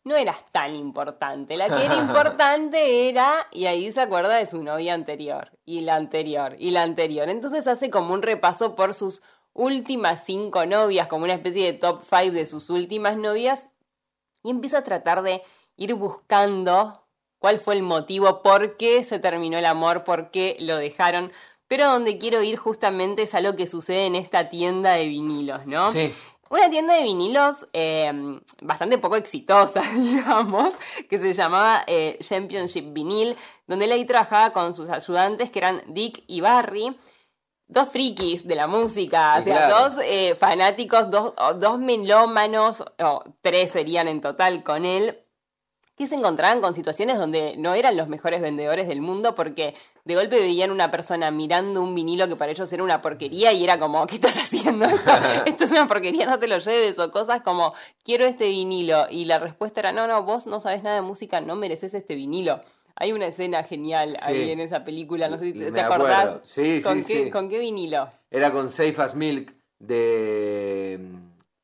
no 0.05 0.17
eras 0.17 0.45
tan 0.53 0.75
importante. 0.75 1.57
La 1.57 1.69
que 1.69 1.85
era 1.85 1.95
importante 1.99 3.09
era, 3.09 3.47
y 3.51 3.67
ahí 3.67 3.91
se 3.93 4.01
acuerda 4.01 4.37
de 4.37 4.47
su 4.47 4.63
novia 4.63 4.95
anterior, 4.95 5.53
y 5.65 5.81
la 5.81 5.97
anterior, 5.97 6.57
y 6.59 6.71
la 6.71 6.83
anterior. 6.83 7.29
Entonces 7.29 7.67
hace 7.67 7.91
como 7.91 8.15
un 8.15 8.23
repaso 8.23 8.75
por 8.75 8.95
sus 8.95 9.23
últimas 9.53 10.25
cinco 10.25 10.67
novias, 10.67 11.07
como 11.07 11.25
una 11.25 11.35
especie 11.35 11.65
de 11.65 11.79
top 11.79 12.03
five 12.03 12.31
de 12.31 12.47
sus 12.47 12.71
últimas 12.71 13.17
novias, 13.17 13.69
y 14.43 14.51
empieza 14.51 14.79
a 14.79 14.83
tratar 14.83 15.23
de 15.23 15.43
ir 15.77 15.95
buscando 15.95 17.07
cuál 17.39 17.61
fue 17.61 17.75
el 17.75 17.83
motivo, 17.83 18.43
por 18.43 18.77
qué 18.77 19.05
se 19.05 19.19
terminó 19.19 19.59
el 19.59 19.67
amor, 19.67 20.05
por 20.05 20.31
qué 20.31 20.57
lo 20.61 20.77
dejaron. 20.77 21.33
Pero 21.69 21.89
donde 21.89 22.19
quiero 22.19 22.43
ir 22.43 22.57
justamente 22.57 23.23
es 23.23 23.35
a 23.35 23.41
lo 23.41 23.57
que 23.57 23.67
sucede 23.67 24.07
en 24.07 24.15
esta 24.15 24.49
tienda 24.49 24.93
de 24.93 25.07
vinilos, 25.09 25.67
¿no? 25.67 25.91
Sí. 25.93 26.13
Una 26.53 26.69
tienda 26.69 26.93
de 26.93 27.05
vinilos 27.05 27.67
eh, 27.73 28.13
bastante 28.61 28.99
poco 28.99 29.17
exitosa, 29.17 29.81
digamos, 29.97 30.75
que 31.09 31.17
se 31.17 31.33
llamaba 31.33 31.83
eh, 31.87 32.19
Championship 32.21 32.93
Vinil, 32.93 33.35
donde 33.67 33.87
él 33.87 33.93
ahí 33.93 34.05
trabajaba 34.05 34.51
con 34.51 34.75
sus 34.75 34.91
ayudantes 34.91 35.51
que 35.51 35.61
eran 35.61 35.83
Dick 35.87 36.23
y 36.27 36.43
Barry, 36.43 36.95
dos 37.69 37.89
frikis 37.89 38.47
de 38.47 38.55
la 38.55 38.67
música, 38.67 39.37
o 39.39 39.43
sea, 39.43 39.67
Claro. 39.67 39.85
dos 39.85 39.99
eh, 40.05 40.35
fanáticos, 40.35 41.09
dos, 41.09 41.33
dos 41.57 41.79
melómanos, 41.79 42.85
o 43.03 43.25
tres 43.41 43.71
serían 43.71 44.07
en 44.07 44.21
total 44.21 44.63
con 44.63 44.85
él, 44.85 45.22
que 45.97 46.07
se 46.07 46.15
encontraban 46.15 46.61
con 46.61 46.75
situaciones 46.75 47.19
donde 47.19 47.57
no 47.59 47.75
eran 47.75 47.97
los 47.97 48.09
mejores 48.09 48.41
vendedores 48.41 48.89
del 48.89 49.01
mundo 49.01 49.35
porque 49.35 49.75
de 50.05 50.15
golpe 50.15 50.39
veían 50.39 50.71
una 50.71 50.91
persona 50.91 51.31
mirando 51.31 51.83
un 51.83 51.95
vinilo 51.95 52.29
que 52.29 52.37
para 52.37 52.51
ellos 52.51 52.73
era 52.73 52.83
una 52.83 53.03
porquería 53.03 53.53
y 53.53 53.63
era 53.63 53.79
como, 53.79 54.07
¿qué 54.07 54.15
estás 54.15 54.37
haciendo? 54.39 54.87
Esto, 54.87 55.13
esto 55.47 55.65
es 55.65 55.71
una 55.71 55.87
porquería, 55.87 56.27
no 56.27 56.39
te 56.39 56.49
lo 56.49 56.59
lleves 56.59 56.99
o 56.99 57.11
cosas 57.11 57.43
como, 57.43 57.75
quiero 58.05 58.25
este 58.25 58.49
vinilo 58.49 59.07
y 59.11 59.27
la 59.27 59.39
respuesta 59.39 59.81
era, 59.81 59.93
no, 59.93 60.07
no, 60.07 60.23
vos 60.23 60.47
no 60.47 60.61
sabes 60.61 60.83
nada 60.83 60.97
de 60.97 61.03
música, 61.03 61.41
no 61.41 61.57
mereces 61.57 61.95
este 61.95 62.15
vinilo. 62.15 62.61
Hay 62.95 63.13
una 63.13 63.27
escena 63.27 63.65
genial 63.65 64.17
ahí 64.23 64.51
en 64.51 64.61
esa 64.61 64.85
película, 64.85 65.29
no 65.29 65.39
sé 65.39 65.53
si 65.53 65.59
te, 65.59 65.73
te 65.73 65.81
acordás. 65.81 66.41
Sí, 66.45 66.83
¿Con, 66.83 67.01
sí, 67.01 67.07
qué, 67.07 67.25
sí. 67.25 67.31
¿Con 67.31 67.49
qué 67.49 67.59
vinilo? 67.59 68.09
Era 68.31 68.53
con 68.53 68.71
Safe 68.71 68.95
as 68.99 69.15
Milk 69.15 69.55
de. 69.79 71.01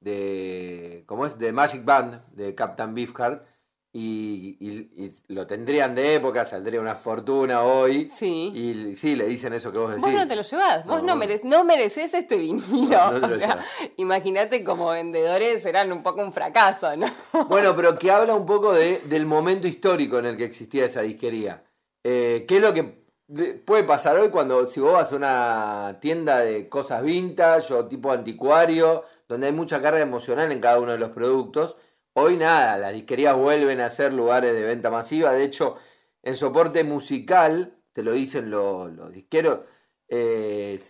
de 0.01 1.05
¿Cómo 1.07 1.27
es? 1.27 1.38
De 1.38 1.53
Magic 1.53 1.85
Band, 1.85 2.23
de 2.33 2.55
Captain 2.55 2.95
Beefheart. 2.95 3.45
Y, 3.90 4.57
y- 4.61 5.05
y 5.05 5.33
lo 5.35 5.46
tendrían 5.46 5.94
de 5.94 6.16
época, 6.16 6.44
saldría 6.44 6.81
una 6.81 6.94
fortuna 6.94 7.62
hoy. 7.62 8.09
Sí. 8.09 8.53
Y 8.55 8.94
sí, 8.96 9.16
le 9.16 9.27
dicen 9.27 9.55
eso 9.55 9.72
que 9.72 9.79
vos 9.79 9.88
decís. 9.90 10.03
Vos 10.05 10.12
no 10.12 10.27
te 10.29 10.37
lo 10.37 10.42
llevás, 10.42 10.85
vos 10.85 11.03
No, 11.03 11.14
no, 11.16 11.22
merec- 11.24 11.42
no 11.44 11.64
mereces 11.64 12.12
este 12.12 12.37
vinilo. 12.37 13.12
No, 13.18 13.27
o 13.27 13.38
sea, 13.38 13.64
imagínate 13.96 14.62
como 14.62 14.90
vendedores 14.90 15.64
eran 15.64 15.90
un 15.90 16.03
poco 16.03 16.20
un 16.22 16.33
fracaso, 16.33 16.94
¿no? 16.96 17.07
Bueno, 17.48 17.74
pero 17.74 17.98
que 17.98 18.11
habla 18.11 18.35
un 18.35 18.44
poco 18.46 18.72
de, 18.72 18.98
del 19.07 19.24
momento 19.24 19.66
histórico 19.66 20.18
en 20.18 20.27
el 20.27 20.37
que 20.37 20.44
existía 20.44 20.85
esa 20.85 21.01
disquería. 21.01 21.64
Eh, 22.05 22.44
¿Qué 22.46 22.57
es 22.57 22.62
lo 22.62 22.74
que 22.74 23.03
de- 23.27 23.55
puede 23.55 23.85
pasar 23.85 24.16
hoy 24.18 24.29
cuando 24.29 24.68
si 24.68 24.81
vos 24.81 24.92
vas 24.92 25.12
a 25.12 25.16
una 25.16 25.98
tienda 26.01 26.40
de 26.40 26.68
cosas 26.68 27.03
vintage 27.03 27.72
o 27.72 27.87
tipo 27.87 28.12
anticuario, 28.12 29.03
donde 29.29 29.46
hay 29.46 29.53
mucha 29.53 29.81
carga 29.81 30.01
emocional 30.01 30.53
en 30.53 30.61
cada 30.61 30.79
uno 30.79 30.92
de 30.92 30.98
los 30.98 31.11
productos? 31.11 31.77
Hoy 32.20 32.37
nada, 32.37 32.76
las 32.78 32.92
disquerías 32.92 33.37
vuelven 33.37 33.81
a 33.81 33.88
ser 33.88 34.12
lugares 34.12 34.52
de 34.52 34.62
venta 34.62 34.90
masiva. 34.90 35.33
De 35.33 35.44
hecho, 35.44 35.76
en 36.24 36.35
soporte 36.35 36.83
musical, 36.83 37.78
te 37.92 38.02
lo 38.02 38.11
dicen 38.11 38.50
los, 38.50 38.90
los 38.92 39.12
disqueros, 39.12 39.61
eh, 40.09 40.81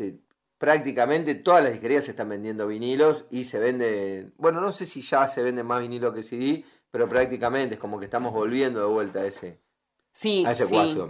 prácticamente 0.56 1.34
todas 1.34 1.62
las 1.62 1.72
disquerías 1.72 2.06
se 2.06 2.12
están 2.12 2.30
vendiendo 2.30 2.66
vinilos 2.66 3.26
y 3.30 3.44
se 3.44 3.58
vende, 3.58 4.32
bueno, 4.38 4.62
no 4.62 4.72
sé 4.72 4.86
si 4.86 5.02
ya 5.02 5.28
se 5.28 5.42
venden 5.42 5.66
más 5.66 5.82
vinilos 5.82 6.14
que 6.14 6.22
CD, 6.22 6.64
pero 6.90 7.06
prácticamente 7.10 7.74
es 7.74 7.80
como 7.80 7.98
que 7.98 8.06
estamos 8.06 8.32
volviendo 8.32 8.80
de 8.80 8.86
vuelta 8.86 9.20
a 9.20 9.26
ese. 9.26 9.60
Sí, 10.20 10.44
a 10.44 10.52
sí, 10.52 10.64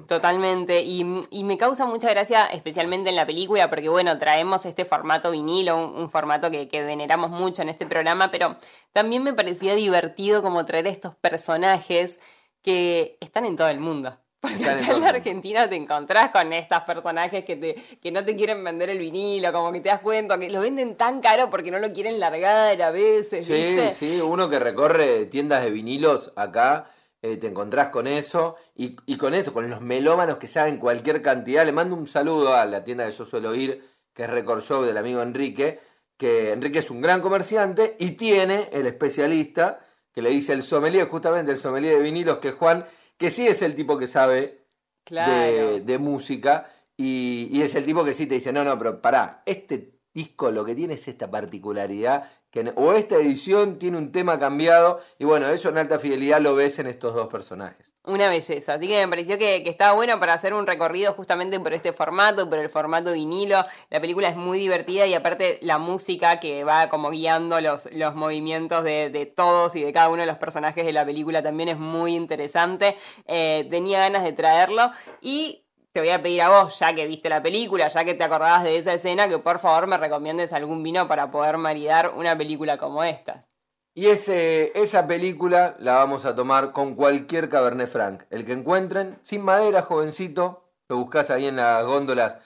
totalmente. 0.06 0.82
Y, 0.82 1.02
y 1.30 1.42
me 1.42 1.56
causa 1.56 1.86
mucha 1.86 2.10
gracia, 2.10 2.44
especialmente 2.44 3.08
en 3.08 3.16
la 3.16 3.24
película, 3.24 3.70
porque 3.70 3.88
bueno, 3.88 4.18
traemos 4.18 4.66
este 4.66 4.84
formato 4.84 5.30
vinilo, 5.30 5.78
un, 5.78 5.96
un 5.98 6.10
formato 6.10 6.50
que, 6.50 6.68
que 6.68 6.82
veneramos 6.84 7.30
mucho 7.30 7.62
en 7.62 7.70
este 7.70 7.86
programa, 7.86 8.30
pero 8.30 8.54
también 8.92 9.22
me 9.22 9.32
parecía 9.32 9.74
divertido 9.74 10.42
como 10.42 10.66
traer 10.66 10.86
estos 10.88 11.14
personajes 11.14 12.20
que 12.60 13.16
están 13.20 13.46
en 13.46 13.56
todo 13.56 13.68
el 13.68 13.80
mundo. 13.80 14.14
Porque 14.40 14.56
Están 14.56 14.78
acá 14.78 14.92
en 14.92 15.00
la. 15.00 15.08
Argentina 15.08 15.68
te 15.70 15.76
encontrás 15.76 16.30
con 16.30 16.52
estos 16.52 16.82
personajes 16.82 17.44
que, 17.46 17.56
te, 17.56 17.74
que 17.74 18.12
no 18.12 18.22
te 18.24 18.36
quieren 18.36 18.62
vender 18.62 18.90
el 18.90 18.98
vinilo, 18.98 19.50
como 19.54 19.72
que 19.72 19.80
te 19.80 19.88
das 19.88 20.00
cuenta 20.00 20.38
que 20.38 20.50
lo 20.50 20.60
venden 20.60 20.96
tan 20.96 21.20
caro 21.22 21.48
porque 21.48 21.70
no 21.70 21.78
lo 21.78 21.90
quieren 21.94 22.20
largar 22.20 22.80
a 22.80 22.90
veces, 22.90 23.46
Sí, 23.46 23.52
¿viste? 23.54 23.94
sí, 23.94 24.20
uno 24.20 24.50
que 24.50 24.58
recorre 24.58 25.24
tiendas 25.26 25.64
de 25.64 25.70
vinilos 25.70 26.32
acá, 26.36 26.88
eh, 27.22 27.36
te 27.36 27.48
encontrás 27.48 27.88
con 27.88 28.06
eso 28.06 28.56
y, 28.74 28.96
y 29.06 29.16
con 29.16 29.34
eso, 29.34 29.52
con 29.52 29.68
los 29.68 29.80
melómanos 29.80 30.36
que 30.38 30.48
saben 30.48 30.78
cualquier 30.78 31.20
cantidad. 31.22 31.64
Le 31.66 31.72
mando 31.72 31.94
un 31.94 32.06
saludo 32.06 32.54
a 32.54 32.64
la 32.64 32.84
tienda 32.84 33.06
que 33.06 33.12
yo 33.12 33.24
suelo 33.24 33.54
ir, 33.54 33.84
que 34.14 34.24
es 34.24 34.30
Record 34.30 34.62
Shop 34.62 34.84
del 34.84 34.96
amigo 34.96 35.22
Enrique, 35.22 35.80
que 36.16 36.52
Enrique 36.52 36.80
es 36.80 36.90
un 36.90 37.00
gran 37.00 37.20
comerciante 37.20 37.96
y 37.98 38.12
tiene 38.12 38.68
el 38.72 38.86
especialista 38.86 39.80
que 40.12 40.22
le 40.22 40.30
dice 40.30 40.52
el 40.52 40.62
sommelier, 40.62 41.08
justamente 41.08 41.52
el 41.52 41.58
sommelier 41.58 41.96
de 41.96 42.02
vinilos, 42.02 42.38
que 42.38 42.50
Juan, 42.52 42.84
que 43.16 43.30
sí 43.30 43.46
es 43.46 43.62
el 43.62 43.74
tipo 43.74 43.98
que 43.98 44.06
sabe 44.06 44.64
Claro. 45.04 45.32
de, 45.32 45.80
de 45.80 45.98
música 45.98 46.68
y, 46.96 47.48
y 47.50 47.62
es 47.62 47.74
el 47.76 47.84
tipo 47.86 48.04
que 48.04 48.12
sí 48.14 48.26
te 48.26 48.34
dice, 48.34 48.52
no, 48.52 48.62
no, 48.64 48.76
pero 48.76 49.00
pará, 49.00 49.42
este 49.46 49.97
disco 50.18 50.50
lo 50.50 50.64
que 50.64 50.74
tiene 50.74 50.94
es 50.94 51.06
esta 51.06 51.30
particularidad, 51.30 52.24
que, 52.50 52.72
o 52.74 52.92
esta 52.92 53.16
edición 53.16 53.78
tiene 53.78 53.98
un 53.98 54.10
tema 54.10 54.38
cambiado, 54.38 55.00
y 55.18 55.24
bueno, 55.24 55.48
eso 55.48 55.68
en 55.68 55.78
alta 55.78 56.00
fidelidad 56.00 56.40
lo 56.40 56.56
ves 56.56 56.80
en 56.80 56.88
estos 56.88 57.14
dos 57.14 57.28
personajes. 57.28 57.86
Una 58.04 58.28
belleza, 58.30 58.74
así 58.74 58.88
que 58.88 59.04
me 59.04 59.08
pareció 59.08 59.36
que, 59.36 59.62
que 59.62 59.68
estaba 59.68 59.92
bueno 59.92 60.18
para 60.18 60.32
hacer 60.32 60.54
un 60.54 60.66
recorrido 60.66 61.12
justamente 61.12 61.60
por 61.60 61.74
este 61.74 61.92
formato, 61.92 62.48
por 62.48 62.58
el 62.58 62.70
formato 62.70 63.12
vinilo. 63.12 63.64
La 63.90 64.00
película 64.00 64.28
es 64.28 64.36
muy 64.36 64.58
divertida 64.58 65.06
y 65.06 65.12
aparte 65.12 65.58
la 65.60 65.76
música 65.76 66.40
que 66.40 66.64
va 66.64 66.88
como 66.88 67.10
guiando 67.10 67.60
los, 67.60 67.86
los 67.92 68.14
movimientos 68.14 68.82
de, 68.82 69.10
de 69.10 69.26
todos 69.26 69.76
y 69.76 69.82
de 69.82 69.92
cada 69.92 70.08
uno 70.08 70.22
de 70.22 70.26
los 70.26 70.38
personajes 70.38 70.86
de 70.86 70.92
la 70.94 71.04
película 71.04 71.42
también 71.42 71.68
es 71.68 71.78
muy 71.78 72.16
interesante. 72.16 72.96
Eh, 73.26 73.66
tenía 73.68 73.98
ganas 73.98 74.24
de 74.24 74.32
traerlo 74.32 74.90
y 75.20 75.67
te 75.92 76.00
voy 76.00 76.10
a 76.10 76.22
pedir 76.22 76.42
a 76.42 76.48
vos, 76.48 76.78
ya 76.78 76.94
que 76.94 77.06
viste 77.06 77.28
la 77.28 77.42
película, 77.42 77.88
ya 77.88 78.04
que 78.04 78.14
te 78.14 78.24
acordabas 78.24 78.64
de 78.64 78.78
esa 78.78 78.94
escena, 78.94 79.28
que 79.28 79.38
por 79.38 79.58
favor 79.58 79.86
me 79.86 79.96
recomiendes 79.96 80.52
algún 80.52 80.82
vino 80.82 81.08
para 81.08 81.30
poder 81.30 81.56
maridar 81.58 82.12
una 82.14 82.36
película 82.36 82.78
como 82.78 83.02
esta. 83.04 83.46
Y 83.94 84.06
ese, 84.06 84.70
esa 84.80 85.08
película 85.08 85.74
la 85.80 85.94
vamos 85.94 86.24
a 86.24 86.36
tomar 86.36 86.72
con 86.72 86.94
cualquier 86.94 87.48
Cabernet 87.48 87.88
Franc. 87.88 88.22
El 88.30 88.46
que 88.46 88.52
encuentren, 88.52 89.18
sin 89.22 89.42
madera, 89.42 89.82
jovencito, 89.82 90.70
lo 90.88 90.98
buscas 90.98 91.30
ahí 91.30 91.46
en 91.46 91.56
las 91.56 91.84
góndolas 91.84 92.38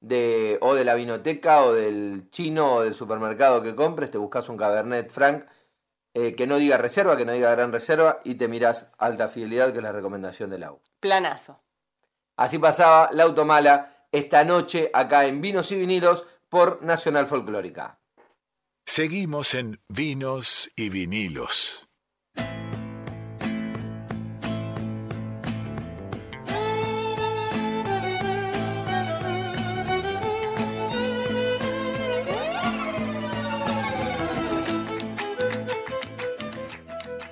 de, 0.00 0.58
o 0.60 0.74
de 0.74 0.84
la 0.84 0.94
vinoteca 0.94 1.62
o 1.64 1.72
del 1.72 2.28
chino 2.30 2.74
o 2.76 2.82
del 2.82 2.94
supermercado 2.94 3.62
que 3.62 3.74
compres, 3.74 4.10
te 4.10 4.18
buscas 4.18 4.48
un 4.48 4.56
Cabernet 4.56 5.10
Franc 5.10 5.46
eh, 6.14 6.34
que 6.34 6.46
no 6.46 6.56
diga 6.56 6.76
reserva, 6.76 7.16
que 7.16 7.24
no 7.24 7.32
diga 7.32 7.50
gran 7.50 7.72
reserva, 7.72 8.20
y 8.24 8.34
te 8.34 8.48
mirás 8.48 8.90
alta 8.98 9.28
fidelidad, 9.28 9.72
que 9.72 9.78
es 9.78 9.82
la 9.82 9.92
recomendación 9.92 10.50
del 10.50 10.64
AU. 10.64 10.80
Planazo. 10.98 11.60
Así 12.40 12.58
pasaba 12.58 13.10
la 13.12 13.24
Automala 13.24 14.06
esta 14.10 14.44
noche 14.44 14.90
acá 14.94 15.26
en 15.26 15.42
Vinos 15.42 15.70
y 15.72 15.76
Vinilos 15.76 16.26
por 16.48 16.82
Nacional 16.82 17.26
Folclórica. 17.26 18.00
Seguimos 18.86 19.52
en 19.52 19.78
Vinos 19.88 20.70
y 20.74 20.88
Vinilos. 20.88 21.89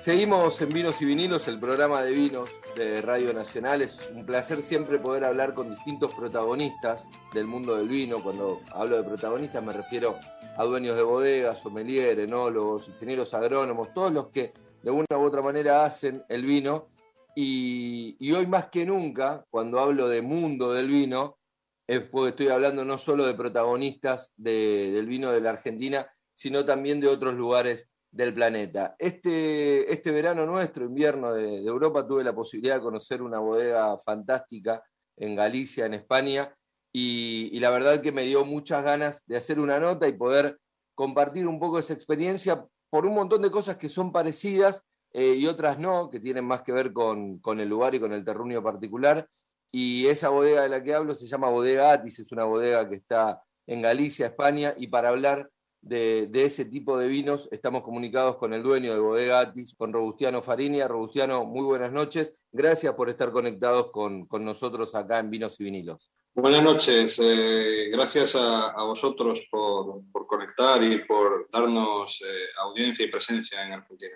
Seguimos 0.09 0.59
en 0.63 0.69
Vinos 0.69 0.99
y 1.03 1.05
Vinilos, 1.05 1.47
el 1.47 1.59
programa 1.59 2.01
de 2.01 2.13
vinos 2.13 2.49
de 2.75 2.99
Radio 2.99 3.31
Nacional. 3.31 3.83
Es 3.83 4.09
un 4.11 4.25
placer 4.25 4.63
siempre 4.63 4.97
poder 4.97 5.23
hablar 5.23 5.53
con 5.53 5.69
distintos 5.69 6.11
protagonistas 6.15 7.07
del 7.31 7.45
mundo 7.45 7.75
del 7.75 7.87
vino. 7.87 8.23
Cuando 8.23 8.59
hablo 8.71 8.97
de 8.97 9.03
protagonistas 9.07 9.63
me 9.63 9.71
refiero 9.71 10.17
a 10.57 10.63
dueños 10.63 10.95
de 10.95 11.03
bodegas, 11.03 11.59
sommelier, 11.59 12.19
enólogos, 12.21 12.87
ingenieros 12.87 13.35
agrónomos, 13.35 13.93
todos 13.93 14.11
los 14.11 14.29
que 14.29 14.51
de 14.81 14.89
una 14.89 15.05
u 15.11 15.21
otra 15.23 15.43
manera 15.43 15.85
hacen 15.85 16.23
el 16.27 16.43
vino. 16.43 16.87
Y, 17.35 18.17
hoy 18.33 18.47
más 18.47 18.65
que 18.71 18.87
nunca, 18.87 19.45
cuando 19.51 19.79
hablo 19.79 20.09
de 20.09 20.23
mundo 20.23 20.73
del 20.73 20.87
vino, 20.87 21.37
es 21.85 21.99
porque 21.99 22.29
estoy 22.29 22.47
hablando 22.47 22.83
no 22.83 22.97
solo 22.97 23.27
de 23.27 23.35
protagonistas 23.35 24.33
de- 24.37 24.89
del 24.91 25.05
vino 25.05 25.31
de 25.31 25.41
la 25.41 25.51
Argentina, 25.51 26.11
sino 26.33 26.65
también 26.65 26.99
de 26.99 27.09
otros 27.09 27.35
lugares 27.35 27.87
del 28.11 28.33
planeta. 28.33 28.95
Este, 28.97 29.91
este 29.91 30.11
verano 30.11 30.45
nuestro, 30.45 30.85
invierno 30.85 31.33
de, 31.33 31.63
Europa, 31.63 32.07
tuve 32.07 32.23
la 32.23 32.33
posibilidad 32.33 32.75
de 32.75 32.81
conocer 32.81 33.21
una 33.21 33.39
bodega 33.39 33.97
fantástica 33.99 34.83
en 35.17 35.35
Galicia, 35.35 35.85
en 35.85 35.93
España, 35.93 36.55
y, 36.91 37.49
y 37.51 37.59
la 37.59 37.69
verdad 37.69 38.01
que 38.01 38.11
me 38.11 38.23
dio 38.23 38.45
muchas 38.45 38.83
ganas 38.83 39.23
de 39.27 39.37
hacer 39.37 39.59
una 39.59 39.79
nota 39.79 40.07
y 40.07 40.13
poder 40.13 40.57
compartir 40.95 41.47
un 41.47 41.59
poco 41.59 41.77
esa 41.79 41.93
experiencia 41.93 42.65
por 42.89 43.05
un 43.05 43.13
montón 43.13 43.41
de 43.41 43.51
cosas 43.51 43.77
que 43.77 43.89
son 43.89 44.11
parecidas, 44.11 44.85
eh, 45.13 45.35
y 45.35 45.47
otras 45.47 45.79
no, 45.79 46.09
que 46.09 46.19
tienen 46.19 46.45
más 46.45 46.61
que 46.61 46.71
ver 46.71 46.93
con, 46.93 47.39
con 47.39 47.59
el 47.59 47.69
lugar 47.69 47.95
y 47.95 47.99
con 47.99 48.13
el 48.13 48.23
terruño 48.23 48.63
particular. 48.63 49.27
Y 49.71 50.07
esa 50.07 50.29
bodega 50.29 50.63
de 50.63 50.69
la 50.69 50.83
que 50.83 50.93
hablo 50.93 51.15
se 51.15 51.27
llama 51.27 51.49
Bodega 51.49 51.91
Atis, 51.91 52.19
es 52.19 52.31
una 52.31 52.45
bodega 52.45 52.87
que 52.89 52.95
está 52.95 53.41
en 53.67 53.81
Galicia, 53.81 54.27
España, 54.27 54.73
y 54.77 54.87
para 54.87 55.09
hablar 55.09 55.49
de, 55.81 56.27
de 56.27 56.43
ese 56.43 56.65
tipo 56.65 56.97
de 56.97 57.07
vinos 57.07 57.47
estamos 57.51 57.83
comunicados 57.83 58.37
con 58.37 58.53
el 58.53 58.63
dueño 58.63 58.93
de 58.93 58.99
Bodega 58.99 59.39
Atis, 59.39 59.75
con 59.75 59.93
Robustiano 59.93 60.41
Farinia. 60.41 60.87
Robustiano, 60.87 61.45
muy 61.45 61.63
buenas 61.63 61.91
noches. 61.91 62.47
Gracias 62.51 62.93
por 62.95 63.09
estar 63.09 63.31
conectados 63.31 63.91
con, 63.91 64.25
con 64.25 64.43
nosotros 64.43 64.95
acá 64.95 65.19
en 65.19 65.29
Vinos 65.29 65.59
y 65.59 65.63
Vinilos. 65.63 66.11
Buenas 66.35 66.63
noches, 66.63 67.19
eh, 67.21 67.89
gracias 67.91 68.35
a, 68.35 68.69
a 68.69 68.83
vosotros 68.85 69.47
por, 69.51 70.03
por 70.11 70.27
conectar 70.27 70.81
y 70.81 70.99
por 70.99 71.49
darnos 71.51 72.21
eh, 72.21 72.45
audiencia 72.61 73.03
y 73.03 73.09
presencia 73.09 73.65
en 73.65 73.73
Argentina. 73.73 74.15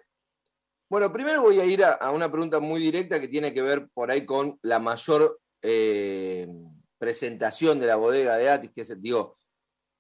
Bueno, 0.90 1.12
primero 1.12 1.42
voy 1.42 1.60
a 1.60 1.66
ir 1.66 1.84
a, 1.84 1.94
a 1.94 2.12
una 2.12 2.32
pregunta 2.32 2.60
muy 2.60 2.80
directa 2.80 3.20
que 3.20 3.28
tiene 3.28 3.52
que 3.52 3.64
ver 3.64 3.90
por 3.94 4.12
ahí 4.12 4.26
con 4.26 4.60
la 4.62 4.78
mayor 4.80 5.40
eh, 5.64 6.48
presentación 7.00 7.80
de 7.80 7.88
la 7.88 7.96
bodega 7.96 8.38
de 8.38 8.50
Atis, 8.50 8.72
que 8.74 8.82
es, 8.82 9.02
digo, 9.02 9.38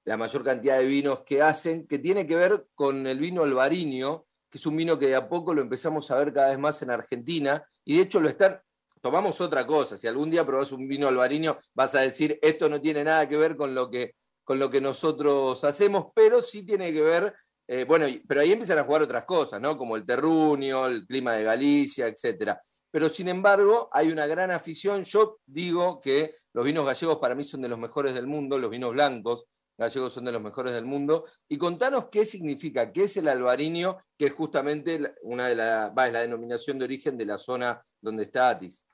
la 0.06 0.18
mayor 0.18 0.44
cantidad 0.44 0.78
de 0.78 0.86
vinos 0.86 1.22
que 1.22 1.42
hacen, 1.42 1.88
que 1.88 2.00
tiene 2.00 2.28
que 2.28 2.36
ver 2.36 2.68
con 2.76 3.08
el 3.08 3.20
vino 3.20 3.44
albariño, 3.44 4.26
que 4.50 4.58
es 4.58 4.66
un 4.66 4.76
vino 4.76 5.00
que 5.00 5.08
de 5.08 5.16
a 5.16 5.28
poco 5.30 5.54
lo 5.54 5.62
empezamos 5.62 6.12
a 6.12 6.18
ver 6.18 6.34
cada 6.34 6.50
vez 6.50 6.60
más 6.60 6.82
en 6.82 6.92
Argentina, 6.92 7.64
y 7.86 7.98
de 7.98 8.04
hecho 8.04 8.20
lo 8.20 8.30
están, 8.30 8.62
tomamos 9.02 9.40
otra 9.42 9.66
cosa, 9.66 9.98
si 9.98 10.08
algún 10.08 10.30
día 10.30 10.46
probás 10.46 10.72
un 10.72 10.88
vino 10.88 11.08
albariño, 11.08 11.58
vas 11.74 11.96
a 11.96 12.02
decir, 12.02 12.38
esto 12.42 12.70
no 12.70 12.82
tiene 12.82 13.04
nada 13.04 13.28
que 13.28 13.38
ver 13.38 13.56
con 13.56 13.74
lo 13.74 13.90
que, 13.90 14.16
con 14.44 14.60
lo 14.60 14.70
que 14.70 14.82
nosotros 14.82 15.64
hacemos, 15.64 16.08
pero 16.14 16.42
sí 16.42 16.64
tiene 16.64 16.92
que 16.94 17.02
ver, 17.02 17.34
eh, 17.68 17.86
bueno, 17.88 18.06
pero 18.28 18.42
ahí 18.42 18.52
empiezan 18.52 18.80
a 18.80 18.84
jugar 18.84 19.04
otras 19.04 19.24
cosas, 19.24 19.62
¿no? 19.62 19.78
Como 19.78 19.96
el 19.96 20.06
terruño, 20.06 20.86
el 20.86 21.06
clima 21.08 21.34
de 21.34 21.46
Galicia, 21.46 22.08
etcétera. 22.08 22.62
Pero 22.92 23.10
sin 23.10 23.30
embargo, 23.30 23.90
hay 23.92 24.12
una 24.12 24.28
gran 24.28 24.52
afición. 24.52 25.04
Yo 25.06 25.40
digo 25.46 26.00
que 26.00 26.36
los 26.52 26.64
vinos 26.64 26.86
gallegos 26.86 27.18
para 27.18 27.34
mí 27.34 27.44
son 27.44 27.62
de 27.62 27.70
los 27.70 27.80
mejores 27.80 28.14
del 28.14 28.28
mundo, 28.28 28.60
los 28.60 28.70
vinos 28.70 28.92
blancos 28.92 29.46
gallegos 29.78 30.14
son 30.14 30.26
de 30.26 30.32
los 30.32 30.42
mejores 30.42 30.74
del 30.74 30.86
mundo. 30.86 31.26
Y 31.48 31.58
contanos 31.58 32.08
qué 32.10 32.26
significa, 32.26 32.92
qué 32.92 33.04
es 33.04 33.18
el 33.18 33.28
albariño, 33.28 33.98
que 34.18 34.26
es 34.26 34.34
justamente 34.34 35.16
una 35.24 35.48
de 35.48 35.56
la, 35.56 35.90
va, 35.90 36.08
es 36.08 36.14
la 36.14 36.22
denominación 36.22 36.80
de 36.80 36.86
origen 36.86 37.18
de 37.18 37.26
la 37.26 37.38
zona 37.38 37.82
donde 38.02 38.24
está 38.24 38.50
Atis. 38.50 38.86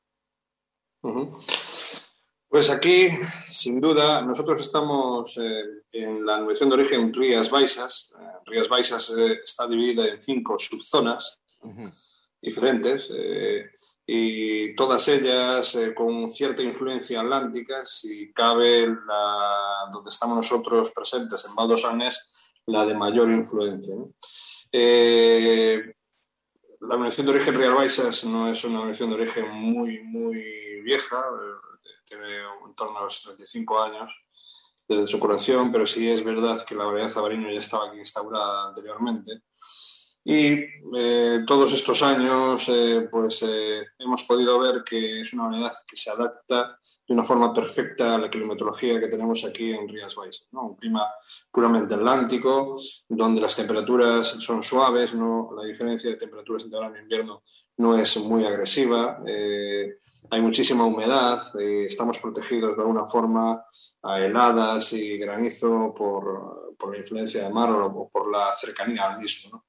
Pues 2.48 2.70
aquí, 2.70 3.10
sin 3.50 3.80
duda, 3.80 4.22
nosotros 4.22 4.60
estamos 4.62 5.38
eh, 5.38 5.64
en 5.92 6.26
la 6.26 6.34
denominación 6.34 6.70
de 6.70 6.76
origen 6.76 7.14
Rías 7.14 7.50
Baixas. 7.50 8.14
Eh, 8.20 8.24
Rías 8.46 8.68
Baixas 8.68 9.10
eh, 9.18 9.40
está 9.44 9.68
dividida 9.68 10.08
en 10.08 10.22
cinco 10.22 10.58
subzonas 10.58 11.40
diferentes 12.42 13.10
eh, 13.14 13.72
y 14.12 14.74
todas 14.74 15.08
ellas 15.08 15.76
eh, 15.76 15.94
con 15.94 16.28
cierta 16.32 16.64
influencia 16.64 17.22
atlántica. 17.22 17.86
Si 17.86 18.34
cabe, 18.34 18.88
la, 18.88 19.88
donde 19.92 20.10
estamos 20.10 20.36
nosotros 20.36 20.90
presentes 20.90 21.46
en 21.46 21.54
Valdo 21.54 21.78
Sanés, 21.78 22.32
la 22.66 22.88
de 22.88 22.96
mayor 22.96 23.30
influencia. 23.30 23.94
¿no? 23.94 24.12
Eh, 24.72 25.94
la 26.80 26.88
denominación 26.88 27.28
de 27.28 27.34
origen 27.34 27.56
Rías 27.56 27.76
Baixas 27.76 28.24
no 28.24 28.48
es 28.48 28.64
una 28.64 28.80
denominación 28.80 29.10
de 29.10 29.16
origen 29.16 29.52
muy, 29.52 30.02
muy 30.02 30.82
vieja, 30.82 31.18
eh, 31.18 31.88
tiene 32.04 32.38
en 32.66 32.74
torno 32.74 32.98
a 32.98 33.04
los 33.04 33.22
35 33.22 33.80
años 33.80 34.12
desde 34.88 35.08
su 35.08 35.20
curación, 35.20 35.72
pero 35.72 35.86
sí 35.86 36.10
es 36.10 36.24
verdad 36.24 36.66
que 36.66 36.74
la 36.74 36.86
variedad 36.86 37.12
Zabariño 37.12 37.52
ya 37.52 37.60
estaba 37.60 37.90
aquí 37.90 38.00
instaurada 38.00 38.70
anteriormente. 38.70 39.44
Y 40.24 40.66
eh, 40.98 41.40
todos 41.48 41.74
estos 41.74 42.04
años 42.04 42.68
eh, 42.70 43.08
pues, 43.10 43.44
eh, 43.44 43.82
hemos 43.98 44.24
podido 44.26 44.60
ver 44.60 44.84
que 44.84 45.22
es 45.22 45.34
una 45.34 45.48
variedad 45.48 45.74
que 45.88 45.96
se 45.96 46.12
adapta 46.12 46.80
de 47.10 47.14
una 47.16 47.24
forma 47.24 47.52
perfecta 47.52 48.14
a 48.14 48.18
la 48.20 48.30
climatología 48.30 49.00
que 49.00 49.08
tenemos 49.08 49.44
aquí 49.44 49.72
en 49.72 49.90
Rías 49.90 50.14
Baixas. 50.14 50.48
¿no? 50.52 50.68
Un 50.68 50.76
clima 50.76 51.08
puramente 51.52 51.96
atlántico, 51.96 52.80
donde 53.08 53.42
las 53.42 53.56
temperaturas 53.56 54.28
son 54.40 54.62
suaves, 54.62 55.16
¿no? 55.16 55.50
la 55.58 55.64
diferencia 55.64 56.12
de 56.12 56.18
temperaturas 56.18 56.66
entre 56.66 56.80
verano 56.80 56.98
e 56.98 57.02
invierno 57.02 57.44
no 57.78 57.98
es 57.98 58.18
muy 58.18 58.46
agresiva, 58.46 59.24
eh, 59.26 60.00
hay 60.30 60.42
muchísima 60.42 60.86
humedad, 60.86 61.42
eh, 61.60 61.86
estamos 61.88 62.20
protegidos 62.20 62.76
de 62.76 62.84
alguna 62.84 63.08
forma 63.08 63.66
a 64.04 64.20
heladas 64.20 64.94
y 64.94 65.18
granizo 65.18 65.94
por, 65.98 66.76
por 66.78 66.92
la 66.92 67.00
influencia 67.00 67.44
de 67.44 67.50
mar 67.50 67.72
o 67.72 68.10
por 68.14 68.32
la 68.32 68.56
cercanía 68.62 69.10
al 69.10 69.20
mismo. 69.20 69.50
¿no? 69.50 69.66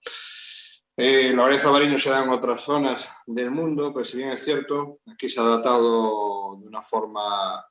Eh, 0.97 1.33
la 1.35 1.43
variedad 1.43 1.63
zabariño 1.63 1.99
se 1.99 2.11
da 2.11 2.23
en 2.23 2.31
otras 2.31 2.63
zonas 2.63 3.09
del 3.27 3.51
mundo, 3.51 3.93
pero 3.93 4.05
si 4.05 4.19
bien 4.19 4.31
es 4.31 4.45
cierto, 4.45 4.99
aquí 5.07 5.31
se 5.31 5.41
ha 5.41 5.45
datado 5.45 6.57
de 6.61 6.67
una 6.67 6.83
forma 6.83 7.65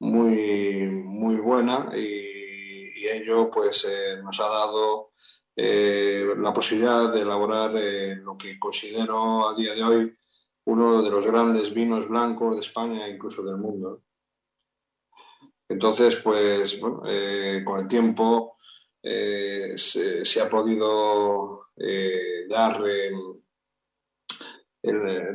muy, 0.00 0.90
muy 0.90 1.36
buena 1.36 1.90
y, 1.96 3.06
ello 3.06 3.50
pues, 3.50 3.84
eh, 3.84 4.16
nos 4.22 4.40
ha 4.40 4.48
dado 4.48 5.12
eh, 5.54 6.26
la 6.38 6.54
posibilidad 6.54 7.12
de 7.12 7.20
elaborar 7.20 7.76
eh, 7.76 8.16
lo 8.16 8.36
que 8.36 8.58
considero 8.58 9.46
a 9.46 9.54
día 9.54 9.74
de 9.74 9.82
hoy 9.82 10.16
uno 10.64 11.02
de 11.02 11.10
los 11.10 11.26
grandes 11.26 11.74
vinos 11.74 12.08
blancos 12.08 12.56
de 12.56 12.62
España 12.62 13.06
e 13.06 13.10
incluso 13.10 13.44
del 13.44 13.58
mundo. 13.58 14.02
Entonces, 15.68 16.16
pues 16.16 16.78
con 16.80 17.06
el 17.06 17.88
tiempo 17.88 18.56
se, 19.02 20.40
ha 20.40 20.48
podido 20.48 21.63
eh, 21.76 22.46
dar 22.48 22.80
el, 22.84 23.14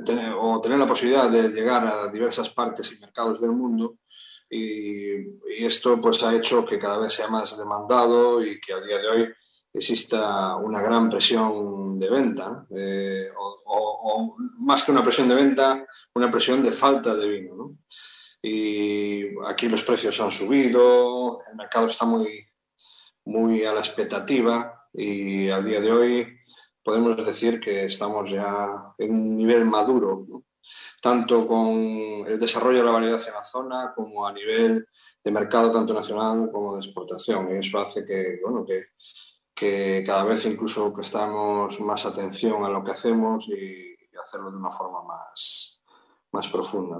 tener, 0.05 0.33
o 0.39 0.61
tener 0.61 0.77
la 0.77 0.87
posibilidad 0.87 1.29
de 1.29 1.49
llegar 1.49 1.85
a 1.85 2.07
diversas 2.09 2.49
partes 2.49 2.91
y 2.91 2.99
mercados 2.99 3.41
del 3.41 3.51
mundo 3.51 3.97
y, 4.49 5.11
y, 5.11 5.65
esto 5.65 5.99
pues 6.01 6.23
ha 6.23 6.35
hecho 6.35 6.65
que 6.65 6.79
cada 6.79 6.97
vez 6.97 7.13
sea 7.13 7.27
más 7.27 7.57
demandado 7.57 8.43
y 8.43 8.59
que 8.59 8.73
a 8.73 8.81
día 8.81 8.97
de 8.99 9.07
hoy 9.07 9.29
exista 9.73 10.55
una 10.55 10.81
gran 10.81 11.09
presión 11.09 11.99
de 11.99 12.09
venta 12.09 12.65
eh, 12.75 13.29
o, 13.37 13.61
o, 13.65 13.99
o, 14.03 14.35
más 14.59 14.83
que 14.83 14.91
una 14.91 15.03
presión 15.03 15.27
de 15.27 15.35
venta, 15.35 15.85
una 16.15 16.31
presión 16.31 16.63
de 16.63 16.71
falta 16.71 17.15
de 17.15 17.27
vino. 17.27 17.55
¿no? 17.55 17.77
Y 18.41 19.25
aquí 19.47 19.67
los 19.67 19.83
precios 19.83 20.19
han 20.21 20.31
subido, 20.31 21.39
el 21.49 21.55
mercado 21.55 21.87
está 21.87 22.05
muy, 22.05 22.47
muy 23.25 23.65
a 23.65 23.73
la 23.73 23.81
expectativa 23.81 24.78
y 24.93 25.49
al 25.49 25.65
día 25.65 25.81
de 25.81 25.91
hoy 25.91 26.39
podemos 26.83 27.17
decir 27.17 27.59
que 27.59 27.85
estamos 27.85 28.29
ya 28.29 28.93
en 28.97 29.11
un 29.11 29.37
nivel 29.37 29.65
maduro, 29.65 30.25
tanto 31.01 31.45
con 31.45 31.77
el 32.27 32.39
desarrollo 32.39 32.79
de 32.79 32.85
la 32.85 32.91
variedad 32.91 33.27
en 33.27 33.33
la 33.33 33.43
zona 33.43 33.93
como 33.95 34.25
a 34.25 34.33
nivel 34.33 34.87
de 35.23 35.31
mercado 35.31 35.71
tanto 35.71 35.93
nacional 35.93 36.49
como 36.51 36.75
de 36.75 36.85
exportación. 36.85 37.49
Y 37.49 37.59
eso 37.59 37.79
hace 37.79 38.05
que, 38.05 38.39
bueno, 38.43 38.65
que, 38.65 40.03
cada 40.05 40.23
vez 40.23 40.45
incluso 40.45 40.93
prestamos 40.93 41.79
más 41.81 42.05
atención 42.05 42.63
a 42.63 42.69
lo 42.69 42.83
que 42.83 42.91
hacemos 42.91 43.47
y, 43.49 43.95
hacerlo 44.25 44.51
de 44.51 44.57
una 44.57 44.71
forma 44.71 45.01
más, 45.03 45.81
más 46.31 46.47
profunda. 46.49 46.97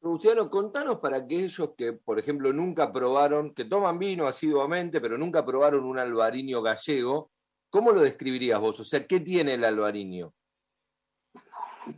Luciano, 0.00 0.48
contanos 0.48 0.98
para 0.98 1.16
aquellos 1.16 1.72
que, 1.76 1.92
por 1.92 2.18
ejemplo, 2.18 2.52
nunca 2.52 2.92
probaron, 2.92 3.52
que 3.52 3.64
toman 3.64 3.98
vino 3.98 4.28
asiduamente, 4.28 5.00
pero 5.00 5.18
nunca 5.18 5.44
probaron 5.44 5.84
un 5.84 5.98
albariño 5.98 6.62
gallego, 6.62 7.30
¿cómo 7.68 7.90
lo 7.90 8.00
describirías 8.00 8.60
vos? 8.60 8.78
O 8.78 8.84
sea, 8.84 9.06
¿qué 9.06 9.18
tiene 9.20 9.54
el 9.54 9.64
albariño? 9.64 10.32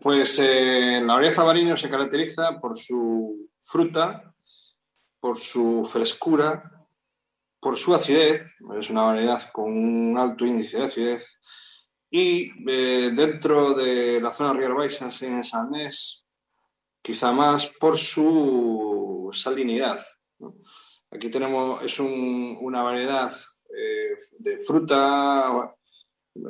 Pues 0.00 0.38
eh, 0.38 1.02
la 1.04 1.14
variedad 1.14 1.40
albariño 1.40 1.76
se 1.76 1.90
caracteriza 1.90 2.58
por 2.58 2.78
su 2.78 3.50
fruta, 3.60 4.34
por 5.20 5.36
su 5.36 5.88
frescura, 5.90 6.86
por 7.60 7.76
su 7.76 7.94
acidez, 7.94 8.56
es 8.78 8.88
una 8.88 9.02
variedad 9.02 9.50
con 9.52 9.70
un 9.70 10.18
alto 10.18 10.46
índice 10.46 10.78
de 10.78 10.84
acidez, 10.84 11.38
y 12.08 12.50
eh, 12.68 13.10
dentro 13.14 13.74
de 13.74 14.20
la 14.20 14.30
zona 14.30 14.58
Rías 14.58 14.74
Baixas 14.74 15.22
en 15.22 15.44
Sanés, 15.44 16.19
quizá 17.02 17.32
más 17.32 17.66
por 17.66 17.98
su 17.98 19.30
salinidad. 19.32 20.00
Aquí 21.10 21.28
tenemos, 21.28 21.82
es 21.82 21.98
un, 21.98 22.58
una 22.60 22.82
variedad 22.82 23.32
eh, 23.76 24.16
de 24.38 24.64
fruta 24.64 25.74
eh, 26.34 26.40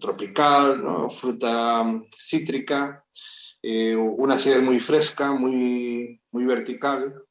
tropical, 0.00 1.10
fruta 1.10 1.84
cítrica, 2.10 3.04
eh, 3.62 3.94
una 3.94 4.34
acidez 4.34 4.62
muy 4.62 4.80
fresca, 4.80 5.32
muy, 5.32 6.20
muy 6.30 6.44
vertical, 6.44 7.22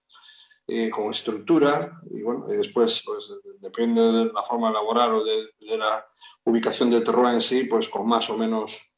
con 0.92 1.12
estructura, 1.12 2.00
y 2.10 2.24
bueno, 2.24 2.46
después, 2.48 3.04
pues, 3.06 3.30
depende 3.60 4.02
de 4.02 4.26
la 4.34 4.44
forma 4.44 4.68
de 4.70 4.72
elaborar 4.72 5.12
o 5.12 5.24
de, 5.24 5.50
de 5.60 5.78
la 5.78 6.08
ubicación 6.46 6.90
del 6.90 7.04
terroir 7.04 7.36
en 7.36 7.42
sí, 7.42 7.66
pues 7.66 7.90
con 7.90 8.08
más 8.08 8.30
o 8.30 8.38
menos 8.38 8.93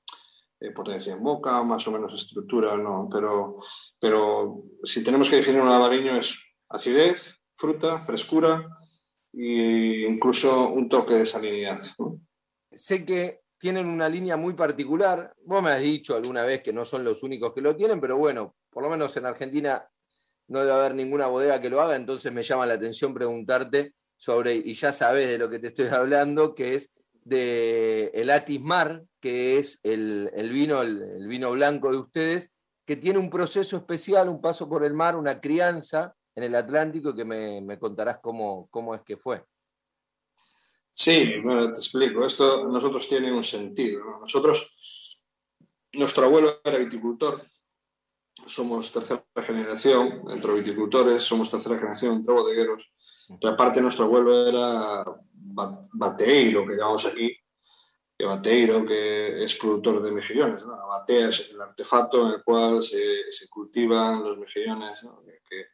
eh, 0.59 0.71
potencia 0.71 1.13
en 1.13 1.23
boca, 1.23 1.63
más 1.63 1.87
o 1.87 1.91
menos 1.91 2.13
estructura, 2.13 2.77
no, 2.77 3.09
pero, 3.11 3.59
pero 3.99 4.63
si 4.83 5.03
tenemos 5.03 5.29
que 5.29 5.37
definir 5.37 5.61
un 5.61 5.69
albariño 5.69 6.15
es 6.15 6.41
acidez, 6.69 7.35
fruta, 7.55 7.99
frescura 7.99 8.67
e 9.33 10.05
incluso 10.09 10.69
un 10.69 10.87
toque 10.87 11.15
de 11.15 11.25
salinidad. 11.25 11.81
Sé 12.71 13.05
que 13.05 13.41
tienen 13.57 13.87
una 13.87 14.07
línea 14.07 14.37
muy 14.37 14.53
particular. 14.53 15.33
Vos 15.43 15.63
me 15.63 15.71
has 15.71 15.81
dicho 15.81 16.15
alguna 16.15 16.43
vez 16.43 16.61
que 16.61 16.73
no 16.73 16.85
son 16.85 17.03
los 17.03 17.23
únicos 17.23 17.53
que 17.53 17.61
lo 17.61 17.75
tienen, 17.75 17.99
pero 17.99 18.17
bueno, 18.17 18.55
por 18.69 18.83
lo 18.83 18.89
menos 18.89 19.15
en 19.17 19.25
Argentina 19.25 19.87
no 20.47 20.59
debe 20.59 20.73
haber 20.73 20.95
ninguna 20.95 21.27
bodega 21.27 21.59
que 21.59 21.69
lo 21.69 21.81
haga, 21.81 21.95
entonces 21.95 22.31
me 22.31 22.43
llama 22.43 22.65
la 22.65 22.75
atención 22.75 23.13
preguntarte 23.13 23.93
sobre, 24.15 24.55
y 24.55 24.73
ya 24.73 24.93
sabes 24.93 25.27
de 25.27 25.37
lo 25.37 25.49
que 25.49 25.59
te 25.59 25.67
estoy 25.67 25.87
hablando, 25.91 26.53
que 26.53 26.75
es 26.75 26.91
de 27.25 28.11
el 28.13 28.29
Atismar, 28.29 29.03
que 29.19 29.57
es 29.57 29.79
el, 29.83 30.31
el 30.33 30.49
vino, 30.51 30.81
el, 30.81 31.01
el 31.01 31.27
vino 31.27 31.51
blanco 31.51 31.91
de 31.91 31.97
ustedes, 31.97 32.53
que 32.85 32.95
tiene 32.95 33.19
un 33.19 33.29
proceso 33.29 33.75
especial, 33.75 34.29
un 34.29 34.39
paso 34.39 34.69
por 34.69 34.85
el 34.85 34.93
mar, 34.93 35.15
una 35.15 35.41
crianza 35.41 36.15
en 36.35 36.43
el 36.43 36.55
Atlántico, 36.55 37.15
que 37.15 37.25
me, 37.25 37.61
me 37.61 37.79
contarás 37.79 38.19
cómo, 38.19 38.67
cómo 38.69 38.93
es 38.93 39.01
que 39.01 39.17
fue. 39.17 39.43
Sí, 40.93 41.33
bueno, 41.43 41.63
te 41.73 41.79
explico. 41.79 42.25
Esto 42.25 42.67
nosotros 42.67 43.07
tiene 43.09 43.33
un 43.33 43.43
sentido. 43.43 44.03
¿no? 44.03 44.19
Nosotros, 44.21 45.21
nuestro 45.93 46.25
abuelo 46.25 46.61
era 46.63 46.77
viticultor, 46.77 47.43
somos 48.45 48.91
tercera 48.91 49.25
generación 49.37 50.23
entre 50.29 50.53
viticultores, 50.53 51.23
somos 51.23 51.49
tercera 51.49 51.77
generación 51.77 52.17
entre 52.17 52.33
bodegueros. 52.33 52.91
Y 53.41 53.47
aparte, 53.47 53.81
nuestro 53.81 54.05
abuelo 54.05 54.47
era 54.47 55.05
ba- 55.55 55.87
bateeiro, 55.93 56.65
que 56.67 56.75
llamamos 56.75 57.05
aquí, 57.05 57.35
que 58.17 58.25
bateeiro, 58.25 58.85
que 58.85 59.43
es 59.43 59.55
productor 59.55 60.01
de 60.03 60.11
mejillones. 60.11 60.63
La 60.65 60.75
batea 60.75 61.27
es 61.29 61.49
el 61.51 61.61
artefacto 61.61 62.27
en 62.27 62.33
el 62.35 62.43
cual 62.43 62.83
se, 62.83 63.31
se 63.31 63.47
cultivan 63.49 64.23
los 64.23 64.37
mejillones, 64.37 65.01
que, 65.49 65.65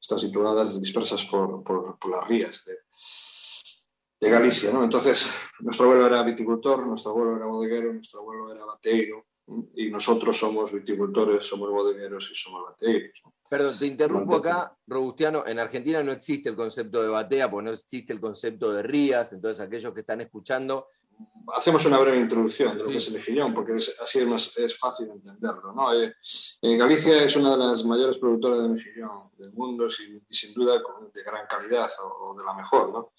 están 0.00 0.18
situadas 0.18 0.80
dispersas 0.80 1.24
por, 1.24 1.64
por- 1.64 1.98
las 2.10 2.28
rías 2.28 2.64
de, 2.64 4.30
Galicia. 4.30 4.72
¿no? 4.72 4.84
Entonces, 4.84 5.28
nuestro 5.60 5.86
abuelo 5.86 6.06
era 6.06 6.22
viticultor, 6.22 6.86
nuestro 6.86 7.10
abuelo 7.12 7.36
era 7.36 7.46
bodeguero, 7.46 7.92
nuestro 7.92 8.20
abuelo 8.20 8.52
era 8.54 8.64
bateeiro, 8.64 9.16
¿no? 9.16 9.35
Y 9.74 9.90
nosotros 9.90 10.36
somos 10.36 10.72
viticultores, 10.72 11.46
somos 11.46 11.70
bodegueros 11.70 12.30
y 12.32 12.34
somos 12.34 12.64
bateeiros. 12.64 13.20
¿no? 13.24 13.32
Perdón, 13.48 13.78
te 13.78 13.86
interrumpo 13.86 14.36
acá, 14.36 14.76
Robustiano. 14.86 15.44
En 15.46 15.58
Argentina 15.58 16.02
no 16.02 16.12
existe 16.12 16.48
el 16.48 16.56
concepto 16.56 17.02
de 17.02 17.08
batea, 17.08 17.48
porque 17.48 17.66
no 17.66 17.72
existe 17.72 18.12
el 18.12 18.20
concepto 18.20 18.72
de 18.72 18.82
rías. 18.82 19.32
Entonces, 19.32 19.64
aquellos 19.64 19.94
que 19.94 20.00
están 20.00 20.20
escuchando, 20.20 20.88
Hacemos 21.54 21.84
una 21.84 21.98
breve 21.98 22.18
introducción 22.18 22.76
de 22.76 22.82
lo 22.82 22.90
que 22.90 22.96
es 22.96 23.06
el 23.06 23.14
mejillón, 23.14 23.54
porque 23.54 23.76
es- 23.76 23.94
así 24.02 24.18
es, 24.18 24.26
más, 24.26 24.50
es 24.56 24.76
fácil 24.76 25.08
entenderlo. 25.10 25.72
¿no? 25.72 25.92
Eh, 25.94 26.12
eh, 26.60 26.76
Galicia 26.76 27.22
es 27.22 27.36
una 27.36 27.52
de 27.52 27.58
las 27.58 27.84
mayores 27.84 28.18
productoras 28.18 28.62
de 28.62 28.68
mejillón 28.68 29.30
del 29.38 29.52
mundo 29.52 29.88
sin- 29.88 30.24
y 30.28 30.34
sin 30.34 30.52
duda 30.52 30.72
de 30.74 31.22
gran 31.24 31.46
calidad 31.48 31.88
o, 32.02 32.30
o 32.30 32.36
de 32.36 32.44
la 32.44 32.52
mejor. 32.52 32.90
¿no? 32.92 33.12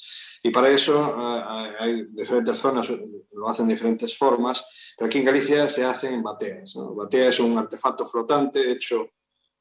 Y 0.43 0.49
para 0.51 0.69
eso 0.69 1.07
eh, 1.17 1.75
hay 1.79 2.03
diferentes 2.09 2.59
zonas, 2.59 2.89
lo 2.89 3.47
hacen 3.47 3.65
de 3.67 3.75
diferentes 3.75 4.17
formas, 4.17 4.65
pero 4.97 5.07
aquí 5.07 5.19
en 5.19 5.25
Galicia 5.25 5.65
se 5.69 5.85
hacen 5.85 6.15
en 6.15 6.23
bateas. 6.23 6.75
¿no? 6.75 6.93
Batea 6.95 7.29
es 7.29 7.39
un 7.39 7.57
artefacto 7.57 8.05
flotante 8.05 8.69
hecho 8.71 9.09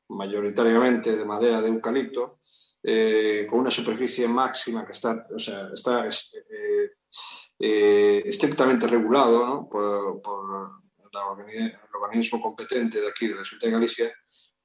mayoritariamente 0.08 1.16
de 1.16 1.24
madera 1.24 1.60
de 1.60 1.68
eucalipto, 1.68 2.40
eh, 2.82 3.46
con 3.48 3.60
una 3.60 3.70
superficie 3.70 4.26
máxima 4.28 4.84
que 4.84 4.92
está, 4.92 5.26
o 5.34 5.38
sea, 5.38 5.68
está 5.72 6.04
es- 6.06 6.32
eh, 7.58 8.22
estrictamente 8.26 8.86
regulado 8.86 9.46
¿no? 9.46 9.68
por, 9.68 10.20
por 10.20 10.76
el 11.52 11.72
organismo 11.94 12.40
competente 12.40 13.00
de 13.00 13.08
aquí, 13.08 13.28
de 13.28 13.36
la 13.36 13.42
Ciudad 13.42 13.62
de 13.62 13.70
Galicia, 13.70 14.12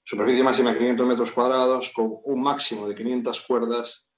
superficie 0.03 0.43
máxima 0.43 0.71
de 0.71 0.79
500 0.79 1.07
metros 1.07 1.31
cuadrados, 1.31 1.91
con 1.95 2.11
un 2.25 2.41
máximo 2.41 2.87
de 2.87 2.95
500 2.95 3.41
cuerdas 3.47 4.10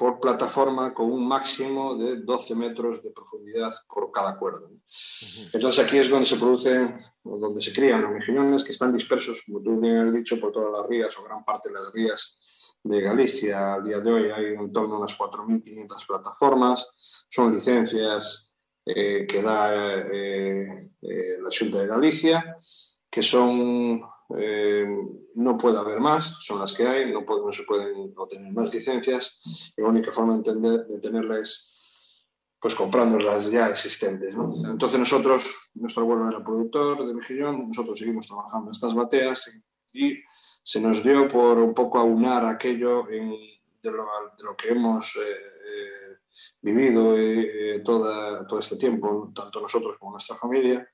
por 0.00 0.18
plataforma, 0.18 0.94
con 0.94 1.12
un 1.12 1.28
máximo 1.28 1.94
de 1.94 2.16
12 2.16 2.54
metros 2.54 3.02
de 3.02 3.10
profundidad 3.10 3.70
por 3.86 4.10
cada 4.10 4.38
cuerda. 4.38 4.66
Entonces 5.52 5.84
aquí 5.84 5.98
es 5.98 6.08
donde 6.08 6.24
se 6.24 6.38
producen, 6.38 6.88
o 7.22 7.36
donde 7.36 7.60
se 7.60 7.70
crían 7.70 8.00
los 8.00 8.12
mejillones, 8.12 8.64
que 8.64 8.72
están 8.72 8.94
dispersos, 8.94 9.42
como 9.44 9.60
tú 9.60 9.78
bien 9.78 9.98
has 9.98 10.14
dicho, 10.14 10.40
por 10.40 10.52
todas 10.52 10.72
las 10.72 10.88
rías 10.88 11.14
o 11.18 11.22
gran 11.22 11.44
parte 11.44 11.68
de 11.68 11.74
las 11.74 11.92
rías 11.92 12.78
de 12.82 13.02
Galicia. 13.02 13.74
Al 13.74 13.84
día 13.84 14.00
de 14.00 14.10
hoy 14.10 14.30
hay 14.30 14.54
en 14.54 14.72
torno 14.72 14.94
a 14.94 14.98
unas 15.00 15.18
4.500 15.18 16.06
plataformas. 16.06 17.26
Son 17.28 17.52
licencias 17.52 18.54
eh, 18.86 19.26
que 19.26 19.42
da 19.42 19.98
eh, 20.10 20.92
eh, 21.02 21.36
la 21.42 21.50
Junta 21.58 21.78
de 21.78 21.86
Galicia, 21.86 22.56
que 23.10 23.22
son, 23.22 24.00
eh, 24.38 24.86
no 25.34 25.58
puede 25.58 25.78
haber 25.78 26.00
más, 26.00 26.36
son 26.40 26.60
las 26.60 26.72
que 26.72 26.86
hay, 26.86 27.12
no, 27.12 27.24
se 27.52 27.62
pueden 27.64 28.12
obtener 28.16 28.52
más 28.52 28.72
licencias. 28.72 29.72
Y 29.76 29.82
la 29.82 29.88
única 29.88 30.12
forma 30.12 30.32
de, 30.32 30.38
entender, 30.38 30.86
de 30.86 30.98
tenerlas 30.98 31.40
es 31.40 31.66
pues 32.60 32.74
comprando 32.74 33.18
las 33.18 33.50
ya 33.50 33.68
existentes. 33.68 34.34
Entonces 34.64 34.98
nosotros, 34.98 35.50
nuestro 35.74 36.02
abuelo 36.02 36.28
era 36.28 36.44
productor 36.44 37.06
de 37.06 37.14
mejillón, 37.14 37.68
nosotros 37.68 37.98
seguimos 37.98 38.26
trabajando 38.26 38.66
en 38.66 38.72
estas 38.72 38.94
bateas 38.94 39.50
y 39.94 40.18
se 40.62 40.80
nos 40.80 41.02
dio 41.02 41.26
por 41.26 41.58
un 41.58 41.72
poco 41.72 41.98
aunar 41.98 42.44
aquello 42.44 43.08
en- 43.10 43.34
de, 43.82 43.90
lo, 43.92 44.56
que 44.58 44.68
hemos 44.68 45.16
eh, 45.16 45.20
eh, 45.20 46.18
vivido 46.60 47.14
toda, 47.82 48.46
todo 48.46 48.58
este 48.58 48.76
tiempo, 48.76 49.32
tanto 49.34 49.58
nosotros 49.58 49.96
como 49.98 50.12
nuestra 50.12 50.36
familia, 50.36 50.86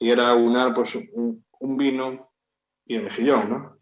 y 0.00 0.10
era 0.10 0.30
aunar 0.30 0.74
pues, 0.74 0.98
un 1.14 1.76
vino 1.76 2.33
y 2.86 2.96
el 2.96 3.02
mejillón, 3.04 3.50
¿no? 3.50 3.78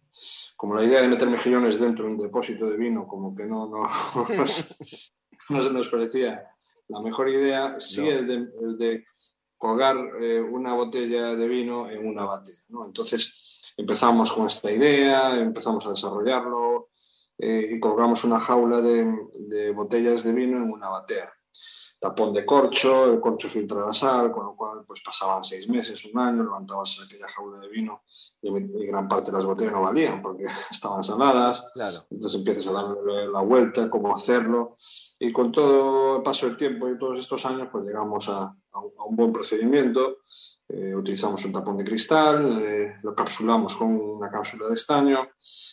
Como 0.57 0.75
la 0.75 0.85
idea 0.85 1.01
de 1.01 1.09
meter 1.09 1.29
mejillones 1.29 1.81
dentro 1.81 2.05
de 2.05 2.13
un 2.13 2.19
depósito 2.19 2.67
de 2.67 2.77
vino, 2.77 3.07
como 3.09 3.35
que 3.35 3.45
no, 3.45 3.67
no, 3.69 3.83
no, 4.37 4.47
se- 4.47 4.75
no 5.49 5.61
se 5.61 5.71
nos 5.71 5.89
parecía 5.89 6.47
la 6.89 7.01
mejor 7.01 7.29
idea, 7.29 7.79
sí 7.79 8.09
el 8.09 8.27
de, 8.27 8.47
de 8.77 9.05
colgar 9.57 9.97
eh, 10.21 10.41
una 10.41 10.75
botella 10.75 11.35
de 11.35 11.49
vino 11.49 11.89
en 11.89 12.07
una 12.07 12.25
batea. 12.25 12.55
¿no? 12.69 12.85
Entonces 12.87 13.73
empezamos 13.77 14.33
con 14.33 14.47
esta 14.47 14.71
idea, 14.71 15.39
empezamos 15.39 15.87
a 15.87 15.91
desarrollarlo 15.91 16.91
eh, 17.39 17.71
y 17.73 17.81
colgamos 17.81 18.25
una 18.25 18.39
jaula 18.39 18.81
de, 18.81 19.11
de 19.35 19.71
botellas 19.71 20.23
de 20.25 20.33
vino 20.33 20.59
en 20.59 20.71
una 20.71 20.89
batea. 20.91 21.29
Tapón 22.03 22.33
de 22.33 22.45
corcho, 22.45 23.13
el 23.13 23.21
corcho 23.21 23.49
filtra 23.49 23.87
la 23.87 23.93
sal, 23.93 24.33
con 24.33 24.45
lo 24.45 24.57
cual 24.57 24.85
pues 24.85 25.01
pasaban 25.05 25.45
seis 25.45 25.69
meses, 25.69 26.05
un 26.05 26.19
año, 26.19 26.43
levantabas 26.43 27.01
aquella 27.01 27.29
jaula 27.29 27.61
de 27.61 27.69
vino 27.69 28.03
y, 28.41 28.49
y 28.49 28.87
gran 28.89 29.07
parte 29.07 29.31
de 29.31 29.37
las 29.37 29.47
botellas 29.47 29.73
no 29.73 29.83
valían 29.83 30.21
porque 30.21 30.43
estaban 30.73 31.05
saladas, 31.05 31.65
claro. 31.73 32.05
entonces 32.11 32.41
empiezas 32.41 32.67
a 32.67 32.73
darle 32.73 33.29
la 33.29 33.41
vuelta, 33.43 33.89
cómo 33.89 34.13
hacerlo. 34.13 34.77
Y 35.21 35.31
con 35.33 35.53
todo 35.53 36.17
el 36.17 36.23
paso 36.25 36.47
del 36.47 36.57
tiempo 36.57 36.89
y 36.89 36.99
todos 36.99 37.21
estos 37.21 37.47
años, 37.47 37.69
pues 37.71 37.85
llegamos 37.85 38.29
a, 38.29 38.53
a 38.73 38.81
un, 38.81 38.93
a 38.99 39.05
un 39.05 39.15
buen 39.15 39.33
procedimiento. 39.33 40.17
Eh, 40.69 40.97
utilizamos 40.97 41.45
un 41.45 41.53
tapón 41.53 41.77
de 41.77 41.85
cristal, 41.85 42.65
eh, 42.65 42.97
lo 43.05 43.15
capsulamos 43.15 43.77
con 43.77 43.95
una 43.95 44.29
cápsula 44.29 44.67
de 44.67 44.75
estaño 44.75 45.29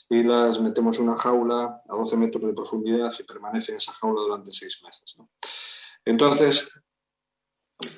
y 0.07 0.21
las 0.21 0.61
metemos 0.61 0.99
en 0.99 1.07
una 1.07 1.17
jaula 1.17 1.81
a 1.89 1.95
12 1.95 2.17
metros 2.17 2.43
de 2.43 2.53
profundidad 2.53 3.11
y 3.17 3.23
permanece 3.23 3.71
en 3.71 3.79
esa 3.79 3.93
jaula 3.93 4.21
durante 4.21 4.53
seis 4.53 4.79
meses. 4.83 5.15
¿no? 5.17 5.27
Entonces, 6.09 6.67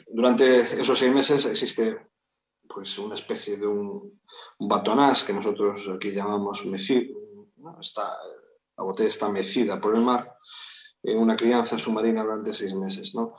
durante 0.08 0.60
esos 0.60 1.00
seis 1.00 1.14
meses 1.14 1.46
existe 1.46 1.98
pues 2.68 3.00
una 3.00 3.16
especie 3.16 3.56
de 3.56 3.66
un, 3.66 4.22
un 4.60 4.70
que 5.26 5.34
nosotros 5.34 5.88
aquí 5.96 6.12
llamamos 6.12 6.66
mecido, 6.66 7.18
la 7.56 8.84
botella 8.84 9.10
está 9.10 9.30
mecida 9.30 9.80
por 9.80 9.96
el 9.96 10.02
mar, 10.02 10.30
en 11.04 11.20
una 11.20 11.38
crianza 11.38 11.80
submarina 11.80 12.24
durante 12.24 12.54
seis 12.54 12.74
meses. 12.74 13.16
¿no? 13.16 13.38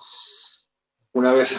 Una 1.12 1.32
vez 1.32 1.50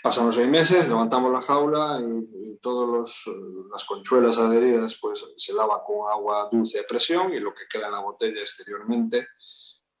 pasan 0.00 0.26
los 0.26 0.36
seis 0.36 0.48
meses, 0.48 0.86
levantamos 0.86 1.32
la 1.32 1.42
jaula 1.42 2.00
y, 2.00 2.52
y 2.52 2.56
todas 2.58 3.24
las 3.72 3.84
conchuelas 3.84 4.38
adheridas 4.38 4.96
pues, 5.00 5.24
se 5.36 5.52
lava 5.54 5.82
con 5.84 6.08
agua 6.08 6.48
dulce 6.52 6.78
a 6.78 6.84
presión 6.88 7.34
y 7.34 7.40
lo 7.40 7.52
que 7.52 7.66
queda 7.68 7.86
en 7.86 7.92
la 7.94 8.00
botella 8.00 8.40
exteriormente, 8.40 9.26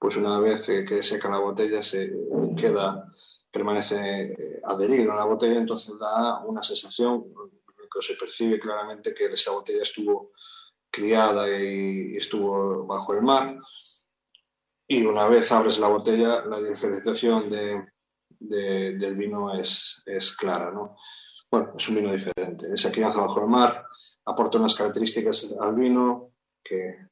pues 0.00 0.16
una 0.16 0.40
vez 0.40 0.62
que, 0.62 1.02
seca 1.02 1.28
la 1.28 1.38
botella 1.38 1.82
se 1.82 2.10
queda, 2.56 3.06
permanece 3.52 4.34
adherido 4.64 5.12
a 5.12 5.16
la 5.16 5.26
botella, 5.26 5.58
entonces 5.58 5.92
da 6.00 6.42
una 6.46 6.62
sensación 6.62 7.26
que 7.92 8.00
se 8.00 8.14
percibe 8.14 8.58
claramente 8.58 9.12
que 9.12 9.26
esa 9.26 9.52
botella 9.52 9.82
estuvo 9.82 10.32
criada 10.90 11.46
y 11.50 12.16
estuvo 12.16 12.86
bajo 12.86 13.12
el 13.12 13.20
mar. 13.20 13.58
Y 14.88 15.04
una 15.04 15.28
vez 15.28 15.52
abres 15.52 15.78
la 15.78 15.88
botella, 15.88 16.46
la 16.46 16.58
diferenciación 16.60 17.50
de, 17.50 17.84
de, 18.38 18.96
del 18.96 19.16
vino 19.16 19.52
es, 19.52 20.02
es 20.06 20.34
clara. 20.34 20.70
¿no? 20.70 20.96
Bueno, 21.50 21.74
es 21.76 21.88
un 21.90 21.96
vino 21.96 22.10
diferente. 22.10 22.72
Esa 22.72 22.90
crianza 22.90 23.20
bajo 23.20 23.42
el 23.42 23.48
mar 23.48 23.84
aporta 24.24 24.56
unas 24.56 24.74
características 24.74 25.54
al 25.60 25.74
vino 25.74 26.32
que, 26.64 27.09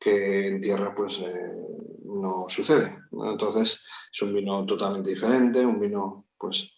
que 0.00 0.48
en 0.48 0.60
tierra 0.62 0.94
pues 0.94 1.18
eh, 1.18 1.76
no 2.04 2.46
sucede. 2.48 2.98
Entonces 3.12 3.80
es 4.10 4.22
un 4.22 4.32
vino 4.32 4.64
totalmente 4.64 5.10
diferente, 5.10 5.64
un 5.64 5.78
vino 5.78 6.26
pues 6.38 6.72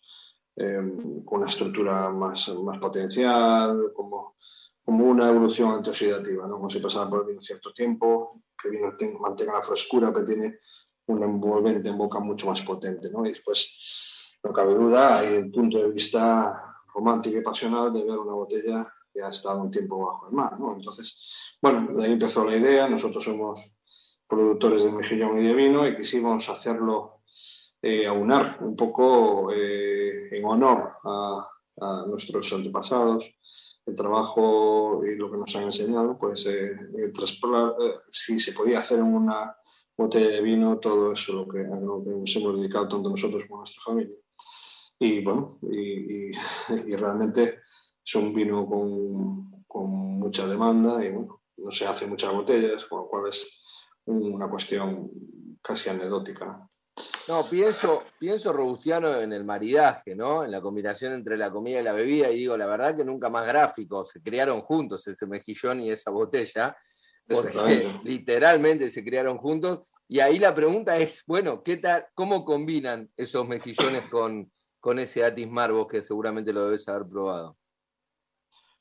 eh, 0.57 0.83
con 1.25 1.39
una 1.39 1.49
estructura 1.49 2.11
más, 2.11 2.49
más 2.49 2.79
potencial, 2.79 3.93
como, 3.95 4.37
como 4.85 5.05
una 5.07 5.29
evolución 5.29 5.71
antioxidativa, 5.71 6.49
¿no? 6.49 6.57
como 6.57 6.69
si 6.69 6.81
pasara 6.81 7.09
por 7.09 7.21
el 7.21 7.29
vino 7.29 7.41
cierto 7.41 7.73
tiempo, 7.73 8.43
que 8.61 8.69
el 8.69 8.75
vino 8.75 8.97
ten, 8.99 9.17
mantenga 9.21 9.55
la 9.55 9.63
frescura, 9.63 10.13
pero 10.13 10.27
tiene 10.27 10.59
un 11.07 11.23
envolvente 11.23 11.91
en 11.91 11.99
boca 11.99 12.19
mucho 12.19 12.49
más 12.49 12.61
potente. 12.63 13.09
¿no? 13.11 13.25
Y 13.25 13.29
después 13.29 14.41
no 14.43 14.53
cabe 14.53 14.75
duda, 14.75 15.19
hay 15.19 15.37
el 15.37 15.51
punto 15.53 15.79
de 15.79 15.93
vista 15.93 16.83
romántico 16.93 17.39
y 17.39 17.43
pasional 17.43 17.93
de 17.93 18.03
ver 18.03 18.19
una 18.19 18.33
botella 18.33 18.93
que 19.13 19.23
ha 19.23 19.29
estado 19.29 19.61
un 19.61 19.71
tiempo 19.71 19.99
bajo 19.99 20.29
el 20.29 20.35
mar. 20.35 20.59
¿no? 20.59 20.75
Entonces, 20.75 21.57
bueno, 21.61 21.89
de 21.97 22.05
ahí 22.05 22.13
empezó 22.13 22.45
la 22.45 22.57
idea. 22.57 22.89
Nosotros 22.89 23.23
somos 23.25 23.73
productores 24.27 24.85
de 24.85 24.93
mejillón 24.93 25.39
y 25.39 25.43
de 25.43 25.55
vino 25.55 25.87
y 25.87 25.97
quisimos 25.97 26.49
hacerlo, 26.49 27.21
eh, 27.83 28.07
aunar 28.07 28.59
un 28.61 28.75
poco 28.75 29.53
eh, 29.53 30.37
en 30.37 30.45
honor 30.45 30.93
a, 31.05 31.49
a, 31.81 32.07
nuestros 32.07 32.51
antepasados, 32.53 33.35
el 33.85 33.95
trabajo 33.95 35.03
y 35.05 35.17
lo 35.17 35.31
que 35.31 35.39
nos 35.39 35.55
han 35.57 35.65
enseñado, 35.65 36.17
pues 36.19 36.47
eh, 36.47 36.73
eh, 36.73 37.13
si 38.11 38.39
se 38.39 38.53
podía 38.53 38.79
hacer 38.79 39.01
en 39.01 39.15
una 39.15 39.57
botella 39.97 40.29
de 40.29 40.41
vino, 40.41 40.79
todo 40.79 41.13
eso 41.13 41.33
lo 41.33 41.49
que, 41.49 41.61
a 41.61 41.81
lo 41.81 42.03
que 42.03 42.11
nos 42.11 42.37
hemos 42.37 42.59
dedicado 42.59 42.89
tanto 42.89 43.11
nosotros 43.11 43.45
como 43.45 43.59
nuestra 43.59 43.83
familia. 43.83 44.17
Y 44.99 45.23
bueno, 45.23 45.59
y, 45.71 46.29
y, 46.29 46.33
y 46.87 46.97
realmente 46.97 47.61
es 48.05 48.15
un 48.15 48.35
vino 48.35 48.67
con, 48.67 49.65
con, 49.67 50.19
mucha 50.19 50.47
demanda 50.47 51.05
y 51.05 51.11
bueno, 51.11 51.43
no 51.57 51.71
se 51.71 51.87
hacen 51.87 52.11
muchas 52.11 52.33
botellas, 52.33 52.85
con 52.87 53.01
lo 53.01 53.09
cual 53.09 53.29
es 53.29 53.61
una 54.07 54.49
cuestión 54.49 55.11
casi 55.61 55.89
anecdótica. 55.89 56.69
¿no? 57.29 57.49
Pienso, 57.49 58.03
pienso 58.19 58.53
robustiano 58.53 59.21
en 59.21 59.33
el 59.33 59.45
maridaje, 59.45 60.15
¿no? 60.15 60.45
En 60.45 60.51
la 60.51 60.61
combinación 60.61 61.15
entre 61.15 61.37
la 61.37 61.51
comida 61.51 61.81
y 61.81 61.85
la 61.85 61.93
bebida, 61.93 62.31
y 62.31 62.39
digo, 62.39 62.57
la 62.57 62.67
verdad 62.67 62.97
que 62.97 63.05
nunca 63.05 63.31
más 63.31 63.47
gráfico, 63.47 64.05
se 64.05 64.21
crearon 64.21 64.61
juntos 64.63 65.07
ese 65.07 65.27
mejillón 65.27 65.81
y 65.81 65.91
esa 65.91 66.11
botella, 66.11 66.77
porque 67.27 67.89
literalmente 68.05 68.91
se 68.91 69.05
crearon 69.05 69.39
juntos. 69.39 69.89
Y 70.09 70.21
ahí 70.21 70.39
la 70.39 70.55
pregunta 70.55 70.97
es, 70.97 71.23
bueno, 71.27 71.63
¿qué 71.63 71.77
tal, 71.77 72.07
¿cómo 72.15 72.45
combinan 72.45 73.11
esos 73.17 73.47
mejillones 73.49 74.11
con, 74.11 74.51
con 74.81 74.99
ese 74.99 75.25
Atis 75.25 75.49
Marvos 75.49 75.87
que 75.89 76.03
seguramente 76.03 76.53
lo 76.53 76.65
debes 76.65 76.87
haber 76.89 77.09
probado? 77.09 77.57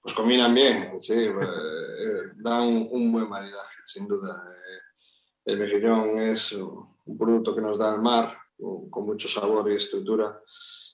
Pues 0.02 0.16
combinan 0.16 0.54
bien, 0.54 1.00
sí, 1.00 1.14
eh, 1.14 2.22
dan 2.38 2.64
un, 2.64 2.88
un, 2.92 3.12
buen 3.12 3.30
maridaje, 3.30 3.78
sin 3.86 4.08
duda. 4.08 4.44
Eh, 4.50 4.80
el 5.46 5.60
mejillón 5.60 6.18
es 6.20 6.54
un 6.54 7.18
producto 7.18 7.54
que 7.54 7.62
nos 7.62 7.78
da 7.78 7.94
el 7.94 8.02
mar, 8.02 8.36
con 8.90 9.06
mucho 9.06 9.28
sabor 9.28 9.72
y 9.72 9.76
estructura, 9.76 10.42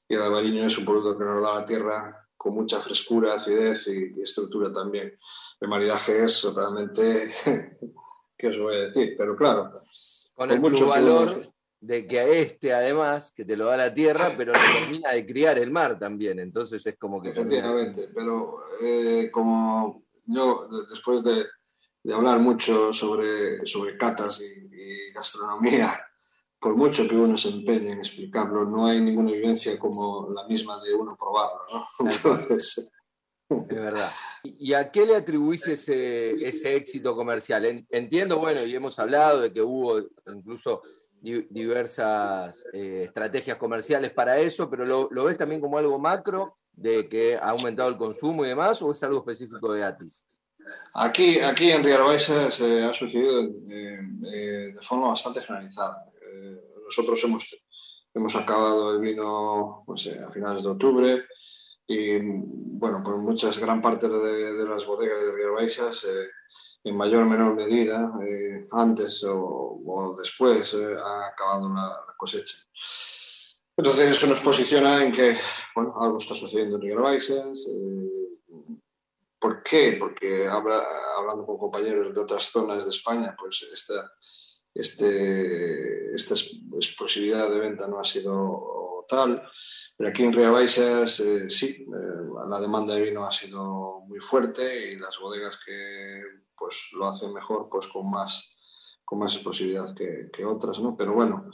y 0.08 0.16
el 0.16 0.22
albariño 0.22 0.66
es 0.66 0.78
un 0.78 0.86
producto 0.86 1.18
que 1.18 1.24
nos 1.24 1.42
da 1.42 1.60
la 1.60 1.66
tierra 1.66 2.28
con 2.36 2.54
mucha 2.54 2.80
frescura, 2.80 3.36
acidez 3.36 3.88
y, 3.88 4.14
y 4.18 4.22
estructura 4.22 4.72
también. 4.72 5.18
El 5.60 5.68
maridaje 5.70 6.26
es 6.26 6.44
realmente, 6.54 7.34
¿qué 8.38 8.48
os 8.48 8.60
voy 8.60 8.76
a 8.76 8.80
decir? 8.88 9.16
Pero 9.18 9.36
claro, 9.36 9.82
con, 10.34 10.52
el 10.52 10.60
mucho 10.60 10.88
valor 10.88 11.52
de 11.80 12.08
que 12.08 12.20
a 12.20 12.28
este 12.28 12.74
además, 12.74 13.32
que 13.32 13.46
te 13.46 13.56
lo 13.56 13.66
da 13.66 13.78
la 13.78 13.94
tierra, 13.94 14.34
pero 14.36 14.54
no 14.54 14.60
termina 14.80 15.12
de 15.12 15.26
criar 15.26 15.58
el 15.60 15.72
mar 15.72 16.00
también, 16.00 16.40
entonces 16.40 16.86
es 16.86 16.98
como 16.98 17.22
que... 17.22 17.30
Efectivamente, 17.30 18.10
pero 18.14 18.64
eh, 18.82 19.30
como 19.32 20.04
yo 20.26 20.68
después 20.90 21.24
de, 21.24 21.46
de, 22.04 22.14
hablar 22.14 22.40
mucho 22.40 22.92
sobre, 22.92 23.66
sobre 23.66 23.96
catas 23.96 24.42
y, 24.42 24.76
y 24.76 25.12
gastronomía, 25.14 25.94
por 26.60 26.76
mucho 26.76 27.08
que 27.08 27.16
uno 27.16 27.38
se 27.38 27.50
empeñe 27.50 27.92
en 27.92 28.00
explicarlo, 28.00 28.66
no 28.66 28.88
hay 28.88 29.00
ninguna 29.00 29.32
vivencia 29.32 29.78
como 29.78 30.30
la 30.34 30.48
misma 30.48 30.80
de 30.84 30.94
uno 30.94 31.16
probarlo, 31.16 31.62
¿no? 31.72 32.10
Entonces... 32.10 32.92
Es 33.50 33.68
verdad. 33.68 34.12
¿Y 34.44 34.74
a 34.74 34.92
qué 34.92 35.06
le 35.06 35.16
atribuís 35.16 35.66
ese, 35.68 36.32
ese 36.32 36.76
éxito 36.76 37.16
comercial? 37.16 37.86
Entiendo, 37.90 38.40
bueno, 38.40 38.66
y 38.66 38.76
hemos 38.76 39.00
hablado 39.00 39.42
de 39.42 39.54
que 39.54 39.62
hubo 39.62 40.02
incluso 40.34 40.82
diversas 41.22 42.66
eh, 42.74 43.04
estrategias 43.06 43.58
comerciales 43.58 44.12
para 44.12 44.40
eso, 44.40 44.70
pero 44.70 44.86
lo, 44.86 45.08
¿lo, 45.12 45.26
ves 45.26 45.38
también 45.38 45.62
como 45.62 45.78
algo 45.78 46.00
macro 46.00 46.58
de 46.74 47.10
que 47.10 47.36
ha 47.36 47.50
aumentado 47.50 47.90
el 47.90 47.98
consumo 47.98 48.46
y 48.46 48.50
demás, 48.50 48.82
o 48.82 48.92
es 48.92 49.02
algo 49.04 49.20
específico 49.20 49.74
de 49.74 49.84
Atis? 49.84 50.28
Aquí, 50.94 51.40
aquí 51.40 51.72
en 51.72 51.84
Riarbaixa 51.84 52.52
se 52.52 52.84
ha 52.84 52.94
sucedido 52.94 53.42
eh, 53.42 54.00
eh, 54.32 54.72
de 54.74 54.82
forma 54.82 55.10
bastante 55.10 55.42
generalizada. 55.42 56.06
Eh, 56.22 56.58
nosotros 56.84 57.24
hemos, 57.24 57.56
hemos 58.14 58.36
acabado 58.36 58.96
el 58.96 59.02
vino 59.02 59.84
pues, 59.86 60.08
a 60.20 60.32
finales 60.32 60.64
de 60.64 60.70
octubre 60.70 61.26
y, 61.88 62.18
bueno, 62.20 63.02
por 63.04 63.18
muchas, 63.18 63.58
gran 63.60 63.82
parte 63.82 64.10
de, 64.10 64.54
de 64.54 64.66
las 64.68 64.86
bodegas 64.86 65.26
de 65.26 65.32
Riarbaixa 65.32 65.92
en 66.84 66.96
mayor 66.96 67.24
o 67.24 67.30
menor 67.30 67.56
medida, 67.56 68.12
eh, 68.26 68.68
antes 68.72 69.24
o, 69.24 69.82
o 69.86 70.16
después, 70.18 70.74
eh, 70.74 70.96
ha 70.98 71.28
acabado 71.28 71.70
la, 71.70 72.04
la, 72.08 72.14
cosecha. 72.18 72.58
Entonces 73.76 74.12
eso 74.12 74.28
nos 74.28 74.40
posiciona 74.40 75.04
en 75.04 75.12
que 75.12 75.38
bueno, 75.76 75.94
algo 76.00 76.18
está 76.18 76.34
sucediendo 76.34 76.78
en 76.78 76.82
Río 76.82 77.02
Baixas. 77.02 77.68
Eh, 77.68 78.28
¿Por 79.40 79.62
qué? 79.62 79.98
Porque 80.00 80.48
habla, 80.48 80.84
hablando 81.18 81.46
con 81.46 81.60
compañeros 81.60 82.14
de 82.14 82.22
otras 82.22 82.46
zonas 82.46 82.86
de 82.86 82.90
España, 82.90 83.36
pues 83.38 83.68
esta, 83.72 84.12
este, 84.74 86.14
esta 86.16 86.34
explosividad 86.76 87.50
de 87.52 87.60
venta 87.60 87.88
no 87.88 88.00
ha 88.00 88.04
sido 88.04 89.06
tal. 89.08 89.48
Pero 89.98 90.10
aquí 90.10 90.24
en 90.24 90.34
Río 90.34 90.54
Baixas 90.54 91.20
eh, 91.22 91.50
sí, 91.50 91.86
la 92.50 92.60
demanda 92.60 92.94
de 92.94 93.02
vino 93.02 93.26
ha 93.26 93.32
sido 93.32 94.02
muy 94.02 94.20
fuerte 94.20 94.92
y 94.92 94.96
las 94.96 95.18
bodegas 95.20 95.58
que 95.66 96.22
pues 96.56 96.90
lo 96.94 97.08
hacen 97.08 97.34
mejor 97.34 97.68
pues 97.70 97.88
con 97.88 98.10
más, 98.10 98.56
con 99.04 99.20
más 99.20 99.34
explosividad 99.34 99.96
que, 99.96 100.30
que 100.32 100.46
otras, 100.46 100.80
¿no? 100.80 100.96
Pero 100.96 101.14
bueno, 101.14 101.50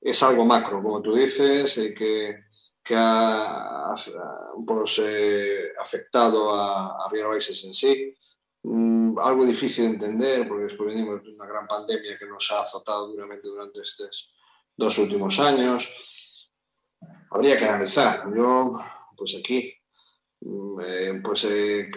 es 0.00 0.22
algo 0.22 0.44
macro, 0.44 0.82
como 0.82 1.02
tú 1.02 1.14
dices, 1.14 1.76
eh, 1.78 1.92
que, 1.92 2.44
que 2.82 2.94
ha 2.96 3.92
pues, 4.66 5.00
eh, 5.02 5.72
afectado 5.80 6.54
a, 6.54 7.04
a 7.04 7.08
Río 7.10 7.28
Baixas 7.28 7.64
en 7.64 7.74
sí. 7.74 8.14
Mm, 8.62 9.18
algo 9.18 9.44
difícil 9.44 9.98
de 9.98 10.06
entender, 10.06 10.46
porque 10.46 10.64
después 10.66 10.94
venimos 10.94 11.22
de 11.22 11.30
una 11.30 11.46
gran 11.46 11.66
pandemia 11.66 12.18
que 12.18 12.26
nos 12.26 12.50
ha 12.52 12.62
azotado 12.62 13.08
duramente 13.08 13.48
durante 13.48 13.80
estos 13.80 14.32
dos 14.76 14.98
últimos 14.98 15.40
años. 15.40 15.92
Habría 17.30 17.58
que 17.58 17.64
analizar. 17.64 18.24
Yo, 18.34 18.78
pues 19.16 19.36
aquí, 19.38 19.72
eh, 20.82 21.20
pues 21.22 21.44
eh, 21.44 21.90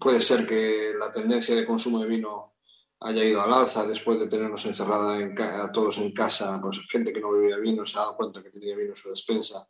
puede 0.00 0.20
ser 0.20 0.46
que 0.46 0.94
la 0.98 1.12
tendencia 1.12 1.54
de 1.54 1.66
consumo 1.66 2.00
de 2.00 2.08
vino 2.08 2.54
haya 3.00 3.24
ido 3.24 3.40
al 3.40 3.52
alza 3.52 3.84
después 3.86 4.18
de 4.18 4.28
tenernos 4.28 4.64
encerrada 4.66 5.20
en 5.20 5.40
a 5.40 5.72
todos 5.72 5.98
en 5.98 6.12
casa, 6.12 6.60
pues 6.62 6.78
gente 6.90 7.12
que 7.12 7.20
no 7.20 7.32
bebía 7.32 7.56
vino 7.56 7.86
se 7.86 7.96
ha 7.98 8.02
dado 8.02 8.16
cuenta 8.16 8.42
que 8.42 8.50
tenía 8.50 8.76
vino 8.76 8.90
en 8.90 8.96
su 8.96 9.08
despensa 9.10 9.66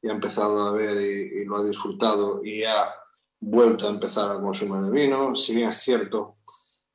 y 0.00 0.08
ha 0.08 0.12
empezado 0.12 0.62
a 0.66 0.72
ver 0.72 1.00
y, 1.00 1.42
y 1.42 1.44
lo 1.44 1.58
ha 1.58 1.64
disfrutado 1.64 2.42
y 2.42 2.64
ha 2.64 2.94
vuelto 3.38 3.86
a 3.86 3.90
empezar 3.90 4.34
el 4.34 4.42
consumo 4.42 4.82
de 4.82 4.90
vino. 4.90 5.34
Si 5.34 5.54
bien 5.54 5.68
es 5.68 5.78
cierto 5.78 6.38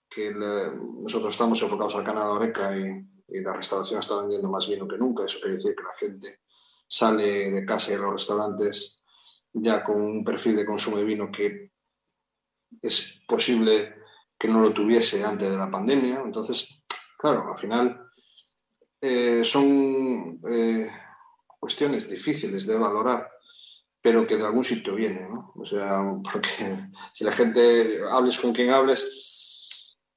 que 0.10 0.32
nosotros 0.32 1.32
estamos 1.32 1.62
enfocados 1.62 1.96
al 1.96 2.04
canal 2.04 2.30
Oreca 2.30 2.76
y, 2.76 3.06
y 3.28 3.42
la 3.42 3.54
restauración 3.54 4.00
está 4.00 4.18
vendiendo 4.18 4.50
más 4.50 4.68
vino 4.68 4.88
que 4.88 4.98
nunca, 4.98 5.26
eso 5.26 5.40
quiere 5.40 5.58
decir 5.58 5.76
que 5.76 5.84
la 5.84 5.96
gente 6.00 6.40
sale 6.88 7.52
de 7.52 7.66
casa 7.66 7.92
y 7.92 7.96
a 7.96 8.00
los 8.00 8.14
restaurantes 8.14 9.04
ya 9.54 9.84
con 9.84 10.02
un 10.02 10.24
perfil 10.24 10.58
de 10.58 10.66
consumo 10.66 10.98
de 10.98 11.06
vino 11.06 11.32
que 11.32 11.72
es 12.82 13.22
posible 13.28 13.96
que 14.38 14.48
no 14.48 14.60
lo 14.60 14.74
tuviese 14.74 15.24
antes 15.24 15.50
de 15.50 15.58
la 15.58 15.72
pandemia. 15.72 16.22
Entonces, 16.24 16.84
claro, 17.18 17.52
al 17.52 17.58
final 17.58 18.10
eh, 19.02 19.44
son 19.46 20.40
eh, 20.50 20.90
cuestiones 21.60 22.10
difíciles 22.10 22.68
de 22.68 22.78
valorar, 22.78 23.30
pero 24.02 24.28
que 24.28 24.38
de 24.38 24.46
algún 24.46 24.64
sitio 24.64 24.96
vienen, 24.96 25.34
¿no? 25.34 25.54
O 25.56 25.66
sea, 25.66 26.02
porque 26.32 26.50
si 27.14 27.24
la 27.24 27.32
gente, 27.32 28.02
hables 28.12 28.40
con 28.40 28.54
quien 28.54 28.72
hables, 28.72 29.35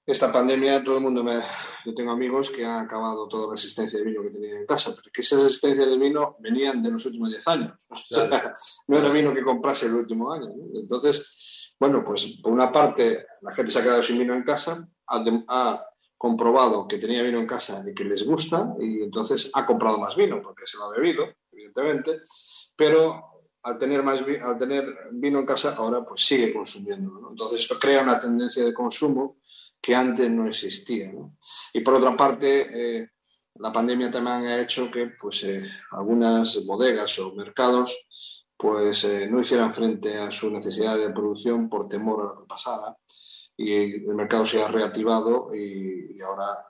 esta 0.09 0.33
pandemia 0.33 0.83
todo 0.83 0.97
el 0.97 1.03
mundo 1.03 1.23
me... 1.23 1.39
Yo 1.85 1.95
tengo 1.95 2.13
amigos 2.13 2.51
que 2.51 2.65
han 2.65 2.87
acabado 2.87 3.29
toda 3.29 3.49
la 3.49 3.55
existencia 3.55 3.99
de 3.99 4.07
vino 4.07 4.23
que 4.23 4.31
tenían 4.31 4.59
en 4.59 4.67
casa, 4.67 4.95
pero 4.97 5.11
que 5.13 5.21
esas 5.21 5.43
existencias 5.45 5.87
de 5.87 5.99
vino 5.99 6.37
venían 6.41 6.83
de 6.83 6.91
los 6.91 7.05
últimos 7.05 7.29
10 7.29 7.47
años. 7.47 7.73
Claro. 8.09 8.31
O 8.35 8.39
sea, 8.39 8.55
no 8.87 8.99
era 8.99 9.11
vino 9.11 9.35
que 9.35 9.45
comprase 9.45 9.87
el 9.87 9.95
último 9.95 10.33
año. 10.33 10.47
¿no? 10.47 10.81
Entonces, 10.81 11.75
bueno, 11.79 12.03
pues 12.05 12.39
por 12.43 12.53
una 12.53 12.73
parte 12.73 13.27
la 13.43 13.53
gente 13.53 13.71
se 13.71 13.79
ha 13.79 13.83
quedado 13.83 14.03
sin 14.03 14.19
vino 14.19 14.35
en 14.35 14.45
casa, 14.45 14.89
ha, 15.07 15.25
ha, 15.49 15.85
comprobado 16.17 16.89
que 16.89 16.99
tenía 16.99 17.23
vino 17.23 17.39
en 17.39 17.47
casa 17.47 17.81
y 17.87 17.95
que 17.95 18.03
les 18.03 18.27
gusta, 18.27 18.75
y 18.81 19.03
entonces 19.03 19.51
ha 19.55 19.65
comprado 19.65 19.99
más 19.99 20.17
vino 20.17 20.43
porque 20.43 20.67
se 20.67 20.77
lo 20.77 20.85
ha 20.85 20.91
bebido, 20.91 21.27
evidentemente, 21.53 22.23
pero 22.75 23.45
al 23.63 23.79
tener, 23.79 24.03
más, 24.03 24.21
al 24.43 24.59
tener 24.59 24.85
vino 25.13 25.39
en 25.39 25.47
casa 25.47 25.75
ahora 25.77 26.05
pues 26.05 26.27
sigue 26.27 26.53
consumiendo. 26.53 27.21
¿no? 27.21 27.31
Entonces 27.31 27.61
esto 27.61 27.79
crea 27.79 28.03
una 28.03 28.19
tendencia 28.19 28.65
de 28.65 28.75
consumo 28.75 29.37
que 29.81 29.95
antes 29.95 30.31
no 30.31 30.47
existía. 30.47 31.13
¿no? 31.13 31.37
Y 31.73 31.81
por 31.81 31.95
otra 31.95 32.17
parte, 32.17 33.01
eh, 33.01 33.09
la 33.55 33.73
pandemia 33.73 34.11
también 34.11 34.47
ha 34.47 34.61
hecho 34.61 34.91
que 34.91 35.13
pues, 35.21 35.45
eh, 35.45 35.69
algunas 35.93 36.65
bodegas 36.67 37.19
o 37.19 37.35
mercados 37.35 38.07
pues, 38.57 39.05
eh, 39.05 39.29
no 39.31 39.41
hicieran 39.41 39.73
frente 39.73 40.19
a 40.19 40.31
su 40.31 40.51
necesidad 40.51 40.97
de 40.99 41.11
producción 41.11 41.69
por 41.69 41.89
temor 41.89 42.21
a 42.21 42.35
lo 42.35 42.41
que 42.41 42.49
pasara 42.49 42.97
y 43.57 44.07
el 44.09 44.15
mercado 44.15 44.47
se 44.47 44.63
ha 44.63 44.69
reactivado 44.69 45.53
y, 45.55 46.17
y 46.17 46.21
ahora 46.21 46.65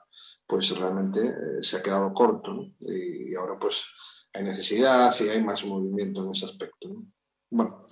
pues 0.47 0.75
realmente 0.75 1.61
se 1.61 1.77
ha 1.77 1.83
quedado 1.83 2.11
corto 2.11 2.51
¿no? 2.51 2.73
y, 2.79 3.31
y, 3.31 3.35
ahora 3.35 3.59
pues 3.59 3.85
hay 4.33 4.43
necesidad 4.43 5.15
y 5.19 5.29
hay 5.29 5.43
más 5.43 5.63
movimiento 5.63 6.23
en 6.23 6.31
ese 6.31 6.45
aspecto. 6.45 6.89
¿no? 6.89 7.05
Bueno, 7.51 7.87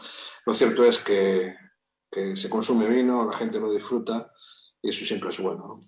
lo 0.45 0.53
cierto 0.53 0.83
es 0.83 0.99
que, 0.99 1.55
que, 2.11 2.35
se 2.35 2.49
consume 2.49 2.87
vino, 2.87 3.25
la 3.25 3.33
gente 3.33 3.59
lo 3.59 3.71
disfruta 3.71 4.31
eso 4.89 5.05
siempre 5.05 5.29
es 5.29 5.39
bueno. 5.39 5.67
¿no? 5.67 5.79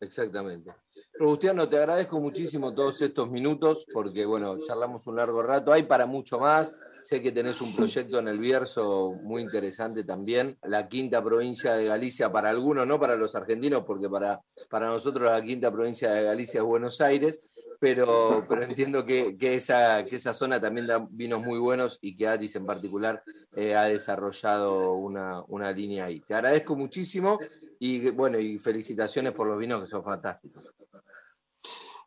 Exactamente. 0.00 0.72
Robustiano, 1.18 1.68
te 1.68 1.76
agradezco 1.76 2.18
muchísimo 2.18 2.72
todos 2.72 3.02
estos 3.02 3.30
minutos 3.30 3.84
porque, 3.92 4.24
bueno, 4.24 4.56
charlamos 4.66 5.06
un 5.06 5.16
largo 5.16 5.42
rato. 5.42 5.72
Hay 5.72 5.82
para 5.82 6.06
mucho 6.06 6.38
más. 6.38 6.74
Sé 7.02 7.20
que 7.20 7.32
tenés 7.32 7.60
un 7.60 7.74
proyecto 7.76 8.18
en 8.18 8.28
el 8.28 8.38
Bierzo 8.38 9.12
muy 9.22 9.42
interesante 9.42 10.04
también. 10.04 10.56
La 10.62 10.88
quinta 10.88 11.22
provincia 11.22 11.74
de 11.74 11.84
Galicia, 11.84 12.32
para 12.32 12.48
algunos, 12.48 12.86
no 12.86 12.98
para 12.98 13.16
los 13.16 13.34
argentinos, 13.34 13.84
porque 13.84 14.08
para, 14.08 14.40
para 14.70 14.88
nosotros 14.88 15.30
la 15.30 15.42
quinta 15.42 15.70
provincia 15.70 16.10
de 16.12 16.24
Galicia 16.24 16.60
es 16.60 16.64
Buenos 16.64 17.00
Aires, 17.02 17.50
pero, 17.80 18.44
pero 18.48 18.62
entiendo 18.62 19.04
que, 19.04 19.36
que, 19.36 19.54
esa, 19.54 20.04
que 20.04 20.16
esa 20.16 20.32
zona 20.32 20.60
también 20.60 20.86
da 20.86 21.04
vinos 21.10 21.42
muy 21.42 21.58
buenos 21.58 21.98
y 22.00 22.16
que 22.16 22.28
Atis 22.28 22.54
en 22.54 22.66
particular 22.66 23.24
eh, 23.56 23.74
ha 23.74 23.84
desarrollado 23.84 24.92
una, 24.92 25.42
una 25.48 25.72
línea 25.72 26.04
ahí. 26.04 26.20
Te 26.20 26.34
agradezco 26.34 26.76
muchísimo 26.76 27.38
y, 27.80 28.10
bueno, 28.10 28.38
y 28.38 28.58
felicitaciones 28.58 29.32
por 29.32 29.48
los 29.48 29.58
vinos 29.58 29.80
que 29.80 29.88
son 29.88 30.04
fantásticos. 30.04 30.72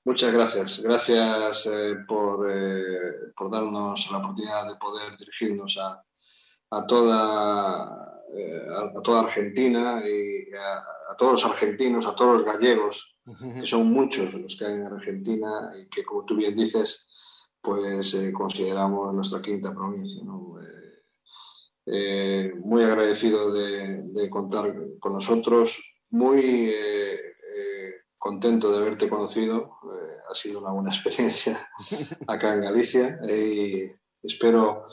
Muchas 0.06 0.34
gracias. 0.34 0.82
Gracias 0.82 1.66
eh, 1.66 1.96
por, 2.08 2.52
eh, 2.52 3.32
por, 3.36 3.50
darnos 3.50 4.12
la 4.12 4.18
oportunidad 4.18 4.68
de 4.68 4.76
poder 4.76 5.18
dirigirnos 5.18 5.78
a, 5.78 6.04
a 6.72 6.86
toda, 6.86 8.22
eh, 8.36 8.68
a, 8.70 9.00
a, 9.00 9.02
toda 9.02 9.22
Argentina 9.22 10.04
y 10.06 10.54
a, 10.54 11.12
a, 11.12 11.18
todos 11.18 11.34
los 11.34 11.46
argentinos, 11.46 12.06
a 12.06 12.16
todos 12.16 12.34
los 12.40 12.46
gallegos, 12.46 13.13
son 13.64 13.92
muchos 13.92 14.34
los 14.34 14.56
que 14.58 14.66
hay 14.66 14.74
en 14.74 14.86
Argentina 14.86 15.74
y 15.80 15.88
que, 15.88 16.04
como 16.04 16.26
tú 16.26 16.36
bien 16.36 16.56
dices, 16.56 17.08
pues 17.62 18.16
consideramos 18.34 19.14
nuestra 19.14 19.42
quinta 19.42 19.74
provincia. 19.74 20.24
¿no? 20.24 20.58
muy 22.64 22.84
agradecido 22.84 23.52
de, 23.52 24.30
contar 24.30 24.74
con 25.00 25.14
nosotros, 25.14 25.82
muy 26.10 26.72
contento 28.24 28.72
de 28.72 28.78
haberte 28.78 29.10
conocido. 29.10 29.80
Eh, 29.84 30.18
ha 30.32 30.34
sido 30.34 30.62
una 30.62 30.72
buena 30.72 30.92
experiencia 30.96 31.70
acá 32.26 32.54
en 32.54 32.62
Galicia 32.62 33.20
y 33.28 33.92
espero 34.22 34.86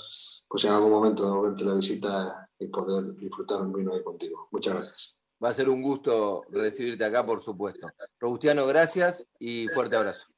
pues 0.48 0.64
en 0.64 0.72
algún 0.72 0.90
momento 0.90 1.40
verte 1.42 1.64
la 1.64 1.74
visita 1.74 2.50
y 2.58 2.66
poder 2.66 3.14
disfrutar 3.14 3.62
un 3.62 3.72
vino 3.72 3.94
ahí 3.94 4.02
contigo. 4.02 4.48
Muchas 4.50 4.74
gracias. 4.74 5.19
Va 5.42 5.48
a 5.48 5.54
ser 5.54 5.68
un 5.68 5.82
gusto 5.82 6.42
recibirte 6.50 7.04
acá, 7.04 7.24
por 7.24 7.40
supuesto. 7.40 7.88
Robustiano, 8.18 8.66
gracias 8.66 9.26
y 9.38 9.68
fuerte 9.68 9.96
abrazo. 9.96 10.28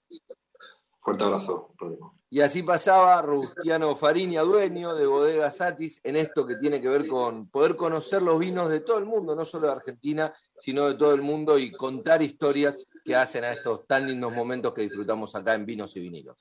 Fuerte 1.01 1.25
abrazo, 1.25 1.75
Rodrigo. 1.77 2.15
Y 2.31 2.41
así 2.41 2.63
pasaba 2.63 3.21
Robustiano 3.21 3.95
Fariña, 3.95 4.41
dueño 4.41 4.95
de 4.95 5.05
Bodega 5.05 5.51
Satis, 5.51 6.01
en 6.03 6.17
esto 6.17 6.47
que 6.47 6.57
tiene 6.57 6.81
que 6.81 6.89
ver 6.89 7.07
con 7.07 7.47
poder 7.49 7.77
conocer 7.77 8.23
los 8.23 8.39
vinos 8.39 8.71
de 8.71 8.81
todo 8.81 8.97
el 8.97 9.05
mundo, 9.05 9.37
no 9.37 9.45
solo 9.45 9.67
de 9.67 9.73
Argentina, 9.75 10.33
sino 10.59 10.89
de 10.89 10.95
todo 10.95 11.13
el 11.13 11.21
mundo 11.21 11.59
y 11.59 11.71
contar 11.71 12.23
historias 12.23 12.79
que 13.05 13.17
hacen 13.17 13.45
a 13.45 13.51
estos 13.51 13.87
tan 13.87 14.07
lindos 14.07 14.33
momentos 14.33 14.73
que 14.73 14.81
disfrutamos 14.81 15.35
acá 15.35 15.55
en 15.55 15.67
Vinos 15.67 15.95
y 15.97 16.01
Vinilos. 16.01 16.39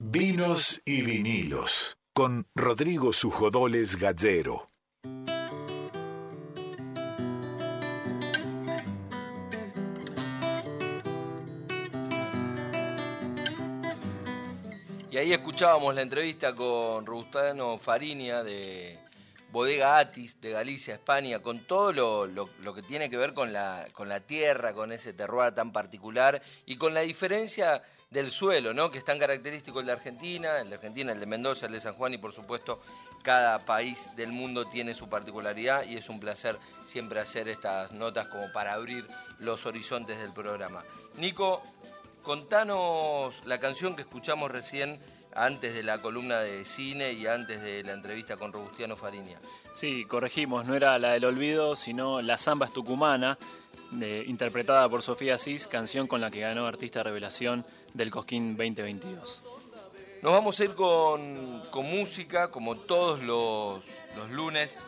Vinos 0.00 0.82
y 0.84 1.02
Vinilos, 1.02 1.96
con 2.12 2.44
Rodrigo 2.56 3.12
Sujodoles 3.12 4.00
Gallero. 4.00 4.66
Ahí 15.22 15.32
escuchábamos 15.32 15.94
la 15.94 16.02
entrevista 16.02 16.52
con 16.52 17.06
Robustiano 17.06 17.78
Fariña 17.78 18.42
de 18.42 18.98
Bodega 19.52 19.98
Atis 19.98 20.40
de 20.40 20.50
Galicia, 20.50 20.94
España, 20.94 21.38
con 21.38 21.60
todo 21.60 21.92
lo, 21.92 22.26
lo, 22.26 22.48
lo, 22.60 22.74
que 22.74 22.82
tiene 22.82 23.08
que 23.08 23.16
ver 23.16 23.32
con 23.32 23.52
la, 23.52 23.86
con 23.92 24.08
la 24.08 24.18
tierra, 24.18 24.74
con 24.74 24.90
ese 24.90 25.12
terroir 25.12 25.54
tan 25.54 25.70
particular 25.70 26.42
y 26.66 26.74
con 26.74 26.92
la 26.92 27.02
diferencia 27.02 27.84
del 28.10 28.32
suelo, 28.32 28.74
¿no? 28.74 28.90
que 28.90 28.98
es 28.98 29.04
tan 29.04 29.20
característico 29.20 29.78
el 29.78 29.86
de 29.86 29.92
Argentina, 29.92 30.58
el 30.58 30.70
de 30.70 30.74
Argentina, 30.74 31.12
el 31.12 31.20
de 31.20 31.26
Mendoza, 31.26 31.66
el 31.66 31.72
de 31.72 31.80
San 31.80 31.94
Juan 31.94 32.14
y 32.14 32.18
por 32.18 32.32
supuesto 32.32 32.80
cada 33.22 33.64
país 33.64 34.08
del 34.16 34.32
mundo 34.32 34.64
tiene 34.64 34.92
su 34.92 35.08
particularidad 35.08 35.84
y 35.84 35.98
es 35.98 36.08
un 36.08 36.18
placer 36.18 36.58
siempre 36.84 37.20
hacer 37.20 37.46
estas 37.46 37.92
notas 37.92 38.26
como 38.26 38.50
para 38.50 38.72
abrir 38.72 39.06
los 39.38 39.66
horizontes 39.66 40.18
del 40.18 40.32
programa. 40.32 40.82
Nico, 41.16 41.62
contanos 42.22 43.44
la 43.46 43.60
canción 43.60 43.94
que 43.94 44.02
escuchamos 44.02 44.50
recién 44.50 45.00
antes 45.34 45.74
de 45.74 45.82
la 45.82 46.00
columna 46.00 46.40
de 46.40 46.64
cine 46.64 47.12
y 47.12 47.26
antes 47.26 47.60
de 47.62 47.82
la 47.82 47.92
entrevista 47.92 48.36
con 48.36 48.52
Robustiano 48.52 48.96
Fariña. 48.96 49.38
Sí, 49.74 50.04
corregimos, 50.04 50.64
no 50.66 50.74
era 50.74 50.98
la 50.98 51.12
del 51.12 51.24
olvido, 51.24 51.76
sino 51.76 52.20
La 52.22 52.38
Zamba 52.38 52.66
es 52.66 52.72
Tucumana, 52.72 53.38
de, 53.90 54.24
interpretada 54.26 54.88
por 54.88 55.02
Sofía 55.02 55.38
Cis, 55.38 55.66
canción 55.66 56.06
con 56.06 56.20
la 56.20 56.30
que 56.30 56.40
ganó 56.40 56.66
Artista 56.66 57.02
Revelación 57.02 57.64
del 57.94 58.10
Cosquín 58.10 58.56
2022. 58.56 59.42
Nos 60.22 60.32
vamos 60.32 60.60
a 60.60 60.64
ir 60.64 60.74
con, 60.74 61.62
con 61.70 61.84
música, 61.86 62.48
como 62.48 62.76
todos 62.76 63.20
los, 63.22 63.84
los 64.16 64.30
lunes, 64.30 64.78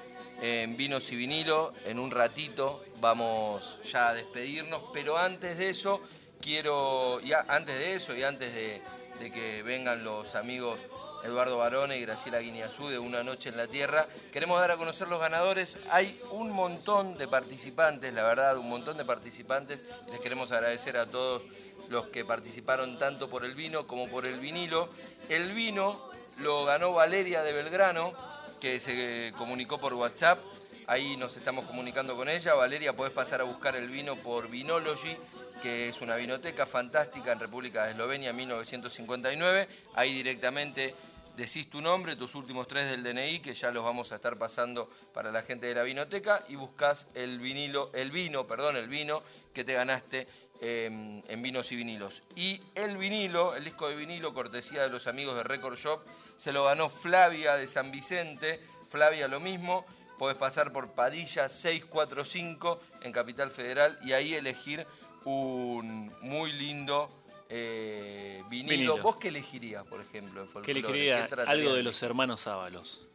en 0.42 0.76
Vinos 0.76 1.10
y 1.10 1.16
Vinilo. 1.16 1.72
En 1.86 1.98
un 1.98 2.10
ratito 2.10 2.84
vamos 3.00 3.80
ya 3.82 4.10
a 4.10 4.14
despedirnos, 4.14 4.82
pero 4.92 5.18
antes 5.18 5.58
de 5.58 5.70
eso, 5.70 6.00
quiero, 6.40 7.20
ya 7.20 7.44
antes 7.48 7.78
de 7.78 7.94
eso 7.94 8.16
y 8.16 8.22
antes 8.22 8.54
de 8.54 8.80
de 9.18 9.30
que 9.30 9.62
vengan 9.62 10.04
los 10.04 10.34
amigos 10.34 10.80
Eduardo 11.24 11.56
Barone 11.56 11.96
y 11.96 12.02
Graciela 12.02 12.38
Guineazú 12.38 12.88
de 12.88 12.98
Una 12.98 13.22
Noche 13.22 13.48
en 13.48 13.56
la 13.56 13.66
Tierra. 13.66 14.06
Queremos 14.30 14.60
dar 14.60 14.72
a 14.72 14.76
conocer 14.76 15.08
los 15.08 15.18
ganadores. 15.18 15.78
Hay 15.90 16.20
un 16.30 16.52
montón 16.52 17.16
de 17.16 17.26
participantes, 17.26 18.12
la 18.12 18.22
verdad, 18.24 18.58
un 18.58 18.68
montón 18.68 18.98
de 18.98 19.06
participantes. 19.06 19.84
Les 20.10 20.20
queremos 20.20 20.52
agradecer 20.52 20.98
a 20.98 21.06
todos 21.06 21.42
los 21.88 22.08
que 22.08 22.24
participaron 22.24 22.98
tanto 22.98 23.30
por 23.30 23.44
el 23.44 23.54
vino 23.54 23.86
como 23.86 24.06
por 24.08 24.26
el 24.26 24.38
vinilo. 24.38 24.90
El 25.30 25.52
vino 25.52 26.10
lo 26.40 26.66
ganó 26.66 26.92
Valeria 26.92 27.42
de 27.42 27.52
Belgrano, 27.52 28.12
que 28.60 28.78
se 28.78 29.32
comunicó 29.38 29.78
por 29.78 29.94
WhatsApp. 29.94 30.38
Ahí 30.86 31.16
nos 31.16 31.34
estamos 31.38 31.64
comunicando 31.64 32.14
con 32.14 32.28
ella. 32.28 32.52
Valeria, 32.52 32.94
podés 32.94 33.14
pasar 33.14 33.40
a 33.40 33.44
buscar 33.44 33.74
el 33.74 33.88
vino 33.88 34.16
por 34.16 34.50
Vinology, 34.50 35.16
que 35.62 35.88
es 35.88 36.02
una 36.02 36.16
vinoteca 36.16 36.66
fantástica 36.66 37.32
en 37.32 37.40
República 37.40 37.84
de 37.84 37.92
Eslovenia, 37.92 38.34
1959. 38.34 39.66
Ahí 39.94 40.12
directamente 40.12 40.94
decís 41.38 41.70
tu 41.70 41.80
nombre, 41.80 42.16
tus 42.16 42.34
últimos 42.34 42.68
tres 42.68 42.90
del 42.90 43.02
DNI, 43.02 43.38
que 43.38 43.54
ya 43.54 43.70
los 43.70 43.82
vamos 43.82 44.12
a 44.12 44.16
estar 44.16 44.36
pasando 44.36 44.90
para 45.14 45.32
la 45.32 45.40
gente 45.40 45.66
de 45.66 45.74
la 45.74 45.84
vinoteca, 45.84 46.44
y 46.48 46.56
buscas 46.56 47.06
el 47.14 47.38
vinilo, 47.38 47.90
el 47.94 48.10
vino, 48.10 48.46
perdón, 48.46 48.76
el 48.76 48.88
vino 48.88 49.22
que 49.54 49.64
te 49.64 49.72
ganaste 49.72 50.28
eh, 50.60 51.22
en 51.26 51.42
vinos 51.42 51.72
y 51.72 51.76
vinilos. 51.76 52.22
Y 52.36 52.60
el 52.74 52.98
vinilo, 52.98 53.56
el 53.56 53.64
disco 53.64 53.88
de 53.88 53.96
vinilo, 53.96 54.34
cortesía 54.34 54.82
de 54.82 54.90
los 54.90 55.06
amigos 55.06 55.34
de 55.34 55.44
Record 55.44 55.78
Shop, 55.78 56.02
se 56.36 56.52
lo 56.52 56.64
ganó 56.64 56.90
Flavia 56.90 57.56
de 57.56 57.66
San 57.68 57.90
Vicente. 57.90 58.60
Flavia 58.90 59.26
lo 59.26 59.40
mismo, 59.40 59.86
podés 60.18 60.36
pasar 60.36 60.72
por 60.72 60.92
Padilla 60.92 61.48
645 61.48 62.80
en 63.02 63.12
Capital 63.12 63.50
Federal 63.50 63.98
y 64.02 64.12
ahí 64.12 64.34
elegir 64.34 64.86
un 65.24 66.12
muy 66.20 66.52
lindo 66.52 67.10
eh, 67.48 68.42
vinilo. 68.48 68.70
vinilo. 68.70 68.98
¿Vos 68.98 69.16
qué 69.16 69.28
elegirías, 69.28 69.84
por 69.84 70.00
ejemplo? 70.00 70.46
¿Qué 70.62 70.72
elegiría? 70.72 71.28
¿Qué 71.28 71.40
Algo 71.42 71.74
de 71.74 71.82
los 71.82 72.02
hermanos 72.02 72.46
Ábalos. 72.46 73.06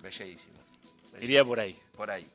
Bellísimo. 0.00 0.58
Bellísimo. 1.12 1.20
Iría 1.20 1.44
por 1.44 1.60
ahí. 1.60 1.76
Por 1.96 2.10
ahí. 2.10 2.26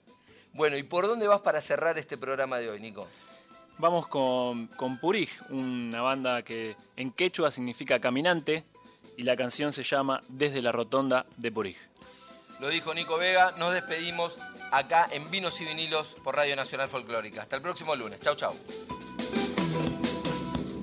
Bueno, 0.53 0.77
¿y 0.77 0.83
por 0.83 1.07
dónde 1.07 1.27
vas 1.27 1.41
para 1.41 1.61
cerrar 1.61 1.97
este 1.97 2.17
programa 2.17 2.57
de 2.59 2.69
hoy, 2.69 2.79
Nico? 2.79 3.07
Vamos 3.77 4.07
con, 4.07 4.67
con 4.67 4.99
Purij, 4.99 5.29
una 5.49 6.01
banda 6.01 6.41
que 6.41 6.75
en 6.95 7.11
quechua 7.11 7.51
significa 7.51 7.99
caminante 7.99 8.63
y 9.17 9.23
la 9.23 9.35
canción 9.35 9.71
se 9.71 9.83
llama 9.83 10.23
Desde 10.27 10.63
la 10.63 10.71
Rotonda 10.71 11.27
de 11.37 11.51
Purij. 11.51 11.77
Lo 12.59 12.69
dijo 12.69 12.93
Nico 12.93 13.17
Vega, 13.17 13.53
nos 13.57 13.73
despedimos 13.73 14.37
acá 14.71 15.07
en 15.11 15.29
Vinos 15.29 15.61
y 15.61 15.65
Vinilos 15.65 16.15
por 16.23 16.35
Radio 16.35 16.55
Nacional 16.55 16.87
Folclórica. 16.87 17.43
Hasta 17.43 17.55
el 17.55 17.61
próximo 17.61 17.95
lunes. 17.95 18.19
Chau, 18.19 18.35
chau. 18.35 18.55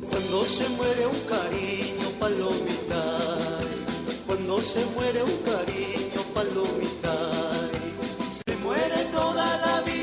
Cuando 0.09 0.45
se 0.45 0.69
muere 0.71 1.07
un 1.07 1.21
cariño, 1.21 2.11
palomita. 2.21 3.03
Cuando 4.27 4.63
se 4.63 4.85
muere 4.87 5.23
un 5.23 5.37
cariño, 5.39 6.23
palomita. 6.33 7.15
Se 8.31 8.57
muere 8.59 9.05
toda 9.13 9.57
la 9.59 9.81
vida, 9.81 9.94